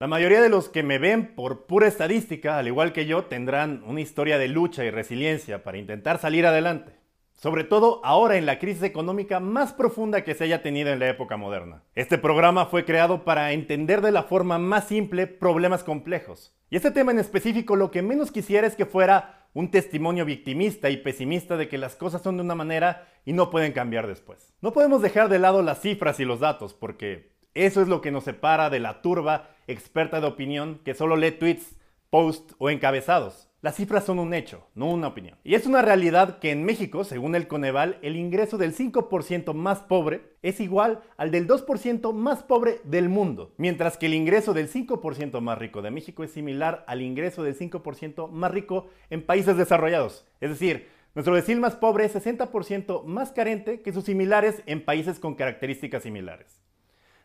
La 0.00 0.08
mayoría 0.08 0.42
de 0.42 0.48
los 0.48 0.68
que 0.68 0.82
me 0.82 0.98
ven 0.98 1.36
por 1.36 1.66
pura 1.66 1.86
estadística, 1.86 2.58
al 2.58 2.66
igual 2.66 2.92
que 2.92 3.06
yo, 3.06 3.26
tendrán 3.26 3.84
una 3.86 4.00
historia 4.00 4.38
de 4.38 4.48
lucha 4.48 4.84
y 4.84 4.90
resiliencia 4.90 5.62
para 5.62 5.78
intentar 5.78 6.18
salir 6.18 6.46
adelante. 6.46 6.96
Sobre 7.32 7.62
todo 7.62 8.00
ahora 8.04 8.36
en 8.36 8.44
la 8.44 8.58
crisis 8.58 8.82
económica 8.82 9.38
más 9.38 9.72
profunda 9.72 10.24
que 10.24 10.34
se 10.34 10.44
haya 10.44 10.62
tenido 10.62 10.90
en 10.90 10.98
la 10.98 11.08
época 11.08 11.36
moderna. 11.36 11.84
Este 11.94 12.18
programa 12.18 12.66
fue 12.66 12.84
creado 12.84 13.24
para 13.24 13.52
entender 13.52 14.00
de 14.00 14.10
la 14.10 14.24
forma 14.24 14.58
más 14.58 14.88
simple 14.88 15.28
problemas 15.28 15.84
complejos. 15.84 16.56
Y 16.70 16.76
este 16.76 16.90
tema 16.90 17.12
en 17.12 17.20
específico 17.20 17.76
lo 17.76 17.92
que 17.92 18.02
menos 18.02 18.32
quisiera 18.32 18.66
es 18.66 18.74
que 18.74 18.86
fuera 18.86 19.46
un 19.52 19.70
testimonio 19.70 20.24
victimista 20.24 20.90
y 20.90 20.96
pesimista 20.96 21.56
de 21.56 21.68
que 21.68 21.78
las 21.78 21.94
cosas 21.94 22.20
son 22.20 22.36
de 22.36 22.42
una 22.42 22.56
manera 22.56 23.06
y 23.24 23.32
no 23.32 23.48
pueden 23.48 23.72
cambiar 23.72 24.08
después. 24.08 24.52
No 24.60 24.72
podemos 24.72 25.02
dejar 25.02 25.28
de 25.28 25.38
lado 25.38 25.62
las 25.62 25.80
cifras 25.80 26.18
y 26.18 26.24
los 26.24 26.40
datos 26.40 26.74
porque 26.74 27.33
eso 27.54 27.80
es 27.80 27.88
lo 27.88 28.00
que 28.00 28.10
nos 28.10 28.24
separa 28.24 28.70
de 28.70 28.80
la 28.80 29.00
turba 29.00 29.50
experta 29.66 30.20
de 30.20 30.26
opinión 30.26 30.80
que 30.84 30.94
solo 30.94 31.16
lee 31.16 31.32
tweets, 31.32 31.76
posts 32.10 32.54
o 32.58 32.70
encabezados. 32.70 33.48
Las 33.64 33.76
cifras 33.76 34.04
son 34.04 34.18
un 34.18 34.34
hecho, 34.34 34.66
no 34.74 34.90
una 34.90 35.08
opinión. 35.08 35.38
Y 35.42 35.54
es 35.54 35.64
una 35.64 35.80
realidad 35.80 36.38
que 36.38 36.50
en 36.50 36.64
México, 36.64 37.02
según 37.02 37.34
el 37.34 37.48
Coneval, 37.48 37.98
el 38.02 38.14
ingreso 38.14 38.58
del 38.58 38.74
5% 38.76 39.54
más 39.54 39.80
pobre 39.80 40.34
es 40.42 40.60
igual 40.60 41.00
al 41.16 41.30
del 41.30 41.48
2% 41.48 42.12
más 42.12 42.42
pobre 42.42 42.82
del 42.84 43.08
mundo, 43.08 43.54
mientras 43.56 43.96
que 43.96 44.04
el 44.04 44.12
ingreso 44.12 44.52
del 44.52 44.70
5% 44.70 45.40
más 45.40 45.56
rico 45.56 45.80
de 45.80 45.90
México 45.90 46.22
es 46.22 46.32
similar 46.32 46.84
al 46.86 47.00
ingreso 47.00 47.42
del 47.42 47.56
5% 47.56 48.28
más 48.28 48.50
rico 48.50 48.88
en 49.08 49.24
países 49.24 49.56
desarrollados. 49.56 50.26
Es 50.42 50.50
decir, 50.50 50.88
nuestro 51.14 51.32
vecino 51.32 51.62
más 51.62 51.74
pobre 51.74 52.04
es 52.04 52.14
60% 52.14 53.04
más 53.04 53.32
carente 53.32 53.80
que 53.80 53.94
sus 53.94 54.04
similares 54.04 54.62
en 54.66 54.84
países 54.84 55.18
con 55.18 55.36
características 55.36 56.02
similares. 56.02 56.63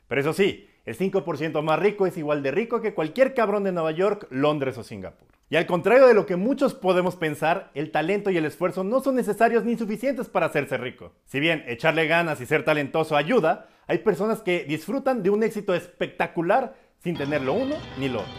Pero 0.09 0.19
eso 0.19 0.33
sí, 0.33 0.67
el 0.85 0.97
5% 0.97 1.61
más 1.61 1.79
rico 1.79 2.05
es 2.05 2.17
igual 2.17 2.43
de 2.43 2.51
rico 2.51 2.81
que 2.81 2.93
cualquier 2.93 3.33
cabrón 3.33 3.63
de 3.63 3.71
Nueva 3.71 3.91
York, 3.91 4.27
Londres 4.31 4.77
o 4.77 4.83
Singapur. 4.83 5.29
Y 5.51 5.55
al 5.55 5.65
contrario 5.65 6.07
de 6.07 6.13
lo 6.13 6.25
que 6.25 6.35
muchos 6.35 6.73
podemos 6.73 7.15
pensar, 7.15 7.71
el 7.73 7.91
talento 7.91 8.29
y 8.31 8.37
el 8.37 8.45
esfuerzo 8.45 8.83
no 8.83 8.99
son 9.01 9.15
necesarios 9.15 9.63
ni 9.63 9.77
suficientes 9.77 10.27
para 10.27 10.47
hacerse 10.47 10.77
rico. 10.77 11.13
Si 11.25 11.39
bien 11.39 11.63
echarle 11.67 12.07
ganas 12.07 12.41
y 12.41 12.45
ser 12.45 12.65
talentoso 12.65 13.15
ayuda, 13.15 13.67
hay 13.87 13.99
personas 13.99 14.41
que 14.41 14.65
disfrutan 14.65 15.23
de 15.23 15.29
un 15.29 15.43
éxito 15.43 15.73
espectacular 15.73 16.75
sin 16.99 17.15
tener 17.15 17.41
lo 17.41 17.53
uno 17.53 17.75
ni 17.97 18.09
lo 18.09 18.19
otro. 18.19 18.33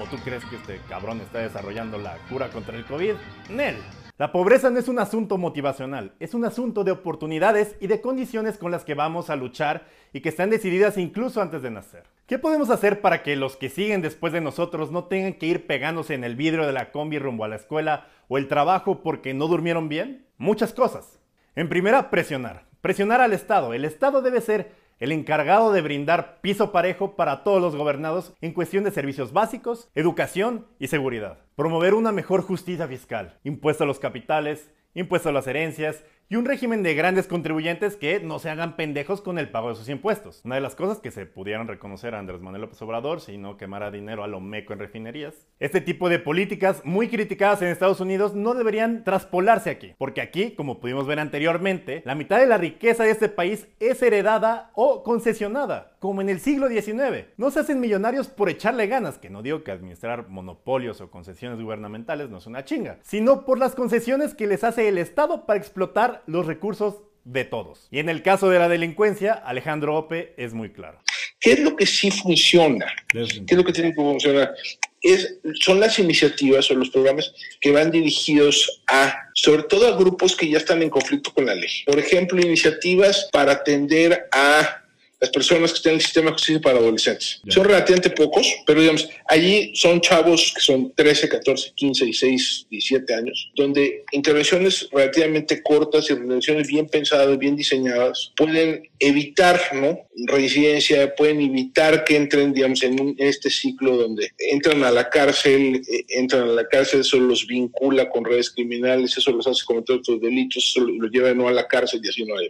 ¿O, 0.00 0.06
tú 0.08 0.16
crees 0.24 0.44
que 0.46 0.56
este 0.56 0.80
cabrón 0.88 1.20
está 1.20 1.40
desarrollando 1.40 1.98
la 1.98 2.16
cura 2.28 2.48
contra 2.48 2.76
el 2.76 2.84
COVID? 2.86 3.14
Nel. 3.50 3.76
La 4.16 4.30
pobreza 4.30 4.70
no 4.70 4.78
es 4.78 4.86
un 4.86 5.00
asunto 5.00 5.38
motivacional, 5.38 6.12
es 6.20 6.34
un 6.34 6.44
asunto 6.44 6.84
de 6.84 6.92
oportunidades 6.92 7.74
y 7.80 7.88
de 7.88 8.00
condiciones 8.00 8.58
con 8.58 8.70
las 8.70 8.84
que 8.84 8.94
vamos 8.94 9.28
a 9.28 9.34
luchar 9.34 9.88
y 10.12 10.20
que 10.20 10.28
están 10.28 10.50
decididas 10.50 10.98
incluso 10.98 11.42
antes 11.42 11.62
de 11.62 11.72
nacer. 11.72 12.04
¿Qué 12.28 12.38
podemos 12.38 12.70
hacer 12.70 13.00
para 13.00 13.24
que 13.24 13.34
los 13.34 13.56
que 13.56 13.70
siguen 13.70 14.02
después 14.02 14.32
de 14.32 14.40
nosotros 14.40 14.92
no 14.92 15.06
tengan 15.06 15.32
que 15.32 15.46
ir 15.46 15.66
pegándose 15.66 16.14
en 16.14 16.22
el 16.22 16.36
vidrio 16.36 16.64
de 16.64 16.72
la 16.72 16.92
combi 16.92 17.18
rumbo 17.18 17.44
a 17.44 17.48
la 17.48 17.56
escuela 17.56 18.06
o 18.28 18.38
el 18.38 18.46
trabajo 18.46 19.02
porque 19.02 19.34
no 19.34 19.48
durmieron 19.48 19.88
bien? 19.88 20.26
Muchas 20.38 20.72
cosas. 20.72 21.18
En 21.56 21.68
primera, 21.68 22.08
presionar. 22.10 22.66
Presionar 22.82 23.20
al 23.20 23.32
Estado. 23.32 23.74
El 23.74 23.84
Estado 23.84 24.22
debe 24.22 24.40
ser 24.40 24.70
el 24.98 25.12
encargado 25.12 25.72
de 25.72 25.82
brindar 25.82 26.40
piso 26.40 26.72
parejo 26.72 27.16
para 27.16 27.44
todos 27.44 27.60
los 27.60 27.76
gobernados 27.76 28.34
en 28.40 28.52
cuestión 28.52 28.84
de 28.84 28.90
servicios 28.90 29.32
básicos, 29.32 29.90
educación 29.94 30.66
y 30.78 30.88
seguridad. 30.88 31.38
Promover 31.56 31.94
una 31.94 32.12
mejor 32.12 32.42
justicia 32.42 32.86
fiscal, 32.88 33.38
impuesto 33.44 33.84
a 33.84 33.86
los 33.86 33.98
capitales, 33.98 34.72
impuesto 34.94 35.28
a 35.28 35.32
las 35.32 35.46
herencias 35.46 36.04
y 36.28 36.36
un 36.36 36.44
régimen 36.44 36.82
de 36.82 36.94
grandes 36.94 37.26
contribuyentes 37.26 37.96
que 37.96 38.20
no 38.20 38.38
se 38.38 38.50
hagan 38.50 38.76
pendejos 38.76 39.20
con 39.20 39.38
el 39.38 39.50
pago 39.50 39.68
de 39.68 39.74
sus 39.74 39.88
impuestos. 39.88 40.40
Una 40.44 40.54
de 40.54 40.60
las 40.60 40.74
cosas 40.74 40.98
que 40.98 41.10
se 41.10 41.26
pudieran 41.26 41.68
reconocer 41.68 42.14
a 42.14 42.18
Andrés 42.18 42.40
Manuel 42.40 42.62
López 42.62 42.80
Obrador 42.82 43.20
si 43.20 43.36
no 43.36 43.56
quemara 43.56 43.90
dinero 43.90 44.24
a 44.24 44.28
lo 44.28 44.40
meco 44.40 44.72
en 44.72 44.78
refinerías. 44.78 45.34
Este 45.60 45.80
tipo 45.80 46.08
de 46.08 46.18
políticas 46.18 46.82
muy 46.84 47.08
criticadas 47.08 47.62
en 47.62 47.68
Estados 47.68 48.00
Unidos 48.00 48.34
no 48.34 48.54
deberían 48.54 49.04
traspolarse 49.04 49.70
aquí, 49.70 49.94
porque 49.98 50.20
aquí, 50.20 50.52
como 50.52 50.80
pudimos 50.80 51.06
ver 51.06 51.20
anteriormente, 51.20 52.02
la 52.04 52.14
mitad 52.14 52.38
de 52.38 52.46
la 52.46 52.58
riqueza 52.58 53.04
de 53.04 53.10
este 53.10 53.28
país 53.28 53.68
es 53.80 54.02
heredada 54.02 54.70
o 54.74 55.02
concesionada, 55.02 55.93
como 56.04 56.20
en 56.20 56.28
el 56.28 56.38
siglo 56.38 56.68
XIX. 56.68 57.28
No 57.38 57.50
se 57.50 57.60
hacen 57.60 57.80
millonarios 57.80 58.28
por 58.28 58.50
echarle 58.50 58.88
ganas, 58.88 59.16
que 59.16 59.30
no 59.30 59.42
digo 59.42 59.64
que 59.64 59.70
administrar 59.70 60.28
monopolios 60.28 61.00
o 61.00 61.10
concesiones 61.10 61.58
gubernamentales 61.58 62.28
no 62.28 62.36
es 62.36 62.46
una 62.46 62.62
chinga, 62.66 62.98
sino 63.02 63.46
por 63.46 63.58
las 63.58 63.74
concesiones 63.74 64.34
que 64.34 64.46
les 64.46 64.64
hace 64.64 64.86
el 64.86 64.98
Estado 64.98 65.46
para 65.46 65.58
explotar 65.58 66.22
los 66.26 66.44
recursos 66.44 66.96
de 67.24 67.46
todos. 67.46 67.88
Y 67.90 68.00
en 68.00 68.10
el 68.10 68.20
caso 68.20 68.50
de 68.50 68.58
la 68.58 68.68
delincuencia, 68.68 69.32
Alejandro 69.32 69.96
Ope 69.96 70.34
es 70.36 70.52
muy 70.52 70.72
claro. 70.72 70.98
¿Qué 71.40 71.52
es 71.52 71.60
lo 71.60 71.74
que 71.74 71.86
sí 71.86 72.10
funciona? 72.10 72.84
¿Qué 73.08 73.22
es 73.22 73.56
lo 73.56 73.64
que 73.64 73.72
tiene 73.72 73.94
que 73.94 74.02
funcionar? 74.02 74.54
Es, 75.00 75.38
son 75.58 75.80
las 75.80 75.98
iniciativas 75.98 76.70
o 76.70 76.74
los 76.74 76.90
programas 76.90 77.32
que 77.62 77.72
van 77.72 77.90
dirigidos 77.90 78.82
a, 78.88 79.30
sobre 79.32 79.62
todo 79.62 79.88
a 79.88 79.96
grupos 79.96 80.36
que 80.36 80.50
ya 80.50 80.58
están 80.58 80.82
en 80.82 80.90
conflicto 80.90 81.32
con 81.32 81.46
la 81.46 81.54
ley. 81.54 81.70
Por 81.86 81.98
ejemplo, 81.98 82.42
iniciativas 82.42 83.30
para 83.32 83.52
atender 83.52 84.28
a 84.32 84.83
las 85.24 85.30
personas 85.30 85.70
que 85.72 85.76
están 85.78 85.92
en 85.92 85.96
el 85.96 86.02
sistema 86.02 86.26
de 86.26 86.32
justicia 86.32 86.60
para 86.60 86.78
adolescentes. 86.78 87.40
Son 87.48 87.64
relativamente 87.64 88.10
pocos, 88.10 88.46
pero 88.66 88.80
digamos, 88.80 89.08
allí 89.26 89.72
son 89.74 90.00
chavos 90.02 90.52
que 90.54 90.60
son 90.60 90.92
13, 90.94 91.30
14, 91.30 91.72
15, 91.74 92.04
16, 92.04 92.66
17 92.70 93.14
años, 93.14 93.50
donde 93.56 94.04
intervenciones 94.12 94.86
relativamente 94.92 95.62
cortas 95.62 96.10
y 96.10 96.12
intervenciones 96.12 96.68
bien 96.68 96.86
pensadas, 96.88 97.38
bien 97.38 97.56
diseñadas, 97.56 98.32
pueden 98.36 98.90
evitar 98.98 99.58
¿no? 99.72 99.98
reincidencia, 100.26 101.14
pueden 101.14 101.40
evitar 101.40 102.04
que 102.04 102.16
entren, 102.16 102.52
digamos, 102.52 102.82
en, 102.82 103.14
este 103.18 103.48
ciclo 103.48 103.96
donde 103.96 104.30
entran 104.38 104.84
a 104.84 104.90
la 104.90 105.08
cárcel, 105.08 105.82
eh, 105.90 106.04
entran 106.08 106.42
a 106.42 106.52
la 106.52 106.68
cárcel, 106.68 107.00
eso 107.00 107.18
los 107.18 107.46
vincula 107.46 108.10
con 108.10 108.26
redes 108.26 108.50
criminales, 108.50 109.16
eso 109.16 109.32
los 109.32 109.46
hace 109.46 109.64
cometer 109.64 109.96
otros 109.96 110.20
delitos, 110.20 110.64
eso 110.68 110.80
los 110.80 111.10
lleva 111.10 111.32
no 111.32 111.48
a 111.48 111.52
la 111.52 111.66
cárcel 111.66 112.00
y 112.02 112.08
así 112.08 112.24
no 112.24 112.36
hay. 112.36 112.48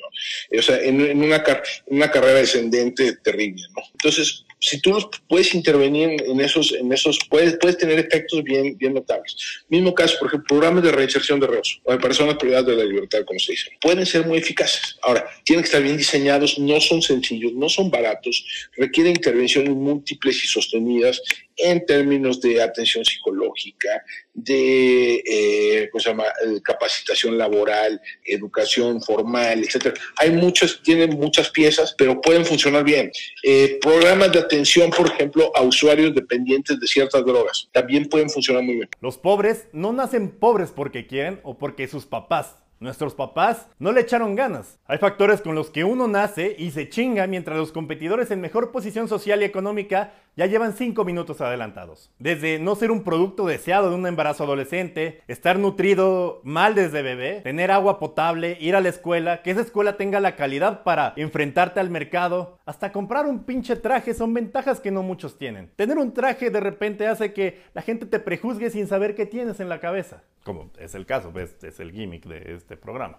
O 0.59 0.62
sea, 0.62 0.81
en, 0.83 1.22
una, 1.22 1.45
una 1.87 2.11
carrera 2.11 2.41
de 2.41 2.47
ascendente 2.65 3.17
terrible, 3.23 3.62
¿no? 3.77 3.83
Entonces, 3.93 4.45
si 4.61 4.81
tú 4.81 4.97
puedes 5.29 5.55
intervenir 5.55 6.23
en 6.27 6.41
esos, 6.41 6.73
en 6.73 6.91
esos 6.93 7.19
puedes, 7.29 7.59
puedes 7.61 7.77
tener 7.77 7.99
efectos 7.99 8.43
bien, 8.43 8.77
bien 8.79 8.95
notables. 8.95 9.37
Mismo 9.69 9.95
caso, 9.95 10.17
por 10.19 10.29
ejemplo, 10.29 10.47
programas 10.49 10.83
de 10.83 10.93
reinserción 10.93 11.39
de 11.39 11.47
reos 11.47 11.81
o 11.85 11.93
de 11.93 11.99
personas 11.99 12.37
privadas 12.37 12.67
de 12.67 12.77
la 12.77 12.85
libertad, 12.85 13.21
como 13.27 13.39
se 13.39 13.53
dice, 13.53 13.71
pueden 13.81 14.07
ser 14.07 14.27
muy 14.27 14.39
eficaces. 14.39 14.97
Ahora, 15.03 15.27
tienen 15.45 15.62
que 15.62 15.67
estar 15.67 15.83
bien 15.83 15.97
diseñados, 15.97 16.59
no 16.59 16.81
son 16.81 17.03
sencillos, 17.03 17.53
no 17.53 17.69
son 17.69 17.91
baratos, 17.91 18.45
requieren 18.77 19.12
intervenciones 19.17 19.71
múltiples 19.71 20.43
y 20.45 20.47
sostenidas 20.47 21.21
en 21.57 21.84
términos 21.86 22.40
de 22.40 22.62
atención 22.62 23.05
psicológica, 23.05 23.88
de 24.32 25.14
eh. 25.16 25.74
Eh, 25.74 26.61
capacitación 26.62 27.38
laboral, 27.38 28.00
educación 28.24 29.00
formal, 29.00 29.62
etcétera. 29.62 29.94
Hay 30.16 30.30
muchas, 30.30 30.80
tienen 30.82 31.18
muchas 31.18 31.50
piezas, 31.50 31.94
pero 31.96 32.20
pueden 32.20 32.44
funcionar 32.44 32.84
bien. 32.84 33.11
Eh, 33.42 33.78
programas 33.80 34.32
de 34.32 34.40
atención, 34.40 34.90
por 34.90 35.07
ejemplo, 35.07 35.50
a 35.55 35.62
usuarios 35.62 36.14
dependientes 36.14 36.78
de 36.78 36.86
ciertas 36.86 37.24
drogas, 37.24 37.68
también 37.72 38.09
pueden 38.09 38.30
funcionar 38.30 38.62
muy 38.62 38.76
bien. 38.76 38.88
Los 39.00 39.18
pobres 39.18 39.66
no 39.72 39.92
nacen 39.92 40.30
pobres 40.30 40.70
porque 40.70 41.07
quieren 41.07 41.40
o 41.42 41.59
porque 41.59 41.88
sus 41.88 42.07
papás 42.07 42.57
Nuestros 42.80 43.14
papás 43.14 43.68
no 43.78 43.92
le 43.92 44.02
echaron 44.02 44.34
ganas. 44.34 44.78
Hay 44.86 44.98
factores 44.98 45.40
con 45.40 45.55
los 45.55 45.70
que 45.70 45.84
uno 45.84 46.07
nace 46.07 46.55
y 46.59 46.70
se 46.72 46.90
chinga 46.90 47.26
mientras 47.26 47.57
los 47.57 47.72
competidores 47.72 48.30
en 48.30 48.42
mejor 48.42 48.72
posición 48.72 49.09
social 49.09 49.40
y 49.40 49.46
económica 49.46 50.12
ya 50.37 50.47
llevan 50.47 50.72
5 50.72 51.05
minutos 51.05 51.41
adelantados. 51.41 52.12
Desde 52.18 52.59
no 52.59 52.74
ser 52.74 52.91
un 52.91 53.05
producto 53.05 53.47
deseado 53.47 53.91
de 53.91 53.97
un 53.97 54.07
embarazo 54.07 54.45
adolescente, 54.45 55.22
estar 55.28 55.59
nutrido 55.59 56.41
mal 56.45 56.74
desde 56.74 57.03
bebé, 57.03 57.41
tener 57.43 57.70
agua 57.70 57.99
potable, 57.99 58.57
ir 58.61 58.76
a 58.76 58.80
la 58.80 58.89
escuela, 58.89 59.43
que 59.43 59.51
esa 59.51 59.61
escuela 59.61 59.97
tenga 59.97 60.20
la 60.20 60.37
calidad 60.37 60.82
para 60.82 61.12
enfrentarte 61.16 61.80
al 61.80 61.91
mercado, 61.91 62.59
hasta 62.66 62.93
comprar 62.93 63.26
un 63.26 63.45
pinche 63.45 63.76
traje 63.76 64.14
son 64.14 64.35
ventajas 64.35 64.80
que 64.80 64.91
no 64.91 65.03
muchos 65.03 65.39
tienen. 65.39 65.70
Tener 65.76 65.99
un 65.99 66.12
traje 66.12 66.51
de 66.51 66.61
repente 66.61 67.07
hace 67.07 67.32
que 67.32 67.62
la 67.74 67.82
gente 67.82 68.07
te 68.07 68.18
prejuzgue 68.18 68.70
sin 68.70 68.87
saber 68.87 69.14
qué 69.14 69.26
tienes 69.26 69.61
en 69.61 69.68
la 69.68 69.80
cabeza. 69.80 70.22
Como 70.45 70.70
es 70.78 70.95
el 70.95 71.07
caso, 71.07 71.32
¿ves? 71.32 71.57
es 71.62 71.80
el 71.80 71.93
gimmick 71.93 72.26
de 72.26 72.55
este 72.55 72.76
programa. 72.76 73.18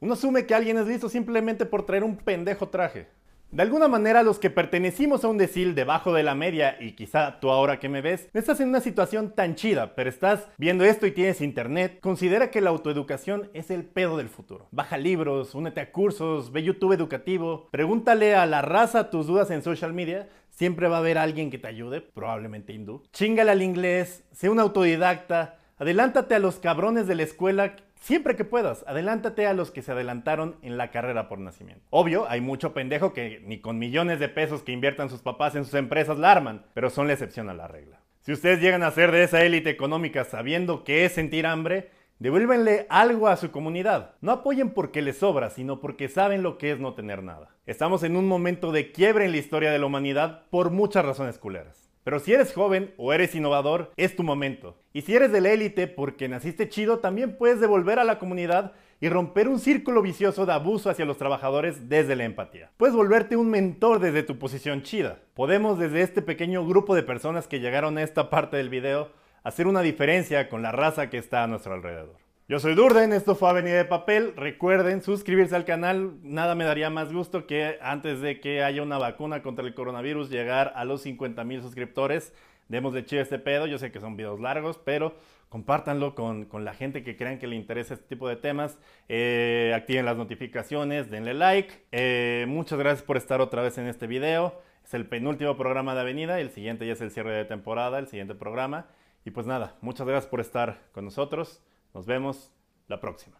Uno 0.00 0.12
asume 0.12 0.46
que 0.46 0.54
alguien 0.54 0.76
es 0.78 0.86
listo 0.86 1.08
simplemente 1.08 1.64
por 1.64 1.86
traer 1.86 2.04
un 2.04 2.16
pendejo 2.16 2.68
traje. 2.68 3.06
De 3.52 3.62
alguna 3.62 3.86
manera 3.86 4.24
los 4.24 4.40
que 4.40 4.50
pertenecimos 4.50 5.24
a 5.24 5.28
un 5.28 5.38
decil 5.38 5.76
debajo 5.76 6.12
de 6.12 6.24
la 6.24 6.34
media 6.34 6.76
y 6.80 6.92
quizá 6.92 7.38
tú 7.38 7.50
ahora 7.50 7.78
que 7.78 7.88
me 7.88 8.02
ves, 8.02 8.28
no 8.34 8.40
estás 8.40 8.58
en 8.60 8.68
una 8.68 8.80
situación 8.80 9.30
tan 9.30 9.54
chida, 9.54 9.94
pero 9.94 10.10
estás 10.10 10.48
viendo 10.58 10.84
esto 10.84 11.06
y 11.06 11.12
tienes 11.12 11.40
internet, 11.40 12.00
considera 12.00 12.50
que 12.50 12.60
la 12.60 12.70
autoeducación 12.70 13.48
es 13.54 13.70
el 13.70 13.84
pedo 13.84 14.16
del 14.16 14.28
futuro. 14.28 14.66
Baja 14.72 14.98
libros, 14.98 15.54
únete 15.54 15.80
a 15.80 15.92
cursos, 15.92 16.50
ve 16.50 16.64
YouTube 16.64 16.92
educativo, 16.92 17.68
pregúntale 17.70 18.34
a 18.34 18.46
la 18.46 18.62
raza 18.62 19.10
tus 19.10 19.28
dudas 19.28 19.50
en 19.52 19.62
social 19.62 19.92
media, 19.92 20.28
siempre 20.50 20.88
va 20.88 20.96
a 20.96 21.00
haber 21.00 21.16
alguien 21.16 21.50
que 21.50 21.58
te 21.58 21.68
ayude, 21.68 22.00
probablemente 22.00 22.72
hindú. 22.72 23.04
Chingale 23.12 23.52
al 23.52 23.62
inglés, 23.62 24.24
sé 24.32 24.50
un 24.50 24.58
autodidacta, 24.58 25.58
adelántate 25.78 26.34
a 26.34 26.40
los 26.40 26.56
cabrones 26.56 27.06
de 27.06 27.14
la 27.14 27.22
escuela 27.22 27.76
Siempre 28.00 28.36
que 28.36 28.44
puedas, 28.44 28.84
adelántate 28.86 29.46
a 29.46 29.54
los 29.54 29.70
que 29.70 29.82
se 29.82 29.92
adelantaron 29.92 30.56
en 30.62 30.76
la 30.76 30.90
carrera 30.90 31.28
por 31.28 31.38
nacimiento. 31.38 31.84
Obvio, 31.90 32.28
hay 32.28 32.40
mucho 32.40 32.72
pendejo 32.72 33.12
que 33.12 33.40
ni 33.44 33.60
con 33.60 33.78
millones 33.78 34.20
de 34.20 34.28
pesos 34.28 34.62
que 34.62 34.72
inviertan 34.72 35.10
sus 35.10 35.22
papás 35.22 35.56
en 35.56 35.64
sus 35.64 35.74
empresas 35.74 36.18
la 36.18 36.32
arman, 36.32 36.64
pero 36.74 36.90
son 36.90 37.06
la 37.06 37.14
excepción 37.14 37.48
a 37.48 37.54
la 37.54 37.66
regla. 37.66 38.00
Si 38.20 38.32
ustedes 38.32 38.60
llegan 38.60 38.82
a 38.82 38.90
ser 38.90 39.12
de 39.12 39.24
esa 39.24 39.42
élite 39.44 39.70
económica 39.70 40.24
sabiendo 40.24 40.84
qué 40.84 41.04
es 41.04 41.12
sentir 41.12 41.46
hambre, 41.46 41.90
devuélvenle 42.18 42.86
algo 42.88 43.28
a 43.28 43.36
su 43.36 43.50
comunidad. 43.50 44.14
No 44.20 44.32
apoyen 44.32 44.70
porque 44.70 45.02
les 45.02 45.18
sobra, 45.18 45.50
sino 45.50 45.80
porque 45.80 46.08
saben 46.08 46.42
lo 46.42 46.58
que 46.58 46.72
es 46.72 46.78
no 46.78 46.94
tener 46.94 47.22
nada. 47.22 47.50
Estamos 47.66 48.02
en 48.02 48.16
un 48.16 48.26
momento 48.26 48.72
de 48.72 48.92
quiebre 48.92 49.24
en 49.24 49.32
la 49.32 49.38
historia 49.38 49.70
de 49.70 49.78
la 49.78 49.86
humanidad 49.86 50.42
por 50.50 50.70
muchas 50.70 51.04
razones 51.04 51.38
culeras. 51.38 51.85
Pero 52.06 52.20
si 52.20 52.32
eres 52.32 52.52
joven 52.52 52.94
o 52.98 53.12
eres 53.12 53.34
innovador, 53.34 53.90
es 53.96 54.14
tu 54.14 54.22
momento. 54.22 54.76
Y 54.92 55.00
si 55.02 55.16
eres 55.16 55.32
de 55.32 55.40
la 55.40 55.50
élite 55.50 55.88
porque 55.88 56.28
naciste 56.28 56.68
chido, 56.68 57.00
también 57.00 57.36
puedes 57.36 57.58
devolver 57.58 57.98
a 57.98 58.04
la 58.04 58.20
comunidad 58.20 58.74
y 59.00 59.08
romper 59.08 59.48
un 59.48 59.58
círculo 59.58 60.02
vicioso 60.02 60.46
de 60.46 60.52
abuso 60.52 60.88
hacia 60.88 61.04
los 61.04 61.18
trabajadores 61.18 61.88
desde 61.88 62.14
la 62.14 62.22
empatía. 62.22 62.70
Puedes 62.76 62.94
volverte 62.94 63.34
un 63.36 63.50
mentor 63.50 63.98
desde 63.98 64.22
tu 64.22 64.38
posición 64.38 64.82
chida. 64.82 65.18
Podemos 65.34 65.80
desde 65.80 66.02
este 66.02 66.22
pequeño 66.22 66.64
grupo 66.64 66.94
de 66.94 67.02
personas 67.02 67.48
que 67.48 67.58
llegaron 67.58 67.98
a 67.98 68.04
esta 68.04 68.30
parte 68.30 68.56
del 68.56 68.68
video 68.68 69.10
hacer 69.42 69.66
una 69.66 69.82
diferencia 69.82 70.48
con 70.48 70.62
la 70.62 70.70
raza 70.70 71.10
que 71.10 71.18
está 71.18 71.42
a 71.42 71.48
nuestro 71.48 71.74
alrededor. 71.74 72.25
Yo 72.48 72.60
soy 72.60 72.76
Durden, 72.76 73.12
esto 73.12 73.34
fue 73.34 73.50
Avenida 73.50 73.76
de 73.76 73.84
Papel. 73.84 74.32
Recuerden 74.36 75.02
suscribirse 75.02 75.56
al 75.56 75.64
canal, 75.64 76.14
nada 76.22 76.54
me 76.54 76.62
daría 76.62 76.90
más 76.90 77.12
gusto 77.12 77.44
que 77.44 77.76
antes 77.82 78.20
de 78.20 78.38
que 78.38 78.62
haya 78.62 78.84
una 78.84 78.98
vacuna 78.98 79.42
contra 79.42 79.66
el 79.66 79.74
coronavirus 79.74 80.30
llegar 80.30 80.72
a 80.76 80.84
los 80.84 81.02
50 81.02 81.42
mil 81.42 81.60
suscriptores. 81.60 82.32
Demos 82.68 82.94
de 82.94 83.04
chido 83.04 83.20
este 83.20 83.40
pedo, 83.40 83.66
yo 83.66 83.78
sé 83.78 83.90
que 83.90 83.98
son 83.98 84.16
videos 84.16 84.38
largos, 84.38 84.78
pero 84.78 85.16
compártanlo 85.48 86.14
con, 86.14 86.46
la 86.64 86.72
gente 86.72 87.02
que 87.02 87.16
crean 87.16 87.40
que 87.40 87.48
le 87.48 87.56
interesa 87.56 87.94
este 87.94 88.06
tipo 88.06 88.28
de 88.28 88.36
temas. 88.36 88.78
Eh, 89.08 89.72
activen 89.74 90.04
las 90.04 90.16
notificaciones, 90.16 91.10
denle 91.10 91.34
like. 91.34 91.74
Eh, 91.90 92.44
muchas 92.46 92.78
gracias 92.78 93.02
por 93.02 93.16
estar 93.16 93.40
otra 93.40 93.60
vez 93.60 93.76
en 93.78 93.88
este 93.88 94.06
video. 94.06 94.62
Es 94.84 94.94
el 94.94 95.08
penúltimo 95.08 95.56
programa 95.56 95.96
de 95.96 96.02
Avenida, 96.02 96.38
el 96.38 96.50
siguiente 96.50 96.86
ya 96.86 96.92
es 96.92 97.00
el 97.00 97.10
cierre 97.10 97.34
de 97.34 97.44
temporada, 97.44 97.98
el 97.98 98.06
siguiente 98.06 98.36
programa. 98.36 98.86
Y 99.24 99.32
pues 99.32 99.48
nada, 99.48 99.74
muchas 99.80 100.06
gracias 100.06 100.30
por 100.30 100.38
estar 100.38 100.82
con 100.92 101.04
nosotros. 101.04 101.60
Nos 101.96 102.04
vemos 102.04 102.52
la 102.88 103.00
próxima. 103.00 103.38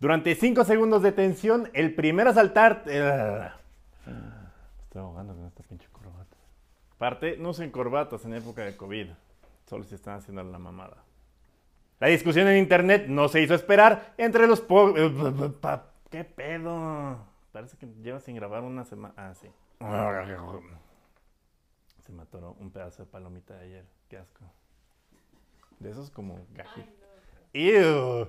Durante 0.00 0.36
5 0.36 0.62
segundos 0.62 1.02
de 1.02 1.10
tensión, 1.10 1.68
el 1.72 1.96
primer 1.96 2.28
asaltar... 2.28 2.84
Eh, 2.86 3.48
estoy 4.84 5.02
ahogando 5.02 5.34
con 5.34 5.46
esta 5.46 5.64
pinche 5.64 5.88
corbata. 5.90 6.36
Aparte, 6.94 7.36
no 7.38 7.48
usen 7.48 7.72
corbatas 7.72 8.24
en 8.24 8.34
época 8.34 8.62
de 8.62 8.76
COVID. 8.76 9.08
Solo 9.68 9.82
si 9.82 9.96
están 9.96 10.18
haciendo 10.18 10.44
la 10.44 10.60
mamada. 10.60 10.98
La 11.98 12.06
discusión 12.06 12.46
en 12.46 12.58
internet 12.58 13.06
no 13.08 13.26
se 13.26 13.42
hizo 13.42 13.56
esperar 13.56 14.14
entre 14.16 14.46
los 14.46 14.60
po... 14.60 14.94
¿Qué 16.08 16.22
pedo? 16.22 17.11
Parece 17.62 17.76
que 17.76 17.86
lleva 18.02 18.18
sin 18.18 18.34
grabar 18.34 18.64
una 18.64 18.82
semana. 18.82 19.14
Ah, 19.16 19.34
sí. 19.36 19.46
Se 22.00 22.10
me 22.10 22.22
atoró 22.22 22.56
un 22.58 22.72
pedazo 22.72 23.04
de 23.04 23.08
palomita 23.08 23.54
de 23.54 23.64
ayer. 23.66 23.86
Qué 24.08 24.18
asco. 24.18 24.40
De 25.78 25.90
esos 25.90 26.10
como 26.10 26.44
gajitos. 26.54 26.92
¡Ew! 27.52 28.28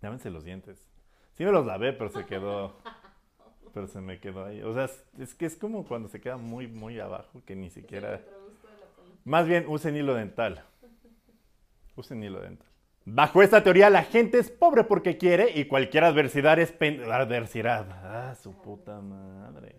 Lávense 0.00 0.30
los 0.30 0.44
dientes. 0.44 0.88
Sí 1.32 1.44
me 1.44 1.50
los 1.50 1.66
lavé, 1.66 1.92
pero 1.92 2.10
se 2.10 2.24
quedó. 2.26 2.76
Pero 3.74 3.88
se 3.88 4.00
me 4.00 4.20
quedó 4.20 4.44
ahí. 4.44 4.62
O 4.62 4.72
sea, 4.72 4.88
es, 5.18 5.34
que 5.34 5.46
es 5.46 5.56
como 5.56 5.84
cuando 5.84 6.08
se 6.08 6.20
queda 6.20 6.36
muy, 6.36 6.68
muy 6.68 7.00
abajo, 7.00 7.42
que 7.44 7.56
ni 7.56 7.70
siquiera. 7.70 8.20
Más 9.24 9.48
bien, 9.48 9.64
usen 9.66 9.96
hilo 9.96 10.14
dental. 10.14 10.64
Usen 11.96 12.22
hilo 12.22 12.40
dental. 12.40 12.69
Bajo 13.12 13.42
esta 13.42 13.64
teoría, 13.64 13.90
la 13.90 14.04
gente 14.04 14.38
es 14.38 14.52
pobre 14.52 14.84
porque 14.84 15.16
quiere 15.16 15.50
y 15.58 15.64
cualquier 15.64 16.04
adversidad 16.04 16.60
es 16.60 16.72
adversidad. 17.10 17.88
Ah, 18.04 18.36
su 18.40 18.52
puta 18.52 19.00
madre. 19.00 19.74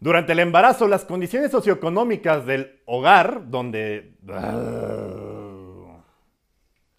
Durante 0.00 0.32
el 0.32 0.40
embarazo, 0.40 0.88
las 0.88 1.04
condiciones 1.04 1.52
socioeconómicas 1.52 2.44
del 2.44 2.80
hogar, 2.86 3.48
donde... 3.50 4.16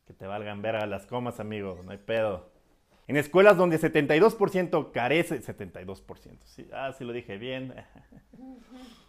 Que 0.07 0.13
te 0.13 0.25
valgan 0.25 0.61
ver 0.61 0.77
a 0.77 0.85
las 0.85 1.05
comas, 1.05 1.41
amigo, 1.41 1.81
no 1.83 1.91
hay 1.91 1.97
pedo. 1.97 2.49
En 3.07 3.17
escuelas 3.17 3.57
donde 3.57 3.77
72% 3.77 4.91
carece... 4.93 5.41
72%, 5.41 6.37
sí, 6.45 6.65
ah, 6.71 6.93
sí 6.97 7.03
lo 7.03 7.11
dije 7.11 7.37
bien. 7.37 7.75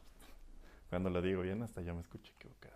Cuando 0.90 1.08
lo 1.08 1.22
digo 1.22 1.42
bien, 1.42 1.62
hasta 1.62 1.82
yo 1.82 1.94
me 1.94 2.00
escucho 2.00 2.32
equivocado. 2.36 2.74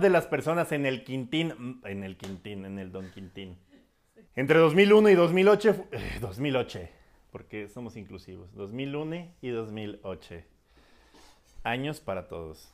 De 0.00 0.08
las 0.08 0.26
personas 0.26 0.72
en 0.72 0.86
el 0.86 1.04
Quintín, 1.04 1.80
en 1.84 2.04
el 2.04 2.16
Quintín, 2.16 2.64
en 2.64 2.78
el 2.78 2.90
Don 2.90 3.10
Quintín. 3.10 3.58
Entre 4.34 4.58
2001 4.58 5.10
y 5.10 5.14
2008, 5.14 5.86
2008, 6.22 6.78
eh, 6.78 6.90
porque 7.30 7.68
somos 7.68 7.96
inclusivos, 7.96 8.54
2001 8.54 9.34
y 9.42 9.50
2008. 9.50 10.42
Años 11.64 12.00
para 12.00 12.28
todos. 12.28 12.72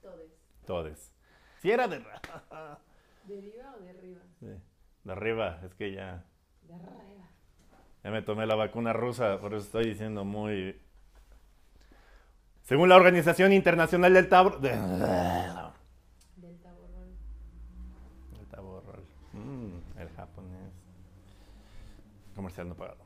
Todes. 0.00 0.30
Todes. 0.66 1.12
Si 1.60 1.70
era 1.70 1.88
de... 1.88 1.98
¿De 1.98 3.38
arriba 3.38 3.74
o 3.76 3.82
de 3.82 3.90
arriba? 3.90 4.20
De, 4.40 5.12
arriba, 5.12 5.60
es 5.64 5.74
que 5.74 5.92
ya... 5.92 6.24
De 6.62 6.74
arriba. 6.74 7.30
Ya 8.04 8.10
me 8.10 8.22
tomé 8.22 8.46
la 8.46 8.54
vacuna 8.54 8.92
rusa, 8.92 9.40
por 9.40 9.54
eso 9.54 9.64
estoy 9.64 9.86
diciendo 9.86 10.24
muy... 10.24 10.80
Según 12.66 12.88
la 12.88 12.96
Organización 12.96 13.52
Internacional 13.52 14.12
del 14.12 14.28
Tabor... 14.28 14.60
comercial 22.34 22.68
no 22.68 22.74
pagado. 22.74 23.05